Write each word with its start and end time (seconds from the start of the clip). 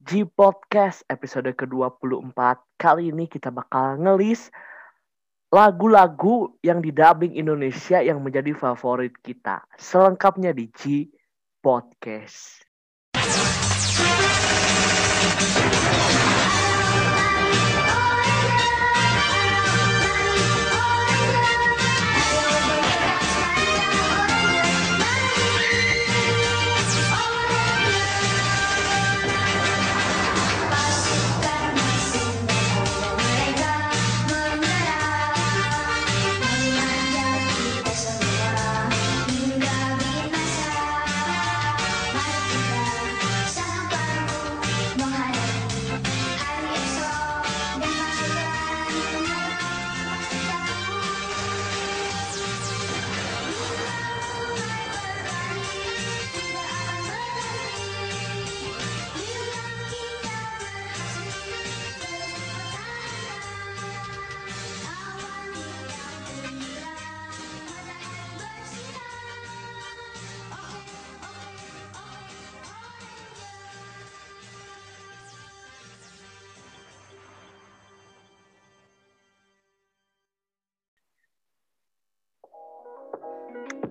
G 0.00 0.24
Podcast 0.24 1.04
episode 1.12 1.52
ke-24. 1.52 2.32
Kali 2.80 3.12
ini 3.12 3.28
kita 3.28 3.52
bakal 3.52 4.00
ngelis 4.00 4.48
lagu-lagu 5.52 6.56
yang 6.64 6.80
didubbing 6.80 7.36
Indonesia 7.36 8.00
yang 8.00 8.24
menjadi 8.24 8.56
favorit 8.56 9.12
kita. 9.20 9.60
Selengkapnya 9.76 10.56
di 10.56 10.72
G 10.72 11.04
Podcast. 11.60 12.64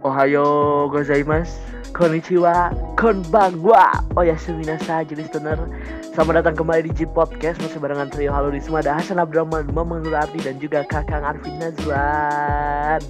Ohayo 0.09 0.89
gozaimasu, 0.89 1.61
konnichiwa, 1.93 2.73
konbanwa, 2.97 4.01
oyasuminasa, 4.17 5.05
jadi 5.05 5.21
listener. 5.21 5.61
Selamat 6.01 6.41
datang 6.41 6.65
kembali 6.65 6.89
di 6.89 6.91
G 6.97 6.99
Podcast 7.05 7.61
masih 7.61 7.77
barengan 7.77 8.09
trio 8.09 8.33
Halo 8.33 8.49
di 8.49 8.57
Sumada 8.57 8.97
Hasan 8.97 9.21
Abdurrahman, 9.21 9.69
Mamang 9.69 10.01
Nurarti 10.01 10.41
dan 10.41 10.57
juga 10.57 10.81
Kakang 10.89 11.21
Arvin 11.21 11.61
Nazwan. 11.61 13.05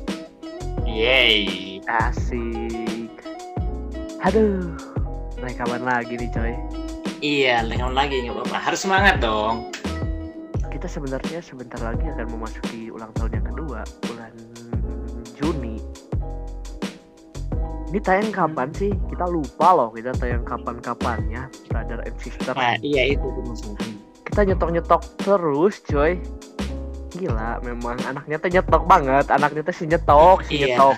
Yeay. 0.84 1.80
Asik. 1.88 3.16
Aduh, 4.20 4.76
naik 5.40 5.56
kapan 5.56 5.88
lagi 5.88 6.20
nih 6.20 6.28
coy? 6.36 6.52
Iya, 7.24 7.64
lengan 7.64 7.96
lagi 7.96 8.28
nggak 8.28 8.44
apa-apa. 8.44 8.58
Harus 8.60 8.84
semangat 8.84 9.24
dong. 9.24 9.72
Kita 10.68 10.92
sebenarnya 10.92 11.40
sebentar 11.40 11.80
lagi 11.80 12.12
akan 12.12 12.28
memasuki 12.28 12.92
ulang 12.92 13.16
tahun 13.16 13.40
yang 13.40 13.48
kedua, 13.56 13.88
bulan 14.04 14.36
Ini 17.90 18.00
tayang 18.06 18.30
kapan 18.30 18.70
sih? 18.78 18.94
Kita 19.10 19.26
lupa 19.26 19.74
loh 19.74 19.90
kita 19.90 20.14
tayang 20.14 20.46
kapan-kapannya, 20.46 21.50
brother 21.74 22.06
and 22.06 22.18
sister. 22.22 22.54
Nah, 22.54 22.78
iya 22.86 23.18
itu 23.18 23.26
maksudnya. 23.42 23.82
Kita 24.30 24.46
nyetok-nyetok 24.46 25.02
terus, 25.18 25.82
coy. 25.90 26.22
Gila, 27.18 27.58
memang 27.66 27.98
anaknya 28.06 28.38
tuh 28.38 28.54
nyetok 28.54 28.86
banget. 28.86 29.26
Anaknya 29.34 29.66
tuh 29.66 29.74
si 29.74 29.90
nyetok, 29.90 30.46
si 30.46 30.62
Iya. 30.62 30.78
nyetok. 30.78 30.98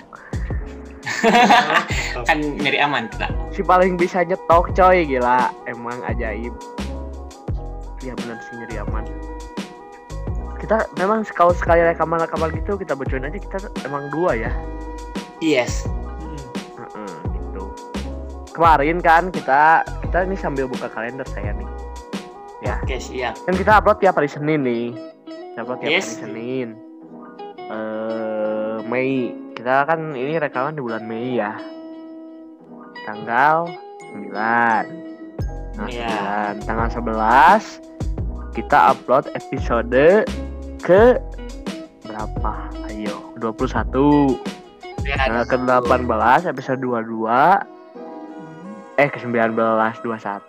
kan 2.28 2.38
nyari 2.60 2.78
aman 2.84 3.08
kita. 3.08 3.26
Si 3.56 3.64
paling 3.64 3.96
bisa 3.96 4.20
nyetok, 4.20 4.76
coy. 4.76 5.08
Gila, 5.08 5.48
emang 5.64 5.96
ajaib. 6.04 6.52
Iya 8.04 8.12
benar 8.20 8.36
sih 8.44 8.54
nyeri 8.60 8.76
aman. 8.84 9.04
Kita 10.60 10.84
memang 11.00 11.24
kalau 11.32 11.56
sekali 11.56 11.80
rekaman-rekaman 11.80 12.52
gitu 12.52 12.76
kita 12.76 12.92
bocorin 12.92 13.32
aja 13.32 13.40
kita 13.40 13.72
emang 13.88 14.12
dua 14.12 14.36
ya. 14.36 14.52
Yes. 15.40 15.88
Kemarin 18.52 19.00
kan 19.00 19.32
kita 19.32 19.80
kita 20.04 20.28
ini 20.28 20.36
sambil 20.36 20.68
buka 20.68 20.92
kalender 20.92 21.24
saya 21.32 21.56
nih. 21.56 21.68
Ya. 22.62 22.78
Oke, 22.84 23.00
siap. 23.00 23.34
Kan 23.48 23.56
kita 23.56 23.80
upload 23.80 23.98
tiap 23.98 24.14
hari 24.14 24.28
Senin 24.28 24.62
nih. 24.62 24.92
Kita 25.26 25.64
upload 25.64 25.78
tiap 25.82 25.90
Yes. 25.90 26.14
hari 26.14 26.20
Senin. 26.28 26.68
Eh 27.72 28.76
Mei. 28.86 29.32
Kita 29.56 29.88
kan 29.88 30.12
ini 30.12 30.36
rekaman 30.36 30.76
di 30.76 30.82
bulan 30.84 31.02
Mei 31.02 31.40
ya. 31.40 31.56
Tanggal 33.02 33.66
9. 34.14 34.84
Nah, 35.74 35.88
Iya. 35.88 36.12
9. 36.54 36.68
Tanggal 36.68 36.88
11 36.92 37.80
kita 38.52 38.92
upload 38.92 39.32
episode 39.32 40.28
ke 40.84 41.16
berapa? 42.04 42.52
Ayo, 42.92 43.32
21. 43.40 44.36
Ya, 45.02 45.16
Tanggal 45.18 45.48
ke-18 45.48 46.46
episode 46.46 46.78
22 46.78 47.26
eh 48.96 49.08
ke-19 49.08 49.56
21 49.56 50.00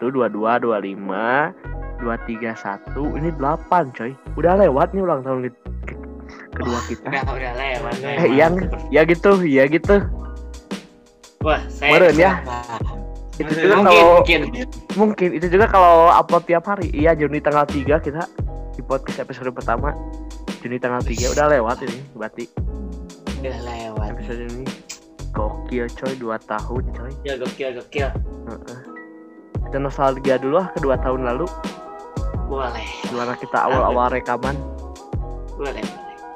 22 0.03 0.29
25 0.59 1.53
231 2.03 3.17
ini 3.17 3.29
8 3.31 3.95
coy. 3.95 4.11
Udah 4.35 4.53
lewat 4.57 4.91
nih 4.91 5.01
ulang 5.01 5.23
tahun 5.23 5.47
ke- 5.47 5.55
ke- 5.85 5.99
kedua 6.53 6.79
kita. 6.85 7.07
Udah, 7.07 7.23
udah 7.25 7.53
lewat. 7.55 7.93
Eh, 7.95 8.03
memang. 8.03 8.35
yang 8.35 8.53
ya 8.89 9.01
gitu, 9.03 9.31
ya 9.41 9.63
gitu. 9.65 9.95
Wah, 11.39 11.59
saya 11.67 11.91
Meren 11.93 12.15
ya. 12.15 12.31
Itu 13.33 13.49
Mungkin, 13.49 13.57
juga 13.57 13.73
mungkin, 13.73 13.89
kalau 13.89 14.13
mungkin. 14.13 14.41
mungkin 14.93 15.29
itu 15.33 15.47
juga 15.49 15.65
kalau 15.65 16.07
upload 16.07 16.43
tiap 16.45 16.63
hari. 16.65 16.87
Iya, 16.91 17.15
Juni 17.15 17.39
tanggal 17.39 17.65
3 17.65 17.97
kita 17.97 18.23
di 18.71 18.81
podcast 18.81 19.19
episode 19.19 19.49
pertama. 19.49 19.95
Juni 20.59 20.77
tanggal 20.77 21.01
3 21.01 21.31
udah 21.31 21.47
lewat 21.49 21.83
ini 21.83 21.99
berarti 22.13 22.45
Udah 23.39 23.57
lewat. 23.59 24.07
episode 24.13 24.47
ini. 24.47 24.63
Gokil 25.33 25.89
coy, 25.89 26.13
2 26.15 26.37
tahun 26.45 26.83
coy. 26.93 27.11
Ya 27.25 27.33
gokil, 27.35 27.81
gokil. 27.81 28.09
Heeh. 28.47 28.79
Kita 29.65 29.77
nostalgia 29.81 30.37
dulu 30.37 30.61
ah 30.61 30.69
kedua 30.69 30.93
tahun 30.95 31.25
lalu 31.25 31.49
Boleh. 32.45 32.85
gimana 33.09 33.33
kita 33.33 33.65
awal-awal 33.65 34.13
rekaman 34.13 34.53
Boleh, 35.57 35.81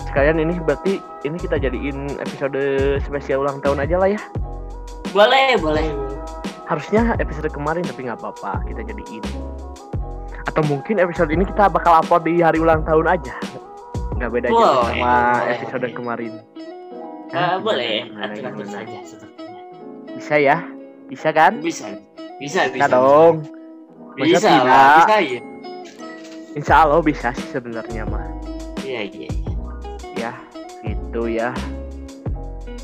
sekalian 0.10 0.42
ini 0.42 0.58
berarti 0.58 0.98
ini 1.22 1.38
kita 1.38 1.62
jadiin 1.62 2.18
episode 2.18 2.58
spesial 2.98 3.46
ulang 3.46 3.62
tahun 3.62 3.86
aja 3.86 4.02
lah 4.02 4.10
ya 4.10 4.22
Boleh, 5.14 5.54
boleh. 5.62 5.86
harusnya 6.66 7.14
episode 7.22 7.54
kemarin 7.54 7.86
tapi 7.86 8.10
nggak 8.10 8.18
apa-apa 8.18 8.66
kita 8.66 8.82
jadiin 8.90 9.22
atau 10.50 10.66
mungkin 10.66 10.98
episode 10.98 11.30
ini 11.30 11.46
kita 11.46 11.70
bakal 11.70 11.94
upload 11.94 12.26
di 12.26 12.42
hari 12.42 12.58
ulang 12.58 12.82
tahun 12.82 13.06
aja 13.06 13.38
nggak 14.18 14.32
beda 14.34 14.48
jauh 14.50 14.58
Boleh, 14.58 14.98
sama 14.98 15.14
boleh, 15.38 15.54
episode 15.54 15.84
boleh. 15.86 15.94
kemarin 15.94 16.34
Eh, 17.30 17.56
boleh. 17.60 17.96
gimana, 18.06 18.32
Atur-atur 18.32 18.68
saja 18.68 18.98
sepertinya. 19.02 19.62
bisa 20.10 20.36
ya 20.36 20.58
bisa 21.06 21.30
kan 21.30 21.60
Bisa. 21.60 21.88
Bisa, 22.38 22.68
bisa. 22.68 22.74
bisa 22.74 22.88
dong 22.90 23.36
Bisa, 24.14 24.40
tidak? 24.42 24.64
lah, 24.64 24.98
bisa 25.00 25.18
ya. 25.20 25.40
insya 26.54 26.76
Allah 26.82 27.00
bisa 27.00 27.28
sih 27.34 27.48
sebenarnya 27.50 28.04
mah 28.06 28.26
Iya, 28.80 29.02
iya, 29.06 29.30
iya. 29.30 29.54
ya 30.18 30.32
gitu 30.82 31.28
ya 31.28 31.50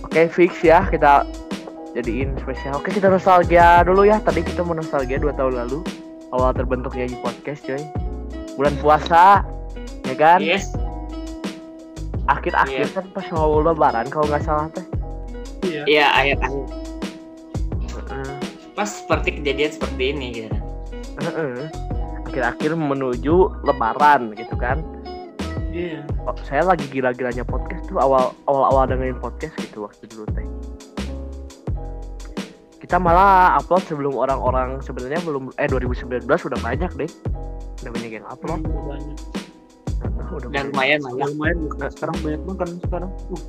oke 0.03 0.21
fix 0.29 0.61
ya 0.61 0.85
kita 0.85 1.23
jadiin 1.93 2.35
spesial 2.37 2.75
oke 2.75 2.89
kita 2.89 3.07
nostalgia 3.07 3.81
dulu 3.81 4.03
ya 4.03 4.19
tadi 4.19 4.41
kita 4.41 4.61
mau 4.61 4.73
nostalgia 4.73 5.17
dua 5.17 5.31
tahun 5.31 5.57
lalu 5.57 5.79
awal 6.29 6.51
terbentuknya 6.51 7.07
di 7.07 7.17
podcast 7.17 7.63
coy 7.63 7.81
bulan 8.53 8.75
puasa 8.77 9.41
ya 10.03 10.13
kan 10.13 10.37
Yes. 10.37 10.69
Akhir-akhir 12.25 12.85
Iya. 12.85 12.93
kan 12.93 13.05
pas 13.11 13.27
mau 13.29 13.59
lebaran 13.59 14.07
kalau 14.07 14.25
nggak 14.25 14.41
salah 14.41 14.67
teh 14.69 14.85
Iya, 15.63 16.05
akhir-akhir. 16.11 16.65
Heeh, 17.89 18.31
Pas 18.73 18.85
seperti 18.85 19.39
kejadian 19.39 19.71
seperti 19.71 20.03
ini 20.09 20.27
gitu. 20.33 20.49
kan. 20.49 20.61
heeh. 21.23 21.55
akhir-akhir 22.25 22.71
menuju 22.73 23.35
lebaran 23.61 24.33
gitu 24.33 24.55
kan 24.55 24.81
Iya. 25.69 26.05
Oh, 26.23 26.37
saya 26.39 26.61
lagi 26.63 26.85
gila-gilanya 26.87 27.41
podcast 27.41 27.85
tuh 27.85 27.97
awal 27.97 28.29
awal-awal 28.45 28.85
dengerin 28.85 29.17
podcast 29.17 29.57
gitu 29.57 29.81
waktu 29.81 30.05
dulu 30.05 30.29
teh. 30.29 30.45
Kita 32.77 32.97
malah 32.97 33.57
upload 33.57 33.81
sebelum 33.83 34.13
orang-orang 34.13 34.77
sebenarnya 34.79 35.17
belum 35.23 35.49
eh 35.55 35.65
2019 35.65 36.29
udah 36.29 36.59
banyak 36.61 36.91
deh. 36.93 37.09
Udah 37.81 37.91
banyak 37.91 38.11
yang 38.13 38.25
upload. 38.27 38.61
banyak 38.61 39.17
Heeh, 40.03 40.29
udah 40.31 40.49
Dan 40.49 40.67
banyak. 40.67 40.69
lumayan 40.69 40.91
ya, 40.91 41.05
banyak. 41.05 41.27
lumayan 41.31 41.57
juga. 41.61 41.85
sekarang 41.89 42.15
banyak 42.19 42.41
banget 42.41 42.57
kan 42.59 42.69
sekarang 42.81 43.11
uh, 43.11 43.43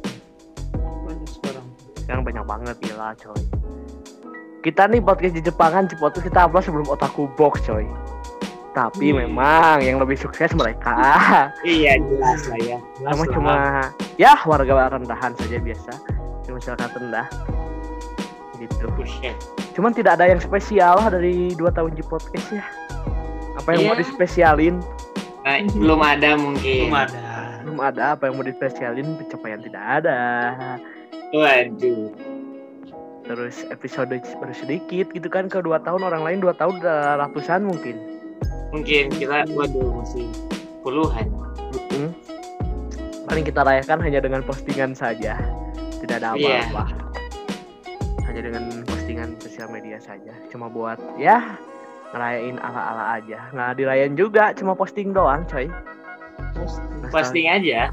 banyak 1.05 1.29
sekarang 1.31 1.67
Sekarang 1.97 2.23
banyak 2.23 2.45
banget 2.45 2.77
gila 2.81 3.09
coy. 3.15 3.43
Kita 4.61 4.83
nih 4.87 5.01
podcast 5.01 5.35
di 5.35 5.43
Jepangan, 5.43 5.83
podcast 5.91 6.21
kita 6.23 6.39
upload 6.43 6.63
sebelum 6.63 6.87
Otaku 6.87 7.29
Box 7.35 7.61
coy. 7.63 7.85
Tapi 8.73 9.07
Hmm. 9.09 9.25
memang 9.25 9.81
yang 9.81 9.97
lebih 9.97 10.15
sukses 10.15 10.51
mereka. 10.51 10.93
Iya 11.63 11.95
jelas 11.97 12.45
lah 12.45 12.59
ya. 12.59 12.79
Jelas 12.99 13.13
Cuma 13.13 13.23
lah. 13.23 13.31
cuma 13.31 13.55
ya 14.17 14.33
warga 14.43 14.73
rendahan 14.91 15.33
saja 15.35 15.57
biasa. 15.59 15.93
Cuma 16.43 16.59
masyarakat 16.59 16.91
rendah. 16.95 17.27
Gitu. 18.57 18.85
Bullshit. 18.91 19.37
Cuman 19.73 19.91
tidak 19.91 20.17
ada 20.17 20.27
yang 20.27 20.39
spesial 20.39 20.97
lah 20.97 21.09
dari 21.09 21.53
dua 21.53 21.71
tahun 21.71 21.93
G 21.93 22.03
podcast 22.03 22.49
ya. 22.53 22.65
Apa 23.55 23.75
yang 23.75 23.87
mau 23.87 23.95
Iya. 23.95 24.03
dispesialin? 24.03 24.77
Nah, 25.45 25.61
belum 25.77 26.01
ada 26.01 26.31
mungkin. 26.41 26.89
Belum 26.89 26.97
ada. 26.97 27.23
Belum 27.61 27.79
ada 27.81 28.03
apa 28.17 28.29
yang 28.29 28.41
mau 28.41 28.47
dispesialin, 28.49 29.09
pencapaian 29.21 29.61
tidak 29.61 29.85
ada. 30.01 30.21
Waduh. 31.37 32.09
Terus 33.25 33.65
episode 33.73 34.13
baru 34.13 34.55
sedikit 34.57 35.09
gitu 35.13 35.29
kan 35.33 35.49
ke 35.49 35.61
dua 35.65 35.81
tahun 35.81 36.05
orang 36.05 36.23
lain 36.25 36.39
dua 36.45 36.53
tahun 36.57 36.81
udah 36.81 37.25
ratusan 37.25 37.65
mungkin. 37.65 37.97
Mungkin 38.73 39.13
kita 39.17 39.49
waduh 39.53 40.01
masih 40.01 40.29
puluhan. 40.85 41.29
Paling 43.25 43.45
kita 43.49 43.65
rayakan 43.65 44.01
hanya 44.05 44.21
dengan 44.21 44.45
postingan 44.45 44.93
saja. 44.93 45.41
Tidak 46.05 46.21
ada 46.21 46.37
Iya. 46.37 46.69
apa-apa. 46.69 46.85
Hanya 48.29 48.41
dengan 48.53 48.65
postingan 48.85 49.41
sosial 49.41 49.73
media 49.73 49.97
saja. 49.97 50.37
Cuma 50.53 50.69
buat 50.69 51.01
ya 51.17 51.57
ngerayain 52.15 52.57
ala-ala 52.63 53.19
aja. 53.19 53.51
Nggak 53.51 53.71
dirayain 53.75 54.15
juga, 54.15 54.55
cuma 54.55 54.79
posting 54.79 55.11
doang, 55.11 55.43
coy. 55.51 55.67
Posting 57.11 57.51
aja. 57.51 57.91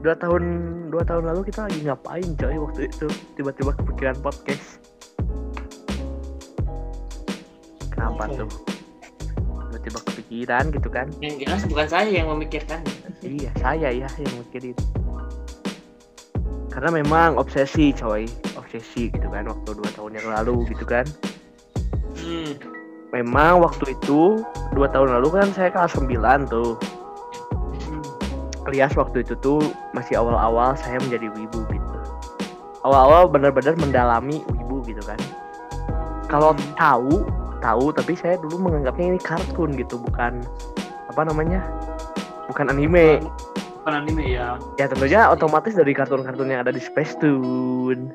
Dua 0.00 0.16
tahun 0.16 0.42
dua 0.88 1.04
tahun 1.04 1.28
lalu 1.28 1.52
kita 1.52 1.68
lagi 1.68 1.84
ngapain, 1.84 2.28
coy? 2.40 2.56
Waktu 2.56 2.80
itu 2.88 3.06
tiba-tiba 3.36 3.76
kepikiran 3.76 4.16
podcast. 4.24 4.80
Kenapa 7.92 8.24
Apa 8.24 8.32
ya? 8.32 8.40
tuh? 8.40 8.50
Tiba-tiba 9.68 9.98
kepikiran 10.08 10.64
gitu 10.72 10.88
kan? 10.88 11.06
Yang 11.20 11.34
jelas 11.44 11.62
bukan 11.68 11.86
saya 11.92 12.08
yang 12.08 12.32
memikirkan. 12.32 12.80
Iya, 13.20 13.52
saya 13.60 13.92
ya 13.92 14.08
yang 14.08 14.34
mikirin. 14.40 14.76
Karena 16.72 16.88
memang 16.96 17.36
obsesi, 17.36 17.92
coy. 17.92 18.24
Obsesi 18.56 19.12
gitu 19.12 19.28
kan 19.28 19.44
waktu 19.44 19.70
dua 19.76 19.90
tahun 19.92 20.16
yang 20.16 20.26
lalu 20.40 20.64
gitu 20.72 20.88
kan. 20.88 21.04
Hmm. 22.30 22.54
Memang 23.10 23.66
waktu 23.66 23.98
itu 23.98 24.38
dua 24.70 24.86
tahun 24.86 25.18
lalu 25.18 25.34
kan 25.34 25.50
saya 25.50 25.74
kelas 25.74 25.98
9 25.98 26.46
tuh. 26.46 26.78
Alias 28.70 28.94
waktu 28.94 29.26
itu 29.26 29.34
tuh 29.42 29.58
masih 29.90 30.14
awal-awal 30.14 30.78
saya 30.78 31.02
menjadi 31.02 31.26
wibu 31.34 31.66
gitu. 31.74 31.96
Awal-awal 32.86 33.26
benar-benar 33.26 33.74
mendalami 33.82 34.46
wibu 34.46 34.86
gitu 34.86 35.02
kan. 35.02 35.18
Kalau 36.30 36.54
tahu, 36.78 37.26
tahu 37.58 37.90
tapi 37.90 38.14
saya 38.14 38.38
dulu 38.38 38.70
menganggapnya 38.70 39.18
ini 39.18 39.20
kartun 39.26 39.74
gitu, 39.74 39.98
bukan 39.98 40.46
apa 41.10 41.26
namanya? 41.26 41.66
Bukan 42.46 42.70
anime. 42.70 43.18
Bukan 43.82 44.06
anime 44.06 44.38
ya. 44.38 44.54
Ya 44.78 44.86
tentunya 44.86 45.26
otomatis 45.26 45.74
dari 45.74 45.90
kartun-kartun 45.90 46.54
yang 46.54 46.62
ada 46.62 46.70
di 46.70 46.78
Space 46.78 47.18
Tune, 47.18 48.14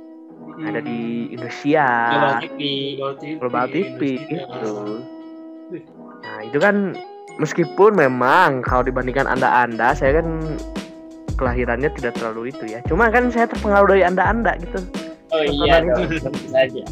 ada 0.63 0.79
di 0.79 1.27
Indonesia, 1.35 1.87
Global 1.89 2.35
TV, 2.39 2.59
Global 3.41 3.65
TV, 3.67 4.01
gitu. 4.31 4.73
Nah 6.23 6.39
itu 6.47 6.57
kan 6.61 6.95
meskipun 7.35 7.91
memang 7.99 8.63
kalau 8.63 8.87
dibandingkan 8.87 9.27
anda-anda, 9.27 9.91
saya 9.91 10.23
kan 10.23 10.55
kelahirannya 11.35 11.91
tidak 11.99 12.15
terlalu 12.15 12.55
itu 12.55 12.63
ya. 12.71 12.79
Cuma 12.87 13.11
kan 13.11 13.27
saya 13.27 13.51
terpengaruh 13.51 13.91
dari 13.91 14.07
anda-anda 14.07 14.55
gitu. 14.63 14.79
Oh 15.35 15.43
iya 15.43 15.83
tentu 15.83 16.47
saja. 16.47 16.83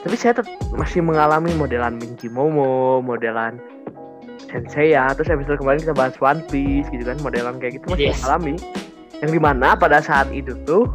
Tapi 0.00 0.16
saya 0.16 0.32
tetap 0.40 0.50
masih 0.74 1.04
mengalami 1.04 1.52
modelan 1.54 2.00
Minky 2.00 2.26
Momo, 2.26 3.04
modelan 3.04 3.60
Sensei 4.50 4.96
ya. 4.96 5.12
Terus 5.14 5.30
episode 5.30 5.60
kemarin 5.62 5.78
kita 5.78 5.94
bahas 5.94 6.16
One 6.18 6.42
Piece 6.50 6.90
gitu 6.90 7.06
kan, 7.06 7.20
modelan 7.22 7.62
kayak 7.62 7.78
gitu 7.78 7.94
masih 7.94 8.10
Yes. 8.10 8.18
mengalami. 8.24 8.58
Yang 9.20 9.30
di 9.36 9.40
mana 9.44 9.76
pada 9.76 10.00
saat 10.00 10.32
itu 10.34 10.56
tuh 10.64 10.88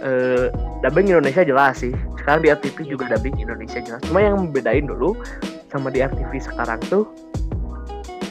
eh 0.00 0.48
dubbing 0.80 1.12
Indonesia 1.12 1.44
jelas 1.44 1.80
sih. 1.80 1.92
Sekarang 2.20 2.40
di 2.44 2.48
RTV 2.52 2.76
juga 2.88 3.04
dubbing 3.16 3.36
Indonesia 3.40 3.80
jelas. 3.80 4.00
Cuma 4.08 4.20
yang 4.24 4.36
membedain 4.36 4.84
dulu 4.88 5.16
sama 5.68 5.92
di 5.92 6.02
RTV 6.02 6.32
sekarang 6.40 6.80
tuh 6.88 7.06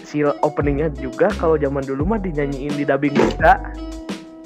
si 0.10 0.26
openingnya 0.26 0.90
juga 0.98 1.30
kalau 1.38 1.54
zaman 1.56 1.86
dulu 1.86 2.16
mah 2.16 2.20
dinyanyiin 2.20 2.74
di 2.74 2.84
dubbing 2.84 3.14
juga. 3.14 3.62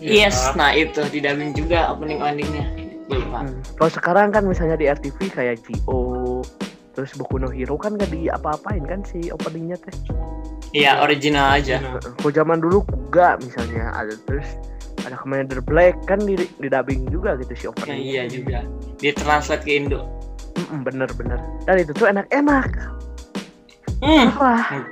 Yes, 0.04 0.36
nah 0.60 0.76
itu 0.76 1.00
di 1.08 1.24
dubbing 1.24 1.56
juga 1.56 1.96
opening 1.96 2.20
endingnya. 2.20 2.68
Lupa. 3.08 3.48
Hmm. 3.48 3.60
Kalau 3.80 3.92
sekarang 3.92 4.28
kan 4.36 4.44
misalnya 4.44 4.76
di 4.76 4.88
RTV 4.92 5.20
kayak 5.32 5.64
Gio, 5.64 6.44
terus 6.96 7.16
Boku 7.16 7.40
no 7.40 7.48
Hero 7.52 7.80
kan 7.80 7.96
gak 7.96 8.12
di 8.12 8.28
apa-apain 8.28 8.84
kan 8.84 9.04
si 9.08 9.32
openingnya 9.32 9.80
teh. 9.80 9.96
Iya, 10.76 11.06
original 11.06 11.56
aja. 11.56 11.80
Kalau 12.02 12.32
zaman 12.34 12.60
dulu 12.60 12.84
Kuga 12.84 13.38
misalnya 13.40 13.94
ada 13.94 14.16
terus 14.26 14.48
ada 15.04 15.16
Commander 15.16 15.60
Black 15.60 16.00
kan 16.04 16.20
di, 16.20 16.34
di 16.38 16.68
dubbing 16.68 17.08
juga 17.08 17.36
gitu 17.36 17.54
si 17.54 17.64
Ya, 17.64 17.70
openingnya. 17.70 18.00
iya 18.00 18.24
juga. 18.26 18.60
Di 18.98 19.10
translate 19.12 19.64
ke 19.64 19.72
Indo. 19.76 20.08
Bener-bener. 20.82 21.40
Dan 21.64 21.76
itu 21.78 21.92
tuh 21.92 22.08
enak-enak. 22.08 22.70
Hmm. 24.00 24.28
Wah. 24.36 24.64
Hmm. 24.70 24.86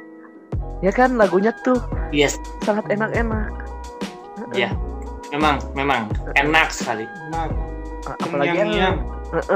Ya 0.82 0.90
kan 0.90 1.14
lagunya 1.14 1.54
tuh 1.62 1.78
Yes, 2.10 2.36
sangat 2.62 2.90
enak-enak. 2.90 3.52
Iya. 4.52 4.74
memang 5.32 5.64
memang 5.74 6.12
enak 6.36 6.68
sekali. 6.70 7.08
A- 7.32 7.48
Apalagi 8.20 8.52
yang, 8.52 9.00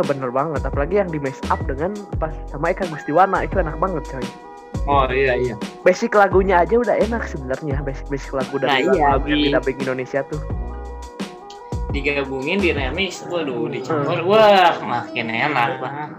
bener 0.06 0.32
banget. 0.32 0.62
Apalagi 0.64 0.96
yang 0.96 1.12
di 1.12 1.20
mess 1.20 1.36
up 1.50 1.60
dengan 1.68 1.92
pas 2.16 2.32
sama 2.48 2.72
Eka 2.72 2.88
Gustiwana 2.88 3.44
itu 3.44 3.60
enak 3.60 3.76
banget 3.76 4.08
coy. 4.08 4.24
Oh 4.86 5.10
iya 5.10 5.34
iya. 5.34 5.56
Basic 5.82 6.14
lagunya 6.14 6.62
aja 6.62 6.78
udah 6.78 6.94
enak 7.02 7.26
sebenarnya. 7.26 7.82
Basic 7.82 8.06
basic 8.06 8.32
lagu 8.38 8.62
dari 8.62 8.86
Nah, 8.86 8.94
iya, 8.94 9.06
lagu 9.18 9.26
yang 9.30 9.42
di 9.42 9.50
dubbing 9.50 9.78
Indonesia 9.82 10.22
tuh. 10.30 10.42
Digabungin 11.90 12.60
di 12.60 12.70
remix, 12.76 13.24
waduh 13.32 13.72
dicampur, 13.72 14.20
wah 14.28 14.76
makin 14.84 15.32
enak 15.32 15.80
lah. 15.80 16.12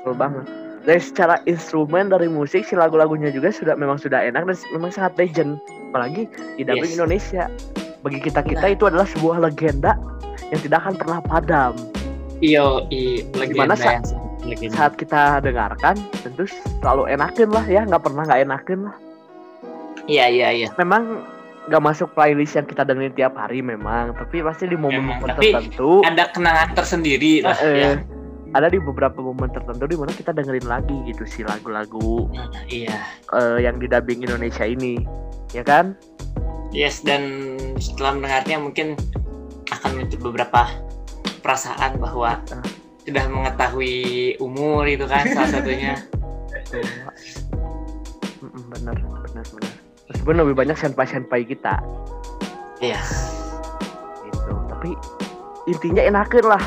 Betul 0.00 0.14
banget. 0.16 0.44
Dari 0.86 1.02
secara 1.02 1.42
instrumen 1.44 2.08
dari 2.08 2.30
musik 2.30 2.62
si 2.62 2.78
lagu-lagunya 2.78 3.28
juga 3.34 3.50
sudah 3.50 3.74
memang 3.74 3.98
sudah 3.98 4.22
enak 4.22 4.46
dan 4.46 4.56
memang 4.72 4.90
sangat 4.94 5.18
legend. 5.18 5.58
Apalagi 5.90 6.30
di 6.56 6.62
dubbing 6.62 6.90
Yes. 6.90 6.96
Indonesia. 6.98 7.44
Bagi 8.02 8.22
kita 8.22 8.40
kita 8.42 8.66
Nah. 8.66 8.74
itu 8.74 8.84
adalah 8.86 9.06
sebuah 9.06 9.42
legenda 9.42 9.98
yang 10.50 10.60
tidak 10.62 10.78
akan 10.86 10.94
pernah 10.94 11.18
padam. 11.26 11.74
Iyo, 12.38 12.86
i 12.90 13.26
Gimana, 13.34 13.74
legenda 13.74 13.74
Sa? 13.74 13.90
yang 13.98 14.04
legenda. 14.46 14.74
Saat 14.76 14.94
kita 14.96 15.40
dengarkan, 15.40 15.98
tentu 16.22 16.46
selalu 16.80 17.10
enakin 17.10 17.50
lah 17.50 17.64
ya, 17.64 17.82
nggak 17.82 18.02
pernah 18.02 18.22
nggak 18.24 18.40
enakin 18.46 18.78
lah. 18.86 18.96
Iya 20.06 20.26
iya 20.30 20.48
iya. 20.54 20.68
Memang 20.78 21.26
nggak 21.66 21.82
masuk 21.82 22.14
playlist 22.14 22.54
yang 22.54 22.62
kita 22.64 22.86
dengerin 22.86 23.10
tiap 23.12 23.34
hari 23.34 23.58
memang, 23.58 24.14
tapi 24.14 24.38
pasti 24.38 24.70
di 24.70 24.78
momen-momen 24.78 25.34
tertentu 25.34 25.98
Ada 26.06 26.30
kenangan 26.30 26.78
tersendiri 26.78 27.42
lah 27.42 27.58
eh, 27.58 27.74
ya. 27.74 27.92
ada 28.54 28.70
di 28.70 28.78
beberapa 28.78 29.18
momen 29.18 29.50
tertentu 29.50 29.90
di 29.90 29.98
mana 29.98 30.14
kita 30.14 30.30
dengerin 30.30 30.62
lagi 30.62 30.94
gitu 31.10 31.26
si 31.26 31.42
lagu-lagu 31.42 32.30
Nah, 32.30 32.46
iya. 32.70 33.02
eh, 33.34 33.66
yang 33.66 33.82
di 33.82 33.90
dubbing 33.90 34.22
Indonesia 34.22 34.62
ini, 34.62 35.02
ya 35.50 35.66
kan? 35.66 35.98
Yes 36.70 37.02
dan 37.02 37.56
setelah 37.82 38.14
mendengarnya 38.14 38.62
mungkin 38.62 38.94
akan 39.66 39.90
muncul 39.98 40.30
beberapa 40.30 40.70
perasaan 41.42 41.98
bahwa 41.98 42.38
Ah. 42.54 42.62
Sudah 43.06 43.24
mengetahui 43.30 43.96
umur 44.38 44.82
itu 44.84 45.06
kan 45.06 45.22
salah 45.30 45.50
satunya. 45.52 45.94
Mm-mm, 48.42 48.62
bener, 48.68 48.96
bener, 48.98 49.44
bener. 49.46 49.72
Meskipun 50.06 50.34
lebih 50.36 50.54
banyak 50.54 50.76
senpai-senpai 50.76 51.46
kita, 51.46 51.78
Iya. 52.78 52.98
gitu. 54.24 54.52
Tapi 54.68 54.90
intinya 55.66 56.02
enakin 56.02 56.44
lah. 56.44 56.62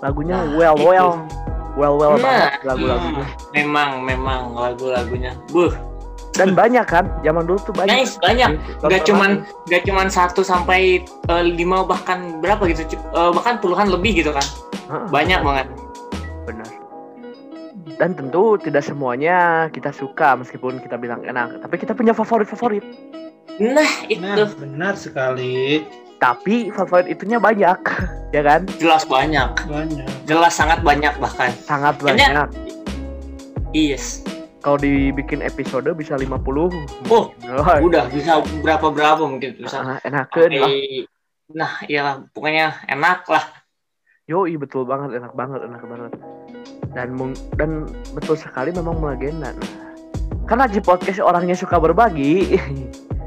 Lagunya 0.00 0.36
Nah, 0.38 0.52
well, 0.52 0.76
itu. 0.76 0.84
well, 0.84 1.10
well, 1.76 1.94
well 1.96 2.14
Nah, 2.16 2.24
banget 2.50 2.52
lagu-lagunya. 2.64 3.24
Memang 3.52 3.90
memang 4.00 4.40
lagu-lagunya. 4.52 5.32
Buh, 5.48 5.72
Dan 6.34 6.52
banyak 6.52 6.82
kan, 6.84 7.06
zaman 7.22 7.46
dulu 7.46 7.62
tuh 7.62 7.70
banyak. 7.72 7.94
nice 7.96 8.18
banyak. 8.18 8.58
Gitu. 8.58 8.86
Gak 8.86 9.02
cuman 9.06 9.30
gak 9.64 9.82
cuman 9.84 10.06
satu 10.08 10.42
sampai 10.42 10.98
eh, 11.02 11.44
lima 11.44 11.82
bahkan 11.82 12.42
berapa 12.42 12.66
gitu, 12.66 12.84
eh, 12.90 13.30
bahkan 13.32 13.58
puluhan 13.58 13.86
lebih 13.88 14.18
gitu 14.18 14.30
kan. 14.30 14.42
Heeh, 14.84 15.06
Banyak 15.08 15.40
banget. 15.40 15.66
benar. 16.44 16.68
Dan 17.94 18.10
tentu 18.12 18.58
tidak 18.58 18.82
semuanya 18.82 19.38
kita 19.70 19.88
suka 19.88 20.34
meskipun 20.34 20.78
kita 20.78 20.96
bilang 20.96 21.22
enak. 21.22 21.62
Tapi 21.62 21.74
kita 21.76 21.94
punya 21.94 22.10
favorit-favorit. 22.10 22.82
Nah 23.54 23.86
itu 24.04 24.18
nah, 24.20 24.50
benar 24.50 24.94
sekali. 24.94 25.86
Tapi 26.16 26.68
favorit 26.68 27.06
itunya 27.06 27.38
banyak, 27.38 27.78
ya 28.34 28.42
kan? 28.42 28.66
jelas 28.76 29.04
banyak, 29.04 29.50
Banyak. 29.64 30.08
jelas 30.24 30.50
sangat 30.50 30.82
banyak 30.82 31.14
bahkan. 31.16 31.54
Sangat 31.60 31.94
Kayaknya- 31.96 32.48
banyak. 32.50 32.74
Yes. 33.70 34.22
Kalau 34.64 34.80
dibikin 34.80 35.44
episode 35.44 35.92
bisa 35.92 36.16
50. 36.16 36.24
Oh, 37.12 37.28
Wah, 37.60 37.76
Udah 37.84 38.08
bisa 38.08 38.40
berapa 38.64 38.88
berapa 38.88 39.20
mungkin 39.28 39.60
bisa. 39.60 39.84
ah, 39.84 39.98
enakeun 40.00 40.56
lah. 40.56 40.72
Nah, 41.52 41.72
ya 41.84 42.24
pokoknya 42.32 42.88
enak 42.88 43.28
lah. 43.28 43.44
Yoi 44.24 44.56
betul 44.56 44.88
banget, 44.88 45.20
enak 45.20 45.36
banget, 45.36 45.60
enak 45.68 45.84
banget. 45.84 46.12
dan 46.94 47.10
dan 47.58 47.90
betul 48.14 48.38
sekali 48.38 48.70
memang 48.70 49.02
melegenda 49.02 49.50
nah 49.50 49.68
karena 50.46 50.70
di 50.70 50.78
podcast 50.78 51.18
orangnya 51.18 51.58
suka 51.58 51.76
berbagi 51.82 52.54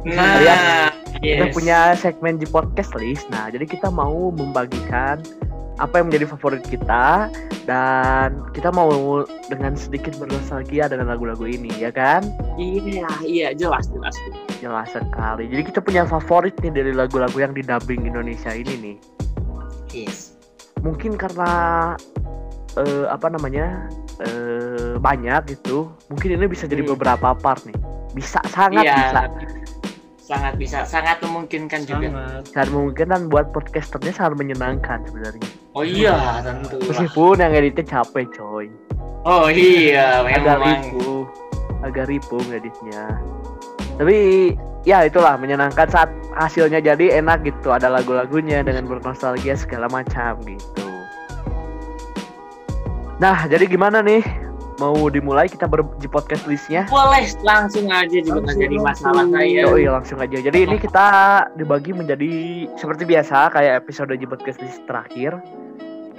Nah, 0.07 0.39
kita 1.19 1.51
yes. 1.51 1.53
punya 1.53 1.91
segmen 1.99 2.39
di 2.39 2.47
podcast 2.47 2.95
list 2.95 3.27
nah 3.27 3.51
jadi 3.51 3.67
kita 3.67 3.91
mau 3.91 4.31
membagikan 4.31 5.19
apa 5.77 6.01
yang 6.01 6.09
menjadi 6.09 6.25
favorit 6.27 6.63
kita 6.63 7.29
dan 7.63 8.41
kita 8.51 8.69
mau 8.69 8.89
dengan 9.45 9.73
sedikit 9.73 10.17
bernostalgia 10.17 10.87
dengan 10.87 11.09
lagu-lagu 11.09 11.43
ini 11.43 11.69
ya 11.75 11.89
kan 11.89 12.25
Iya, 12.57 13.05
iya 13.21 13.47
jelas 13.53 13.85
jelas. 13.87 14.15
jelas 14.57 14.89
sekali 14.89 15.45
jadi 15.45 15.61
kita 15.63 15.79
punya 15.79 16.01
favorit 16.03 16.57
nih 16.59 16.73
dari 16.73 16.91
lagu-lagu 16.91 17.35
yang 17.35 17.53
di 17.53 17.61
dubbing 17.61 18.03
Indonesia 18.03 18.49
ini 18.51 18.73
nih 18.75 18.97
Yes. 19.87 20.33
mungkin 20.81 21.15
karena 21.15 21.49
eh, 22.75 23.05
apa 23.07 23.29
namanya 23.29 23.85
eh, 24.19 24.97
banyak 24.97 25.53
gitu 25.53 25.87
mungkin 26.07 26.35
ini 26.35 26.45
bisa 26.45 26.65
jadi 26.65 26.81
Hmm. 26.81 26.93
beberapa 26.93 27.33
part 27.33 27.61
nih 27.63 27.77
bisa 28.11 28.41
sangat 28.47 28.81
Iya. 28.83 28.95
bisa 28.97 29.21
Sangat 30.27 30.59
bisa, 30.59 30.83
sangat 30.83 31.23
memungkinkan 31.23 31.87
juga. 31.87 32.11
Sangat. 32.11 32.43
sangat 32.51 32.69
mungkin 32.75 33.05
dan 33.07 33.21
buat 33.31 33.47
podcasternya 33.55 34.11
sangat 34.11 34.35
menyenangkan 34.35 34.99
sebenarnya 35.07 35.47
Oh 35.77 35.85
iya, 35.85 36.41
tentu. 36.41 36.81
meskipun 36.89 37.37
yang 37.37 37.53
editnya 37.53 37.85
capek 37.85 38.25
coy. 38.33 38.65
Oh 39.21 39.45
iya, 39.45 40.25
agak 40.25 40.57
memang. 40.57 40.81
ribu. 40.89 41.29
Agak 41.85 42.09
ribu 42.09 42.41
editnya 42.49 43.21
tapi 43.97 44.53
ya 44.85 45.09
itulah 45.09 45.35
menyenangkan 45.41 45.89
saat 45.89 46.09
hasilnya 46.37 46.79
jadi 46.79 47.19
enak 47.19 47.43
gitu. 47.43 47.73
Ada 47.73 47.89
lagu-lagunya 47.89 48.61
dengan 48.61 48.85
bernostalgia 48.85 49.57
segala 49.57 49.89
macam 49.89 50.37
gitu. 50.45 50.87
Nah 53.17 53.49
jadi 53.49 53.65
gimana 53.65 54.05
nih 54.05 54.21
mau 54.77 55.09
dimulai 55.09 55.49
kita 55.49 55.65
ber 55.65 55.81
di 55.97 56.05
podcast 56.05 56.45
listnya 56.45 56.85
Boleh 56.87 57.25
langsung 57.41 57.89
aja 57.89 58.05
juga 58.21 58.45
nggak 58.45 58.45
Langsung, 58.45 58.61
jadi 58.61 58.75
masalah 58.77 59.25
saya. 59.33 59.61
Oh 59.65 59.77
iya 59.77 59.91
langsung 59.93 60.17
aja. 60.21 60.37
Jadi 60.37 60.57
ini 60.69 60.77
kita 60.77 61.07
dibagi 61.57 61.91
menjadi 61.97 62.31
seperti 62.77 63.03
biasa 63.09 63.49
kayak 63.53 63.81
episode 63.85 64.13
di 64.13 64.27
podcast 64.29 64.61
list 64.61 64.81
terakhir 64.85 65.33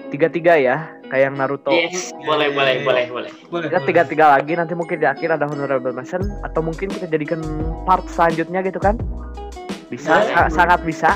tiga 0.08 0.26
tiga 0.32 0.56
ya 0.56 0.76
kayak 1.12 1.32
yang 1.32 1.36
Naruto. 1.36 1.70
Yes, 1.70 2.10
boleh, 2.24 2.48
boleh, 2.52 2.80
boleh, 2.82 3.04
boleh. 3.12 3.30
Boleh. 3.52 3.68
Kita 3.68 3.78
boleh. 3.80 3.88
tiga 3.88 4.02
tiga 4.08 4.26
lagi 4.34 4.52
nanti 4.56 4.72
mungkin 4.72 4.98
di 4.98 5.06
akhir 5.06 5.36
ada 5.36 5.44
honorable 5.46 5.92
mention 5.92 6.24
atau 6.42 6.60
mungkin 6.64 6.88
kita 6.88 7.06
jadikan 7.06 7.40
part 7.84 8.04
selanjutnya 8.08 8.64
gitu 8.64 8.80
kan? 8.80 8.96
Bisa, 9.88 10.20
Boleh. 10.20 10.32
sa- 10.34 10.52
sangat 10.52 10.80
bisa. 10.84 11.10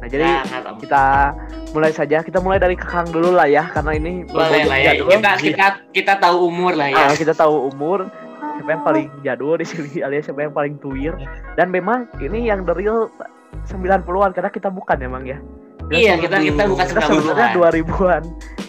Nah 0.00 0.08
jadi 0.08 0.44
amat. 0.52 0.84
kita 0.84 1.04
mulai 1.74 1.90
saja. 1.90 2.22
Kita 2.22 2.38
mulai 2.38 2.56
dari 2.56 2.78
Kakang 2.78 3.10
dulu 3.10 3.34
lah 3.34 3.44
ya 3.44 3.66
karena 3.68 3.92
ini 3.92 4.22
boleh 4.24 4.62
lah 4.64 4.78
ya. 4.78 4.92
Kita 4.96 5.30
kita 5.36 5.66
kita 5.90 6.12
tahu 6.16 6.46
umur 6.46 6.72
lah 6.72 6.88
ya. 6.88 7.10
Ah, 7.10 7.14
kita 7.14 7.34
tahu 7.34 7.68
umur 7.68 8.06
siapa 8.54 8.70
yang 8.70 8.84
paling 8.86 9.06
jadul 9.20 9.58
di 9.58 9.66
sini 9.66 9.98
alias 10.00 10.24
siapa 10.24 10.40
yang 10.40 10.54
paling 10.54 10.78
tuir 10.78 11.12
dan 11.52 11.68
memang 11.68 12.06
ini 12.16 12.46
yang 12.46 12.62
the 12.62 12.72
real 12.72 13.10
90-an 13.66 14.30
karena 14.30 14.48
kita 14.48 14.70
bukan 14.70 14.98
emang 15.00 15.26
ya 15.26 15.38
Iya, 15.84 16.16
kita 16.16 16.40
kita 16.40 16.64
bukan 16.64 16.86
kita 16.86 17.00
sebenarnya 17.02 17.48
90-an. 17.52 17.84
2000-an 17.84 18.22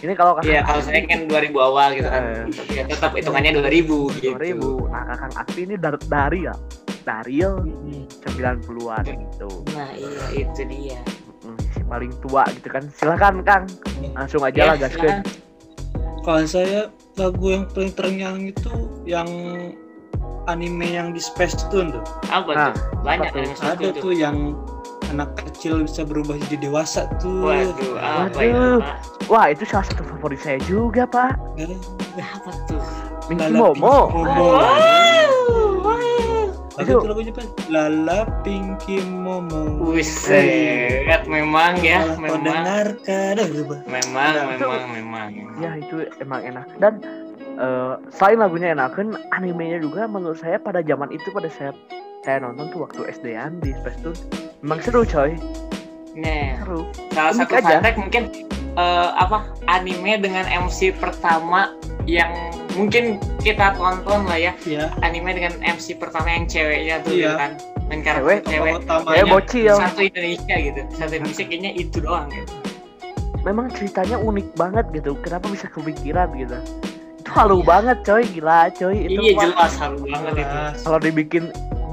ini 0.04 0.12
kalau 0.12 0.32
Iya, 0.44 0.60
kalau 0.60 0.80
saya 0.84 1.00
kan 1.08 1.24
2000 1.24 1.56
awal 1.56 1.88
gitu 1.96 2.08
kan. 2.12 2.22
Eh. 2.28 2.44
Ya, 2.76 2.82
tetap 2.84 3.16
hitungannya 3.16 3.56
2000 3.56 4.20
gitu. 4.20 4.36
2000 4.36 4.92
nah 4.92 5.02
kakang 5.08 5.32
Akti 5.32 5.60
ini 5.64 5.74
dari 5.80 5.98
dari 6.04 6.40
ya 6.44 6.54
dari 7.00 7.36
Hmm. 7.40 8.04
90-an 8.20 9.04
gitu 9.06 9.50
Nah, 9.72 9.90
iya 9.96 10.44
itu 10.44 10.60
dia. 10.66 11.00
Paling 11.86 12.12
tua 12.18 12.42
gitu 12.50 12.68
kan 12.68 12.82
silakan 12.92 13.40
Kang 13.42 13.64
langsung 14.12 14.42
aja 14.42 14.66
lah 14.66 14.76
gaskeun 14.76 15.22
Kalau 16.20 16.42
saya 16.42 16.90
lagu 17.14 17.46
yang 17.48 17.64
paling 17.66 17.92
terngiang 17.92 18.38
itu 18.44 18.72
yang 19.04 19.28
anime 20.46 20.86
yang 20.86 21.10
di 21.10 21.18
Space 21.18 21.54
Tune 21.68 21.90
tuh. 21.90 22.02
Apa 22.28 22.50
Nah, 22.50 22.70
tuh? 22.70 22.74
Banyak 23.00 23.30
apa 23.30 23.34
tuh? 23.34 23.40
yang 23.40 23.54
Ada 23.62 23.88
tuh 23.96 24.12
yang 24.12 24.36
anak 25.06 25.30
kecil 25.40 25.82
bisa 25.82 26.02
berubah 26.02 26.34
jadi 26.46 26.66
dewasa 26.66 27.06
tuh. 27.18 27.46
Waduh, 27.46 27.94
apa 27.96 28.30
Waduh. 28.30 28.42
itu? 28.42 28.66
Pak? 28.80 28.96
wah 29.26 29.46
itu 29.48 29.62
salah 29.64 29.82
satu 29.84 30.02
favorit 30.04 30.38
saya 30.38 30.58
juga 30.62 31.02
Pak 31.02 31.34
Apa 32.16 32.50
tuh? 32.66 32.82
Minky 33.26 33.50
Momo 33.52 34.06
Momo. 34.06 34.48
Lagu 34.58 35.45
Itu- 36.78 36.92
itu 36.94 37.06
lagunya 37.06 37.32
apa? 37.32 37.42
Lala 37.66 38.20
Pinky 38.40 39.00
Momo. 39.00 39.80
Buset, 39.80 41.24
memang 41.24 41.80
ya, 41.80 42.04
Malah 42.04 42.18
memang, 42.18 42.42
dengarkan, 42.42 43.30
dah 43.32 43.46
berubah. 43.46 43.78
memang, 43.86 44.30
Nah, 44.30 44.44
itu- 44.52 44.68
memang, 44.92 45.28
memang. 45.32 45.56
ya 45.56 45.70
itu 45.74 45.96
emang 46.18 46.40
enak 46.42 46.66
dan 46.76 46.92
eh, 47.56 47.94
selain 48.10 48.36
lagunya 48.36 48.68
enak 48.70 48.92
kan 48.92 49.06
animenya 49.30 49.80
juga 49.80 50.04
menurut 50.04 50.36
saya 50.36 50.58
pada 50.58 50.80
zaman 50.80 51.08
itu 51.08 51.24
pada 51.30 51.48
saya 51.48 51.72
saya 52.20 52.44
nonton 52.44 52.68
tuh 52.68 52.84
waktu 52.84 53.08
SD-an 53.08 53.56
di 53.58 53.72
Space 53.72 53.96
Tune 53.98 54.18
memang 54.60 54.78
seru 54.78 55.00
coy 55.02 55.32
Nah, 56.14 56.56
seru 56.58 56.84
salah 57.10 57.32
Unik 57.34 57.48
satu 57.48 57.56
aja. 57.62 57.76
mungkin 57.94 58.22
eh, 58.76 59.10
apa 59.16 59.48
anime 59.66 60.20
dengan 60.20 60.44
MC 60.46 60.94
pertama 60.96 61.74
yang 62.06 62.30
mungkin 62.76 63.18
kita 63.40 63.74
tonton 63.74 64.28
lah 64.28 64.38
ya. 64.38 64.52
Iya. 64.62 64.92
anime 65.02 65.32
dengan 65.34 65.56
MC 65.64 65.96
pertama 65.96 66.28
yang 66.30 66.44
ceweknya 66.46 67.02
tuh 67.02 67.12
Iya. 67.16 67.20
gitu 67.24 67.34
kan. 67.40 67.52
Main 67.86 68.02
karakter 68.02 68.42
Cewek, 68.42 68.82
cewek, 68.82 69.24
bocil. 69.30 69.74
Satu 69.78 70.00
Indonesia 70.02 70.54
gitu. 70.58 70.80
Satu 70.90 71.12
Indonesia 71.16 71.44
kayaknya 71.46 71.70
itu 71.78 71.96
doang 72.02 72.26
gitu. 72.34 72.50
Memang 73.46 73.70
ceritanya 73.70 74.18
unik 74.18 74.58
banget 74.58 74.86
gitu. 74.90 75.14
Kenapa 75.22 75.46
bisa 75.46 75.70
kepikiran 75.70 76.34
gitu? 76.34 76.58
Itu 77.22 77.30
halu 77.30 77.62
banget 77.62 78.02
coy. 78.02 78.26
Gila 78.26 78.74
coy. 78.74 79.06
Itu 79.06 79.22
iya 79.22 79.32
jelas 79.38 79.78
halu 79.78 80.02
banget 80.02 80.42
itu. 80.42 80.58
Kalau 80.82 80.98
dibikin 80.98 81.44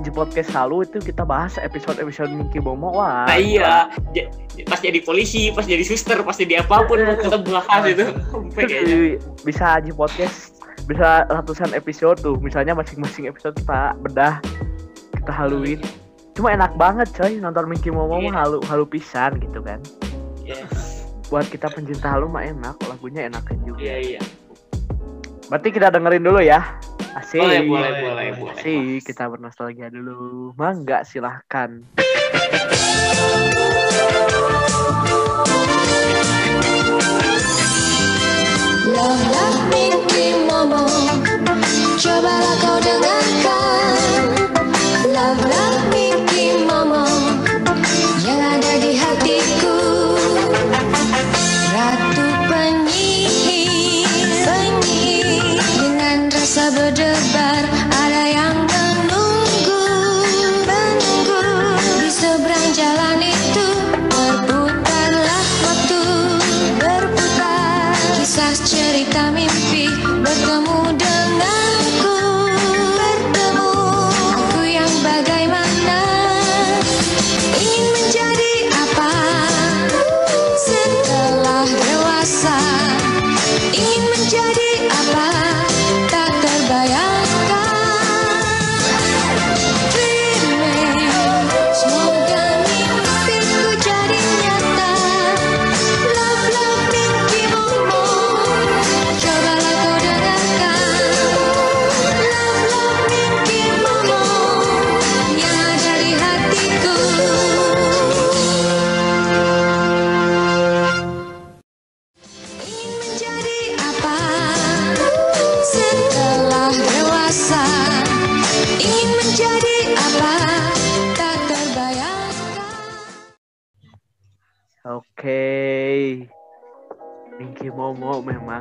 di 0.03 0.11
podcast 0.11 0.51
halu 0.51 0.83
itu 0.83 0.99
kita 0.99 1.23
bahas 1.23 1.55
episode-episode 1.55 2.27
Minky 2.29 2.59
Momo 2.59 2.91
wah. 2.91 3.23
Nah 3.23 3.39
iya. 3.39 3.87
Ja- 4.11 4.27
pas 4.67 4.77
jadi 4.83 4.99
polisi 5.01 5.49
pas 5.55 5.63
jadi 5.63 5.81
suster 5.81 6.19
pas 6.21 6.35
jadi 6.35 6.61
apa 6.61 6.83
pun 6.85 6.99
kita 6.99 7.39
bahas 7.47 7.83
itu. 7.87 8.05
Terus 8.53 9.23
bisa 9.47 9.79
di 9.79 9.95
podcast 9.95 10.59
bisa 10.85 11.23
ratusan 11.31 11.71
episode 11.71 12.19
tuh. 12.19 12.35
Misalnya 12.43 12.75
masing-masing 12.75 13.31
episode 13.31 13.55
kita 13.55 13.95
bedah 14.03 14.43
kita 15.15 15.31
haluin. 15.31 15.79
Cuma 16.35 16.51
enak 16.51 16.75
banget 16.75 17.07
coy 17.15 17.39
nonton 17.39 17.65
Minky 17.71 17.87
Momo 17.89 18.19
Iya. 18.19 18.27
mah 18.27 18.35
halu 18.43 18.57
halu 18.67 18.85
pisan 18.85 19.39
gitu 19.39 19.63
kan. 19.63 19.79
Yes. 20.43 20.99
buat 21.31 21.49
kita 21.49 21.65
pencinta 21.71 22.13
halu 22.13 22.29
mah 22.29 22.45
enak 22.45 22.77
lagunya 22.85 23.25
enakan 23.25 23.57
juga. 23.65 23.79
Iya 23.81 23.97
iya. 23.97 24.21
Berarti 25.49 25.69
kita 25.73 25.89
dengerin 25.89 26.21
dulu 26.21 26.43
ya 26.43 26.61
asik. 27.17 27.39
Boleh 27.39 27.61
boleh 27.65 27.91
boleh, 27.91 28.01
boleh 28.01 28.01
boleh. 28.01 28.27
boleh. 28.37 28.61
Asik 28.61 28.99
kita 29.05 29.29
bernostalgia 29.29 29.87
dulu. 29.93 30.53
Mangga 30.57 31.05
silahkan. 31.05 31.81
Love 38.93 39.25
Love 39.33 39.61
Minky 39.73 40.37
Momo 40.45 40.85
Cobalah 41.97 42.55
kau 42.61 42.77
dengarkan. 42.77 44.23
Love 45.09 45.92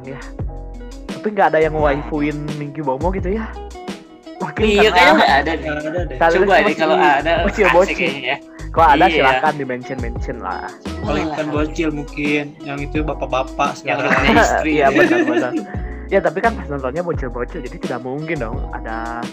Memang 0.02 0.18
ya. 0.18 0.20
Tapi 1.12 1.26
nggak 1.30 1.48
ada 1.54 1.58
yang 1.62 1.74
waifuin 1.78 2.36
Minky 2.58 2.82
Momo 2.82 3.14
gitu 3.14 3.30
ya. 3.30 3.46
Mungkin 4.42 4.62
Iya 4.66 4.90
karena- 4.90 4.90
kayaknya 4.90 5.14
nggak 5.14 5.30
ada 5.32 5.52
deh. 5.54 5.68
Ada 5.70 5.88
deh. 6.02 6.16
Coba 6.18 6.54
deh 6.58 6.74
kalau 6.74 6.96
ada 6.98 7.32
asik 7.46 7.96
kayaknya 7.96 8.22
ya. 8.26 8.36
Kalau 8.72 8.88
ada 8.88 9.04
Iya. 9.06 9.14
silakan 9.14 9.52
di 9.54 9.64
mention 9.64 9.98
mention 10.00 10.36
lah. 10.40 10.66
Walah. 11.04 11.22
bukan 11.28 11.46
bocil 11.50 11.88
mungkin, 11.92 12.44
yang 12.62 12.78
itu 12.78 13.02
bapak-bapak 13.02 13.74
yang 13.84 13.98
sekarang. 13.98 14.02
udah 14.02 14.18
punya 14.18 14.42
istri. 14.42 14.70
Iya 14.72 14.86
benar-benar. 14.90 15.52
ya 16.08 16.18
tapi 16.20 16.38
kan 16.40 16.52
pas 16.52 16.66
nontonnya 16.68 17.00
bocil-bocil 17.00 17.60
jadi 17.64 17.76
tidak 17.78 18.00
mungkin 18.02 18.36
dong 18.36 18.58
ada 18.70 19.24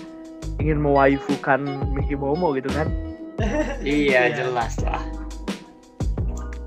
ingin 0.59 0.79
mewaifukan 0.79 1.59
Minky 1.89 2.15
Momo 2.15 2.53
gitu 2.53 2.69
kan. 2.69 2.87
Iya 3.81 4.29
Iya. 4.29 4.43
jelas 4.43 4.75
lah. 4.83 5.01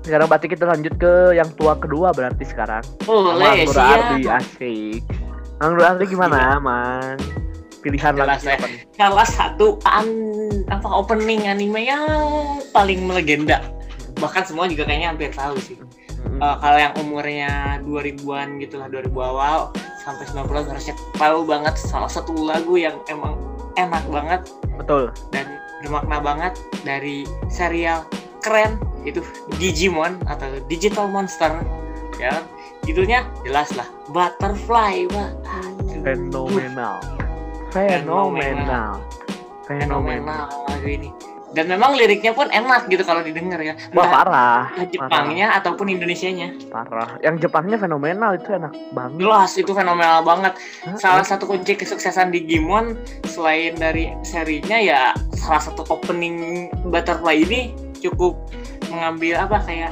Sekarang 0.03 0.27
berarti 0.27 0.47
kita 0.51 0.67
lanjut 0.67 0.93
ke 0.99 1.31
yang 1.31 1.47
tua 1.55 1.79
kedua 1.79 2.11
berarti 2.11 2.43
sekarang. 2.43 2.83
Boleh 3.07 3.63
Anggur 3.63 3.71
siap. 3.71 3.87
Ardi 3.87 4.23
asik. 4.27 5.01
Anggur 5.63 5.83
Ardi 5.87 6.05
gimana, 6.11 6.59
Mang? 6.59 7.15
Pilihan 7.79 8.15
Jelas 8.15 8.43
lagi 8.43 8.63
ya. 8.63 8.79
Salah 8.95 9.27
satu 9.27 9.79
an 9.87 10.07
apa 10.67 10.87
opening 10.87 11.47
anime 11.47 11.87
yang 11.87 12.03
paling 12.75 13.03
melegenda. 13.03 13.63
Bahkan 14.19 14.43
semua 14.47 14.67
juga 14.67 14.87
kayaknya 14.87 15.15
hampir 15.15 15.31
tahu 15.31 15.55
sih. 15.59 15.79
Mm-mm. 16.23 16.39
Eh, 16.39 16.55
kalau 16.63 16.77
yang 16.79 16.93
umurnya 16.99 17.51
2000-an 17.83 18.59
gitu 18.63 18.79
lah 18.79 18.87
2000 18.87 19.11
awal 19.11 19.71
sampai 20.03 20.23
90 20.31 20.71
harusnya 20.71 20.95
tahu 21.19 21.39
banget 21.43 21.75
salah 21.79 22.07
satu 22.07 22.31
lagu 22.43 22.75
yang 22.79 22.95
emang 23.11 23.35
enak 23.75 24.03
banget 24.07 24.41
Betul. 24.79 25.11
dan 25.35 25.59
bermakna 25.83 26.23
banget 26.23 26.53
dari 26.87 27.27
serial 27.51 28.07
keren 28.43 28.77
itu 29.07 29.23
Digimon 29.57 30.19
atau 30.27 30.47
Digital 30.67 31.07
Monster 31.07 31.51
ya 32.19 32.43
judulnya 32.83 33.23
jelas 33.47 33.71
lah 33.73 33.87
Butterfly 34.11 35.07
wah 35.15 35.31
Fenomenal. 36.03 36.99
Fenomenal. 37.71 38.99
Fenomenal. 39.63 40.51
Lagu 40.67 40.83
ini 40.83 41.09
dan 41.53 41.69
memang 41.69 41.93
liriknya 41.93 42.33
pun 42.33 42.49
enak 42.49 42.89
gitu 42.89 43.05
kalau 43.05 43.21
didengar 43.21 43.61
ya 43.61 43.77
Wah 43.93 44.09
parah. 44.09 44.73
Jepangnya 44.89 45.53
ataupun 45.61 45.85
Indonesianya 45.85 46.57
Parah. 46.73 47.21
Yang 47.21 47.45
Jepangnya 47.47 47.77
fenomenal 47.77 48.41
itu 48.41 48.57
enak 48.57 48.73
banget. 48.91 49.21
jelas 49.21 49.51
itu 49.55 49.71
fenomenal 49.71 50.25
banget 50.25 50.57
Hah? 50.57 50.97
salah 50.97 51.21
satu 51.21 51.45
kunci 51.45 51.77
kesuksesan 51.77 52.33
Digimon 52.33 52.97
selain 53.29 53.77
dari 53.77 54.09
serinya 54.25 54.81
ya 54.81 55.01
salah 55.37 55.61
satu 55.61 55.85
opening 55.93 56.67
Butterfly 56.89 57.45
ini 57.45 57.61
cukup 58.03 58.35
mengambil 58.91 59.39
apa 59.39 59.57
kayak 59.63 59.91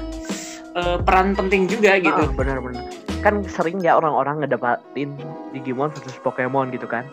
eh, 0.75 0.98
peran 1.01 1.34
penting 1.34 1.65
juga 1.65 1.98
gitu. 1.98 2.22
Ah, 2.27 2.32
benar-benar. 2.36 2.84
Kan 3.22 3.46
sering 3.48 3.80
ya 3.80 3.96
orang-orang 3.96 4.41
ngedapatin 4.44 5.13
Digimon 5.53 5.94
versus 5.94 6.18
Pokemon 6.20 6.74
gitu 6.74 6.86
kan. 6.86 7.06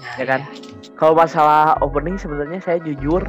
Nah, 0.00 0.14
ya 0.16 0.24
kan? 0.24 0.40
Kalau 0.96 1.12
masalah 1.12 1.76
opening 1.84 2.16
sebenarnya 2.16 2.60
saya 2.60 2.80
jujur 2.80 3.20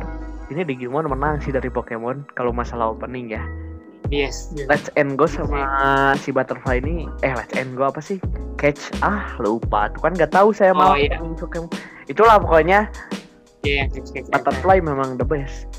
ini 0.48 0.64
Digimon 0.64 1.08
menang 1.08 1.40
sih 1.40 1.52
dari 1.52 1.68
Pokemon 1.68 2.24
kalau 2.36 2.56
masalah 2.56 2.96
opening 2.96 3.32
ya. 3.32 3.44
Yes. 4.12 4.52
Let's 4.68 4.92
and 5.00 5.16
Go 5.16 5.24
sama 5.24 5.64
si 6.20 6.36
Butterfly 6.36 6.84
ini 6.84 7.08
eh 7.24 7.32
Let's 7.32 7.56
and 7.56 7.80
Go 7.80 7.88
apa 7.88 8.04
sih? 8.04 8.20
Catch 8.60 8.92
ah 9.00 9.40
lupa 9.40 9.88
tuh 9.96 10.04
kan 10.04 10.14
nggak 10.20 10.36
tahu 10.36 10.52
saya 10.52 10.76
Oh, 10.76 10.80
mau 10.92 10.96
iya. 11.00 11.16
Pokemon. 11.16 11.72
Itulah 12.12 12.40
pokoknya 12.44 12.92
Iya, 13.62 13.86
yang 13.86 13.90
kecil-kecil. 13.94 14.32
Butterfly 14.34 14.78
memang 14.82 15.16
the 15.16 15.28
best. 15.28 15.70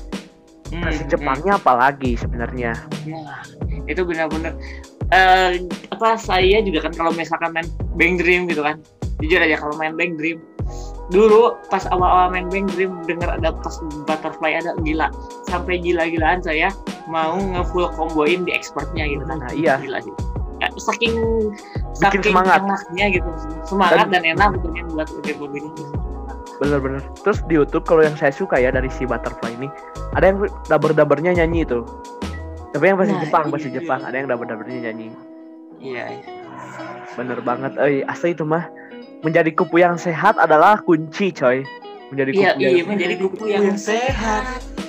Hmm, 0.73 0.81
Versi 0.83 1.03
hmm. 1.03 1.11
Jepangnya 1.11 1.53
apalagi 1.55 2.11
sebenarnya. 2.17 2.71
Nah, 3.05 3.45
itu 3.85 4.01
benar-benar 4.01 4.57
eh 5.13 5.61
apa 5.87 6.17
saya 6.17 6.57
juga 6.59 6.81
kan 6.81 6.93
kalau 6.95 7.11
misalkan 7.13 7.53
main 7.53 7.67
Bang 7.93 8.17
Dream 8.17 8.49
gitu 8.49 8.65
kan. 8.65 8.81
Jujur 9.21 9.37
aja 9.39 9.55
kalau 9.55 9.77
main 9.77 9.93
Bang 9.93 10.17
Dream 10.17 10.41
dulu 11.05 11.59
pas 11.67 11.83
awal-awal 11.85 12.31
main 12.31 12.47
Bang 12.47 12.65
Dream 12.65 13.03
denger 13.03 13.27
ada 13.29 13.53
pas 13.53 13.75
butterfly 14.03 14.55
ada 14.55 14.73
gila 14.81 15.11
sampai 15.45 15.77
gila-gilaan 15.77 16.39
saya 16.39 16.71
mau 17.05 17.35
nge-full 17.35 17.91
comboin 17.93 18.47
di 18.47 18.51
expertnya 18.51 19.03
gitu 19.05 19.21
kan 19.27 19.43
Nah, 19.43 19.51
iya. 19.53 19.77
gila 19.77 19.99
sih 20.01 20.15
Ya, 20.57 20.71
saking 20.79 21.11
Bikin 21.11 22.23
saking 22.23 22.23
semangat. 22.31 22.63
enaknya 22.63 23.05
gitu 23.11 23.29
semangat 23.67 24.07
Dan- 24.07 24.15
dan, 24.15 24.23
enak 24.23 24.47
betulnya 24.55 24.83
buat 24.87 25.07
udah 25.11 25.35
lagunya 25.35 25.71
Bener-bener. 26.63 27.03
Terus 27.21 27.43
di 27.43 27.53
YouTube 27.53 27.83
kalau 27.83 28.01
yang 28.01 28.15
saya 28.15 28.31
suka 28.31 28.55
ya 28.55 28.71
dari 28.71 28.87
si 28.87 29.03
Butterfly 29.03 29.51
ini 29.53 29.67
ada 30.13 30.25
yang 30.25 30.37
daber-dabernya 30.65 31.35
nyanyi 31.35 31.67
itu. 31.67 31.83
Tapi 32.71 32.83
yang 32.85 32.97
bahasa 32.97 33.11
Nah, 33.11 33.21
Jepang, 33.21 33.43
iya, 33.43 33.51
bahasa 33.51 33.67
iya. 33.67 33.75
Jepang 33.77 33.99
ada 34.01 34.15
yang 34.15 34.27
daber-dabernya 34.27 34.79
nyanyi. 34.81 35.07
iya 35.77 36.03
iya. 36.09 36.25
Bener 37.13 37.39
banget. 37.39 37.75
Eh, 37.77 38.01
asli 38.03 38.31
itu 38.31 38.41
mah 38.41 38.65
menjadi 39.21 39.51
kupu 39.51 39.77
yang 39.77 39.93
sehat 39.95 40.35
adalah 40.35 40.79
kunci, 40.79 41.29
coy. 41.29 41.61
Menjadi 42.09 42.29
kupu 42.31 42.41
iya 42.41 42.51
yang 42.55 42.73
iya 42.73 42.83
menjadi 42.83 43.15
kupu 43.19 43.43
yang 43.45 43.67
sehat, 43.75 44.43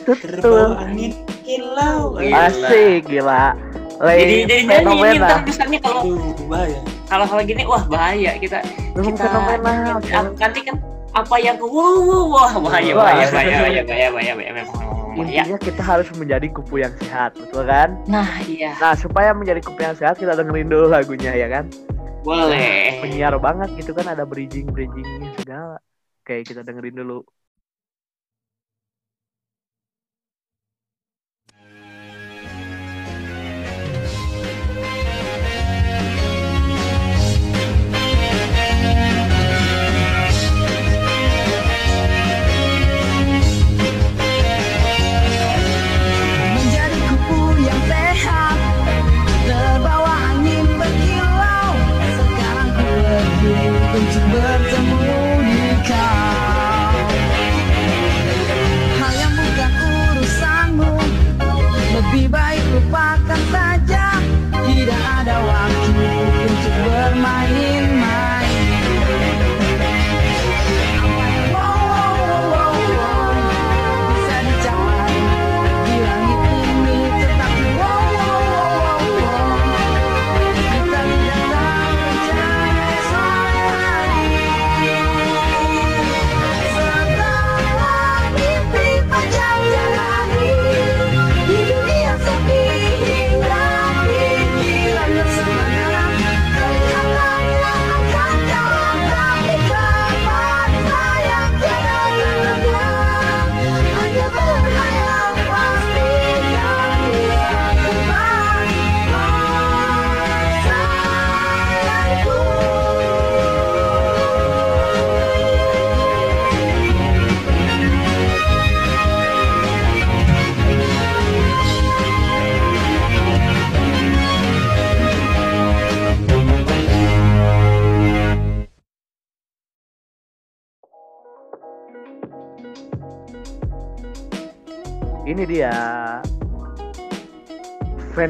betul. 0.06 0.16
terbawa 0.40 0.80
angin 0.80 1.12
kilau. 1.42 2.16
Iya. 2.16 2.48
Asik 2.48 3.04
gila. 3.04 3.52
jadi 3.94 4.00
Lay 4.00 4.18
jadi 4.18 4.34
nyanyi 4.34 4.58
ini 4.58 4.74
fenomena. 4.74 5.26
ntar 5.28 5.40
misalnya 5.44 5.78
kalau 5.80 6.00
Aduh, 6.02 6.34
bahaya. 6.46 6.80
kalau 7.06 7.24
kalau 7.26 7.42
gini 7.42 7.62
wah 7.62 7.84
bahaya 7.86 8.32
kita 8.36 8.58
Memang 8.92 9.14
kita 9.14 9.24
fenomenal. 9.24 9.96
nyanyi, 10.02 10.34
nanti 10.34 10.60
kan 10.62 10.76
apa 11.14 11.36
yang 11.38 11.56
wow 11.62 12.02
wow 12.02 12.24
wah 12.26 12.52
bahaya 12.58 12.92
bahaya 12.92 13.26
bahaya 13.30 13.56
bahaya 13.62 13.82
bahaya 13.86 14.08
bahaya 14.10 14.32
bahaya 14.34 14.64
Intinya 15.14 15.58
kita 15.62 15.78
harus 15.78 16.10
menjadi 16.18 16.50
kupu 16.50 16.82
yang 16.82 16.90
sehat, 16.98 17.38
betul 17.38 17.62
kan? 17.70 17.94
nah 18.10 18.26
iya 18.50 18.74
Nah, 18.82 18.98
supaya 18.98 19.30
menjadi 19.30 19.62
kupu 19.62 19.78
yang 19.86 19.94
sehat 19.94 20.18
kita 20.18 20.34
dengerin 20.34 20.66
dulu 20.66 20.90
lagunya 20.90 21.30
ya 21.38 21.46
kan? 21.46 21.70
boleh 22.26 22.98
Penyiar 22.98 23.36
banget 23.38 23.70
gitu 23.78 23.94
kan 23.94 24.10
ada 24.10 24.26
bridging-bridgingnya 24.26 25.38
segala. 25.38 25.78
Oke, 26.24 26.40
kita 26.42 26.64
dengerin 26.64 26.96
dulu. 26.98 27.20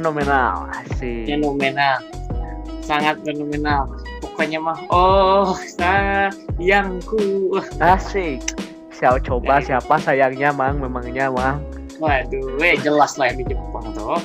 Fenomenal 0.04 0.68
Asik. 0.68 1.24
fenomenal 1.24 1.96
sangat 2.84 3.16
fenomenal 3.24 3.88
pokoknya 4.20 4.60
mah 4.60 4.76
oh 4.92 5.56
sayangku 5.56 7.56
Asik. 7.80 8.44
Siapa 8.92 9.18
coba 9.18 9.58
siapa 9.58 9.94
sayangnya 9.96 10.50
mang 10.50 10.76
memangnya 10.76 11.28
mang. 11.28 11.60
waduh 11.96 12.60
eh 12.60 12.76
jelas 12.76 13.16
lah 13.16 13.28
yang 13.28 13.36
di 13.40 13.44
Jepang 13.48 13.84
tuh 13.92 14.16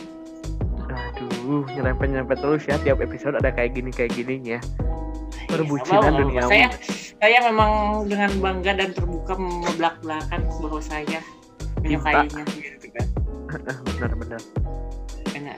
Aduh, 0.89 1.63
nyerempet-nyerempet 1.71 2.37
terus 2.37 2.61
ya 2.65 2.75
tiap 2.79 2.99
episode 2.99 3.33
ada 3.33 3.49
kayak 3.49 3.73
gini 3.73 3.89
kayak 3.89 4.11
gini 4.11 4.35
ya. 4.45 4.59
Perbucinan 5.47 6.05
Apa-apa. 6.05 6.19
duniawi. 6.19 6.49
saya 6.49 6.67
saya 7.17 7.37
memang 7.43 7.71
dengan 8.05 8.29
bangga 8.37 8.71
dan 8.77 8.89
terbuka 8.93 9.33
membelak-belakan 9.33 10.39
bahwa 10.61 10.79
saya 10.79 11.19
menyukainya 11.81 12.41
gitu 12.53 12.87
kan 12.91 13.05
Benar-benar. 13.97 14.41
Enak. 15.33 15.57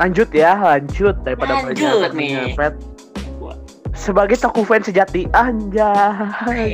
Lanjut 0.00 0.28
ya, 0.32 0.56
lanjut 0.56 1.12
daripada 1.20 1.60
Lanjut 1.60 2.08
nih. 2.16 2.56
menyerempet. 2.56 2.72
Sebagai 3.92 4.40
toku 4.40 4.64
fans 4.64 4.88
sejati, 4.88 5.28
anjay. 5.36 6.72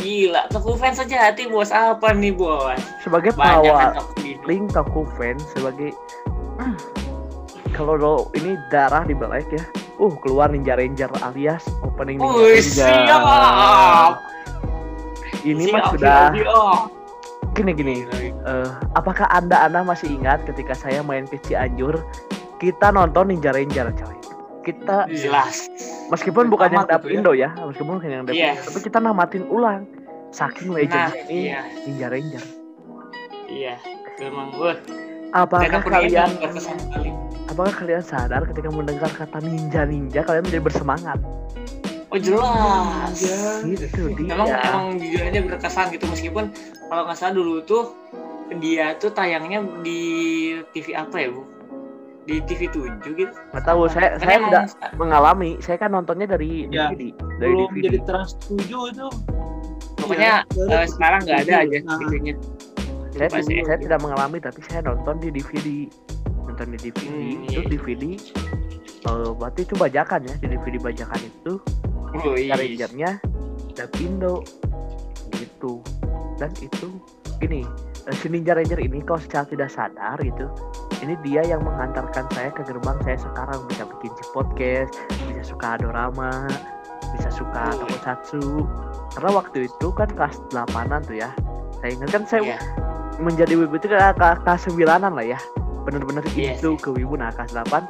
Gila 0.00 0.48
toko 0.48 0.80
fans 0.80 0.96
saja 0.96 1.28
hati 1.28 1.44
bos 1.44 1.68
apa 1.68 2.16
nih 2.16 2.32
bos 2.32 2.80
Sebagai 3.04 3.36
pawal 3.36 3.68
kan 3.68 4.00
ini 4.24 4.40
link 4.48 4.72
toku 4.72 5.04
fans 5.20 5.44
sebagai 5.52 5.92
Hmm. 6.54 6.72
kalau 7.76 7.98
lo 7.98 8.14
ini 8.32 8.56
darah 8.72 9.04
di 9.04 9.12
balik 9.12 9.44
ya. 9.52 9.60
Uh, 9.98 10.14
keluar 10.22 10.48
Ninja 10.48 10.78
Ranger 10.78 11.10
alias 11.20 11.66
opening 11.82 12.16
Ninja 12.16 12.32
Wih, 12.32 12.56
Ranger. 12.56 12.72
siap 12.72 14.14
Ini 15.44 15.64
Siap, 15.68 15.74
mah 15.74 15.82
sudah 15.92 16.20
siap, 16.32 16.80
gini 17.52 17.70
gini. 17.76 17.96
Eh, 18.24 18.68
apakah 18.94 19.28
anda 19.28 19.60
anda 19.60 19.84
masih 19.84 20.14
ingat 20.14 20.46
ketika 20.48 20.72
saya 20.72 21.04
main 21.04 21.28
ke 21.28 21.36
Cianjur 21.44 22.00
kita 22.58 22.90
nonton 22.94 23.30
Ninja 23.30 23.50
Ranger 23.50 23.90
coy. 23.94 24.16
Kita 24.64 25.04
jelas. 25.12 25.68
meskipun 26.08 26.48
bukan 26.48 26.72
yang 26.72 26.88
Tamat 26.88 27.00
dap 27.00 27.02
gitu 27.04 27.12
ya. 27.12 27.16
Indo 27.20 27.32
ya 27.36 27.50
meskipun 27.52 27.92
bukan 28.00 28.10
yang 28.10 28.24
dap 28.24 28.34
Iya. 28.34 28.50
Indo, 28.56 28.62
tapi 28.70 28.78
kita 28.80 28.98
namatin 29.00 29.44
ulang. 29.48 29.82
Saking 30.34 30.74
nah 30.74 30.76
legendnya 30.82 31.22
ini 31.30 31.38
iya. 31.46 31.60
Ninja 31.86 32.06
Ranger. 32.10 32.44
Iya 33.44 33.76
memang 34.18 34.54
gue 34.54 34.72
apakah 35.34 35.82
kalian 35.82 36.30
apakah 37.50 37.72
kalian 37.74 38.02
sadar 38.04 38.46
ketika 38.46 38.70
mendengar 38.70 39.10
kata 39.10 39.42
ninja 39.42 39.82
ninja 39.86 40.22
kalian 40.22 40.46
menjadi 40.46 40.62
bersemangat? 40.62 41.18
Oh 42.14 42.18
jelas. 42.20 43.18
Itu 43.66 44.14
dia. 44.14 44.38
Emang 44.38 44.46
emang 44.46 44.86
jujur 45.02 45.18
aja 45.18 45.40
berkesan 45.42 45.86
gitu 45.90 46.06
meskipun 46.06 46.54
kalau 46.86 47.10
nggak 47.10 47.18
salah 47.18 47.34
dulu 47.34 47.58
tuh 47.66 47.90
dia 48.62 48.94
tuh 49.02 49.10
tayangnya 49.10 49.66
di 49.82 50.00
TV 50.70 50.94
apa 50.94 51.16
ya 51.18 51.28
bu 51.34 51.42
di 52.24 52.40
TV 52.48 52.68
7 52.72 53.00
gitu. 53.04 53.32
Nggak 53.52 53.64
tahu 53.64 53.80
saya 53.88 54.16
Karena 54.16 54.24
saya 54.24 54.36
emang 54.36 54.48
tidak 54.50 54.64
mengalami. 54.96 55.50
Saya 55.60 55.76
kan 55.76 55.90
nontonnya 55.92 56.26
dari 56.28 56.66
Ya, 56.72 56.88
DVD 56.92 57.12
dari 57.40 57.52
belum 57.52 57.68
DVD 57.76 57.84
jadi 57.84 57.98
trans 58.08 58.30
7 58.48 58.64
itu. 58.92 59.06
Pokoknya 60.00 60.44
Iya, 60.44 60.66
baru 60.68 60.84
eh, 60.84 60.88
sekarang 60.88 61.20
nggak 61.24 61.38
ada 61.48 61.54
aja 61.64 61.78
Nah. 61.84 61.98
TV-nya 62.00 62.34
saya, 63.14 63.28
sih. 63.46 63.62
saya 63.62 63.78
tidak 63.78 63.98
mengalami 64.02 64.42
tapi 64.42 64.60
saya 64.66 64.80
nonton 64.82 65.22
di 65.22 65.28
DVD 65.30 65.68
nonton 66.44 66.66
di 66.74 66.78
DVD 66.90 67.06
Hmm, 67.06 67.46
itu 67.46 67.60
iya. 67.62 67.68
DVD 67.70 68.02
eh, 69.04 69.30
berarti 69.38 69.60
itu 69.62 69.74
bajakan 69.78 70.20
ya 70.26 70.34
di 70.40 70.46
DVD 70.50 70.74
bajakan 70.80 71.20
itu. 71.22 71.52
Oh, 72.14 72.34
iya. 72.38 72.54
Rangernya 72.58 73.10
dan 73.74 73.88
Indo 74.00 74.42
gitu. 75.34 75.82
Dan 76.38 76.50
itu 76.58 76.88
gini 77.38 77.62
eh, 78.06 78.14
si 78.18 78.26
Ninja 78.28 78.54
Ranger 78.54 78.80
ini 78.82 78.98
kalau 79.02 79.20
secara 79.22 79.44
tidak 79.46 79.70
sadar 79.70 80.18
gitu 80.22 80.46
ini 81.02 81.14
dia 81.24 81.42
yang 81.42 81.64
mengantarkan 81.64 82.28
saya 82.30 82.50
ke 82.54 82.62
gerbang 82.62 82.98
saya 83.02 83.18
sekarang 83.18 83.58
bisa 83.66 83.82
bikin 83.88 84.12
si 84.14 84.24
podcast 84.30 84.92
bisa 85.26 85.42
suka 85.42 85.80
dorama 85.80 86.46
bisa 87.14 87.30
suka 87.30 87.70
tokusatsu. 87.78 88.66
Karena 89.14 89.30
waktu 89.38 89.70
itu 89.70 89.88
kan 89.94 90.10
kelas 90.10 90.42
8an 90.50 91.06
tuh 91.06 91.16
ya. 91.22 91.30
Saya 91.78 91.90
ingat 91.94 92.10
kan 92.10 92.22
saya 92.26 92.42
Iya. 92.42 92.58
menjadi 93.22 93.54
wibu 93.54 93.78
itu 93.78 93.86
kelas 93.86 94.66
9an 94.66 95.14
lah 95.14 95.22
ya. 95.22 95.38
Bener-bener 95.86 96.26
Iya 96.34 96.58
itu 96.58 96.74
ke 96.74 96.90
wibu 96.90 97.14
nah 97.14 97.30
kelas 97.30 97.54
8 97.54 97.86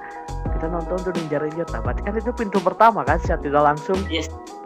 kita 0.55 0.67
nonton 0.69 0.97
tuh 1.01 1.13
Ninja 1.17 1.41
Ranger. 1.41 1.67
Nah, 1.73 1.81
berarti 1.81 2.03
kan 2.05 2.15
itu 2.21 2.31
pintu 2.37 2.59
pertama 2.61 3.01
kan 3.03 3.17
secara 3.17 3.41
tidak 3.41 3.63
langsung. 3.65 3.99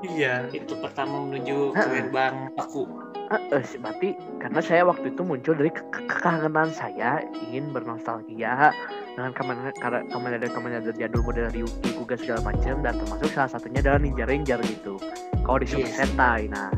Iya 0.03 0.51
itu 0.51 0.75
pertama 0.83 1.23
menuju 1.27 1.75
ke 1.75 1.87
gerbang 1.87 2.51
aku 2.59 2.87
Eh, 3.29 3.61
eh, 3.61 3.65
berarti 3.85 4.09
karena 4.41 4.61
saya 4.65 4.89
waktu 4.89 5.13
itu 5.13 5.21
muncul 5.21 5.53
dari 5.53 5.69
ke- 5.69 5.85
ke- 5.93 6.09
kekangenan 6.09 6.73
saya 6.73 7.21
ingin 7.45 7.69
bernostalgia 7.77 8.73
dengan 9.13 9.37
kamen 9.37 9.69
kamen 9.77 10.09
kamen 10.09 10.49
kamen 10.49 10.71
jadul 10.97 11.21
model 11.21 11.53
Ryuki 11.53 11.93
Kuga 11.93 12.17
segala 12.17 12.41
macam 12.41 12.81
dan 12.81 12.97
termasuk 12.97 13.29
salah 13.37 13.53
satunya 13.53 13.85
adalah 13.85 14.01
Ninja 14.01 14.25
Ranger 14.25 14.65
gitu. 14.65 14.97
Kalau 15.45 15.61
di 15.61 15.69
Super 15.69 15.93
Yes. 15.93 15.99
Sentai, 16.01 16.49
nah 16.49 16.73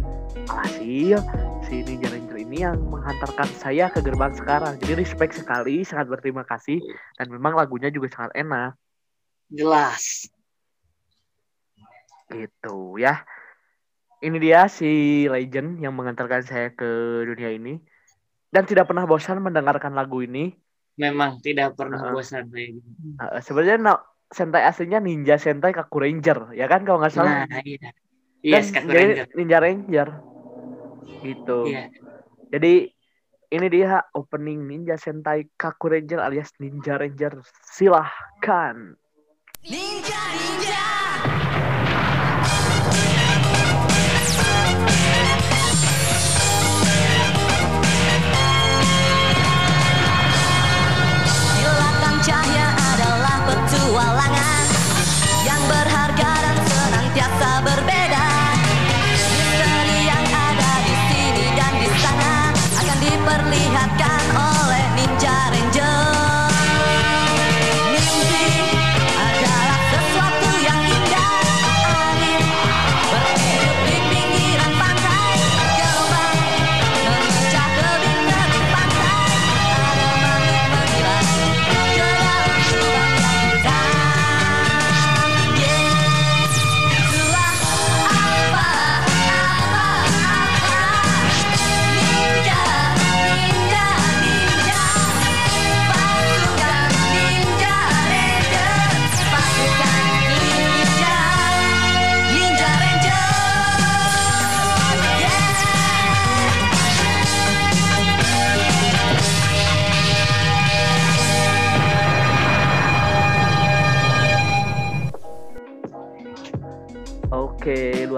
alhasil 0.50 1.22
si 1.70 1.86
Ninja 1.86 2.10
Ranger 2.10 2.36
ini 2.42 2.66
yang 2.66 2.82
menghantarkan 2.82 3.46
saya 3.54 3.86
ke 3.94 4.02
gerbang 4.02 4.34
sekarang. 4.34 4.74
Jadi 4.82 5.06
respect 5.06 5.38
sekali, 5.38 5.86
sangat 5.86 6.10
berterima 6.10 6.42
kasih 6.42 6.82
dan 7.14 7.30
memang 7.30 7.54
lagunya 7.54 7.94
juga 7.94 8.10
sangat 8.10 8.34
enak 8.34 8.74
jelas 9.54 10.26
gitu 12.26 12.98
ya. 12.98 13.22
Ini 14.20 14.36
dia 14.36 14.68
si 14.68 15.24
legend 15.24 15.80
yang 15.80 15.96
mengantarkan 15.96 16.44
saya 16.44 16.68
ke 16.76 16.88
dunia 17.24 17.56
ini 17.56 17.80
dan 18.52 18.68
tidak 18.68 18.90
pernah 18.92 19.08
bosan 19.08 19.40
mendengarkan 19.40 19.96
lagu 19.96 20.20
ini. 20.20 20.52
memang 21.00 21.40
tidak 21.40 21.80
pernah 21.80 21.96
Heeh. 21.96 22.12
bosan. 22.12 22.44
Uh, 22.52 23.40
sebenarnya 23.40 23.80
no, 23.80 23.94
Sentai 24.28 24.68
aslinya 24.68 25.00
Ninja 25.00 25.40
Sentai 25.40 25.72
Kaku 25.72 26.04
Ranger, 26.04 26.52
ya 26.52 26.68
kan 26.68 26.84
kalau 26.84 27.00
nggak 27.00 27.14
salah. 27.16 27.48
Nah, 27.48 27.64
iya. 27.64 27.88
Dan 28.44 28.60
Yes, 28.60 28.68
Kaku 28.68 28.92
jadi 28.92 29.00
Ranger. 29.00 29.26
Ninja 29.32 29.58
Ranger. 29.64 30.08
Gitu. 31.24 31.60
Iya. 31.72 31.84
Jadi 32.52 32.74
ini 33.50 33.66
dia 33.72 34.04
opening 34.12 34.60
Ninja 34.68 35.00
Sentai 35.00 35.48
Kaku 35.56 35.96
Ranger 35.96 36.20
alias 36.20 36.52
Ninja 36.60 37.00
Ranger. 37.00 37.40
Silahkan. 37.64 38.92
Ninja 39.64 40.20
ninja 40.36 40.89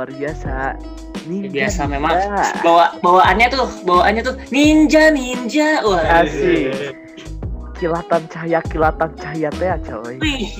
luar 0.02 0.10
biasa. 0.10 0.54
Ninja, 1.22 1.54
biasa 1.54 1.80
ninja. 1.86 1.94
memang 1.94 2.14
bawa 2.66 2.86
bawaannya 2.98 3.46
tuh 3.46 3.66
bawaannya 3.86 4.22
tuh 4.26 4.34
ninja 4.50 5.14
ninja 5.14 5.78
wah 5.86 6.02
Asik. 6.18 6.98
Kilatan 7.78 8.26
cahaya, 8.26 8.58
kilatan 8.66 9.10
cahaya 9.14 9.50
teh 9.54 9.66
ya, 9.66 9.76
coy. 9.82 10.14
Wih, 10.18 10.50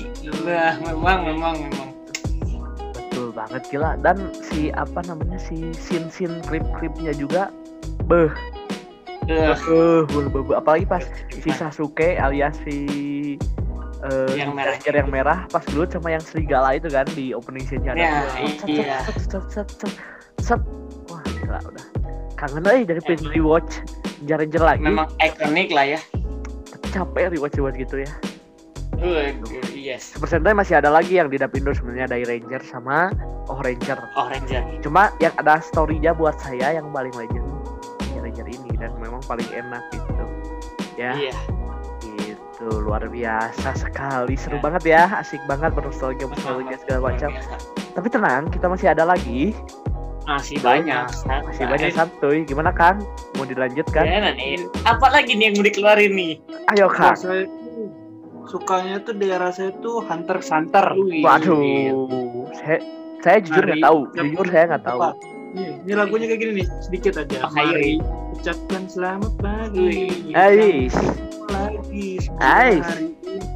nah, 0.43 0.75
memang 0.79 1.19
memang 1.27 1.53
memang 1.59 1.89
Betul 2.95 3.31
banget 3.31 3.63
gila 3.67 3.99
dan 3.99 4.15
si 4.39 4.71
apa 4.71 5.03
namanya 5.03 5.35
si 5.35 5.71
scene-scene 5.75 6.39
klip-klipnya 6.47 7.11
juga 7.11 7.51
beh 8.07 8.31
Eh, 9.23 9.55
Eh, 9.55 10.03
beh, 10.03 10.27
beh, 10.27 10.43
beh. 10.43 10.55
apalagi 10.59 10.83
pas 10.83 11.03
si 11.31 11.47
Sasuke 11.49 12.15
alias 12.15 12.55
si 12.63 12.77
eh, 14.09 14.35
Yang 14.35 14.51
merah. 14.55 14.71
Ranger 14.75 14.95
yang 14.95 15.09
merah 15.09 15.39
pas 15.47 15.63
gelut 15.71 15.89
sama 15.91 16.11
yang 16.11 16.23
serigala 16.23 16.75
itu 16.75 16.87
kan 16.91 17.07
di 17.15 17.31
opening 17.31 17.63
scene-nya 17.63 17.95
ada. 17.95 18.01
Ya, 18.01 18.11
Set, 18.27 18.55
set, 18.59 18.67
iya. 18.69 18.97
set, 19.07 19.17
set, 19.19 19.45
set, 19.51 19.67
set, 19.79 19.93
set. 20.43 20.61
Wah, 21.07 21.23
gila 21.23 21.59
udah. 21.63 21.85
Kangen 22.35 22.65
euy 22.67 22.83
dari 22.83 22.99
pengen 23.03 23.31
rewatch 23.31 23.79
Ranger 24.23 24.35
Ranger 24.43 24.63
lagi. 24.63 24.83
Memang 24.83 25.07
ikonik 25.23 25.69
lah 25.71 25.85
ya. 25.95 25.99
Tapi 26.67 26.85
capek 26.91 27.35
rewatch 27.35 27.55
rewatch 27.55 27.77
gitu 27.79 28.03
ya. 28.03 28.11
Yes. 29.75 30.15
Persennya 30.15 30.55
masih 30.55 30.79
ada 30.79 30.87
lagi 30.87 31.19
yang 31.19 31.27
di 31.27 31.35
Dapindo 31.35 31.75
sebenarnya 31.75 32.07
dari 32.15 32.23
Ranger 32.23 32.63
sama 32.63 33.11
Oh 33.51 33.59
Ranger. 33.59 33.99
Oh 34.15 34.31
Ranger. 34.31 34.63
Cuma 34.79 35.11
yang 35.19 35.35
ada 35.35 35.59
story-nya 35.59 36.15
buat 36.15 36.39
saya 36.39 36.79
yang 36.79 36.87
paling 36.95 37.11
legend 37.11 37.43
ya 38.15 38.19
Ranger 38.23 38.47
ini 38.47 38.71
dan 38.79 38.95
memang 39.03 39.19
paling 39.27 39.47
enak 39.51 39.83
gitu. 39.91 40.23
Ya. 40.95 41.11
Iya. 41.19 41.35
Itu 42.63 42.79
luar 42.79 43.03
biasa 43.05 43.75
sekali, 43.75 44.39
seru 44.39 44.55
Ya. 44.55 44.63
banget 44.63 44.83
ya, 44.87 45.03
asik 45.19 45.43
banget 45.43 45.75
bernostalgia 45.75 46.23
bernostalgia 46.23 46.79
segala 46.79 47.11
macam. 47.11 47.35
Tapi 47.91 48.07
tenang, 48.07 48.47
kita 48.47 48.71
masih 48.71 48.87
ada 48.87 49.03
lagi, 49.03 49.51
Masih 50.23 50.63
banyak. 50.63 51.03
masih 51.43 51.67
banyak 51.67 51.91
santuy. 51.91 52.47
Gimana 52.47 52.71
Kang? 52.71 53.03
Mau 53.35 53.43
dilanjutkan? 53.43 54.07
Gimana 54.07 54.31
nih? 54.31 54.63
Apa 54.87 55.11
lagi 55.11 55.35
nih 55.35 55.51
yang 55.51 55.55
mau 55.59 55.65
dikeluarin 55.67 56.15
nih? 56.15 56.33
Ayo 56.71 56.87
Kalau 56.87 57.11
Kang. 57.11 57.15
saya 57.19 57.43
tuh 57.43 57.91
sukanya 58.47 58.95
tuh 59.03 59.11
daerah 59.11 59.51
saya 59.51 59.75
tuh 59.83 59.99
Hunter. 59.99 60.39
Wih. 60.95 61.19
Waduh, 61.19 62.47
saya, 62.55 62.79
saya 63.19 63.37
jujur 63.43 63.63
nggak 63.67 63.83
tahu, 63.83 63.99
jujur 64.15 64.47
saya 64.47 64.65
nggak 64.71 64.83
tahu. 64.87 64.99
Nih, 65.51 65.83
ini 65.83 65.91
lagunya 65.91 66.25
kayak 66.31 66.39
gini 66.39 66.51
nih, 66.63 66.67
sedikit 66.79 67.19
aja. 67.19 67.43
Oh, 67.43 67.51
ayo. 67.59 67.75
Mari 67.75 67.91
ucapkan 68.33 68.83
selamat 68.87 69.31
pagi. 69.43 70.31
Ais, 70.31 70.95
Lagi. 71.93 72.09
semoga 72.17 72.41
Ais. 72.41 72.81
Hari 72.83 73.05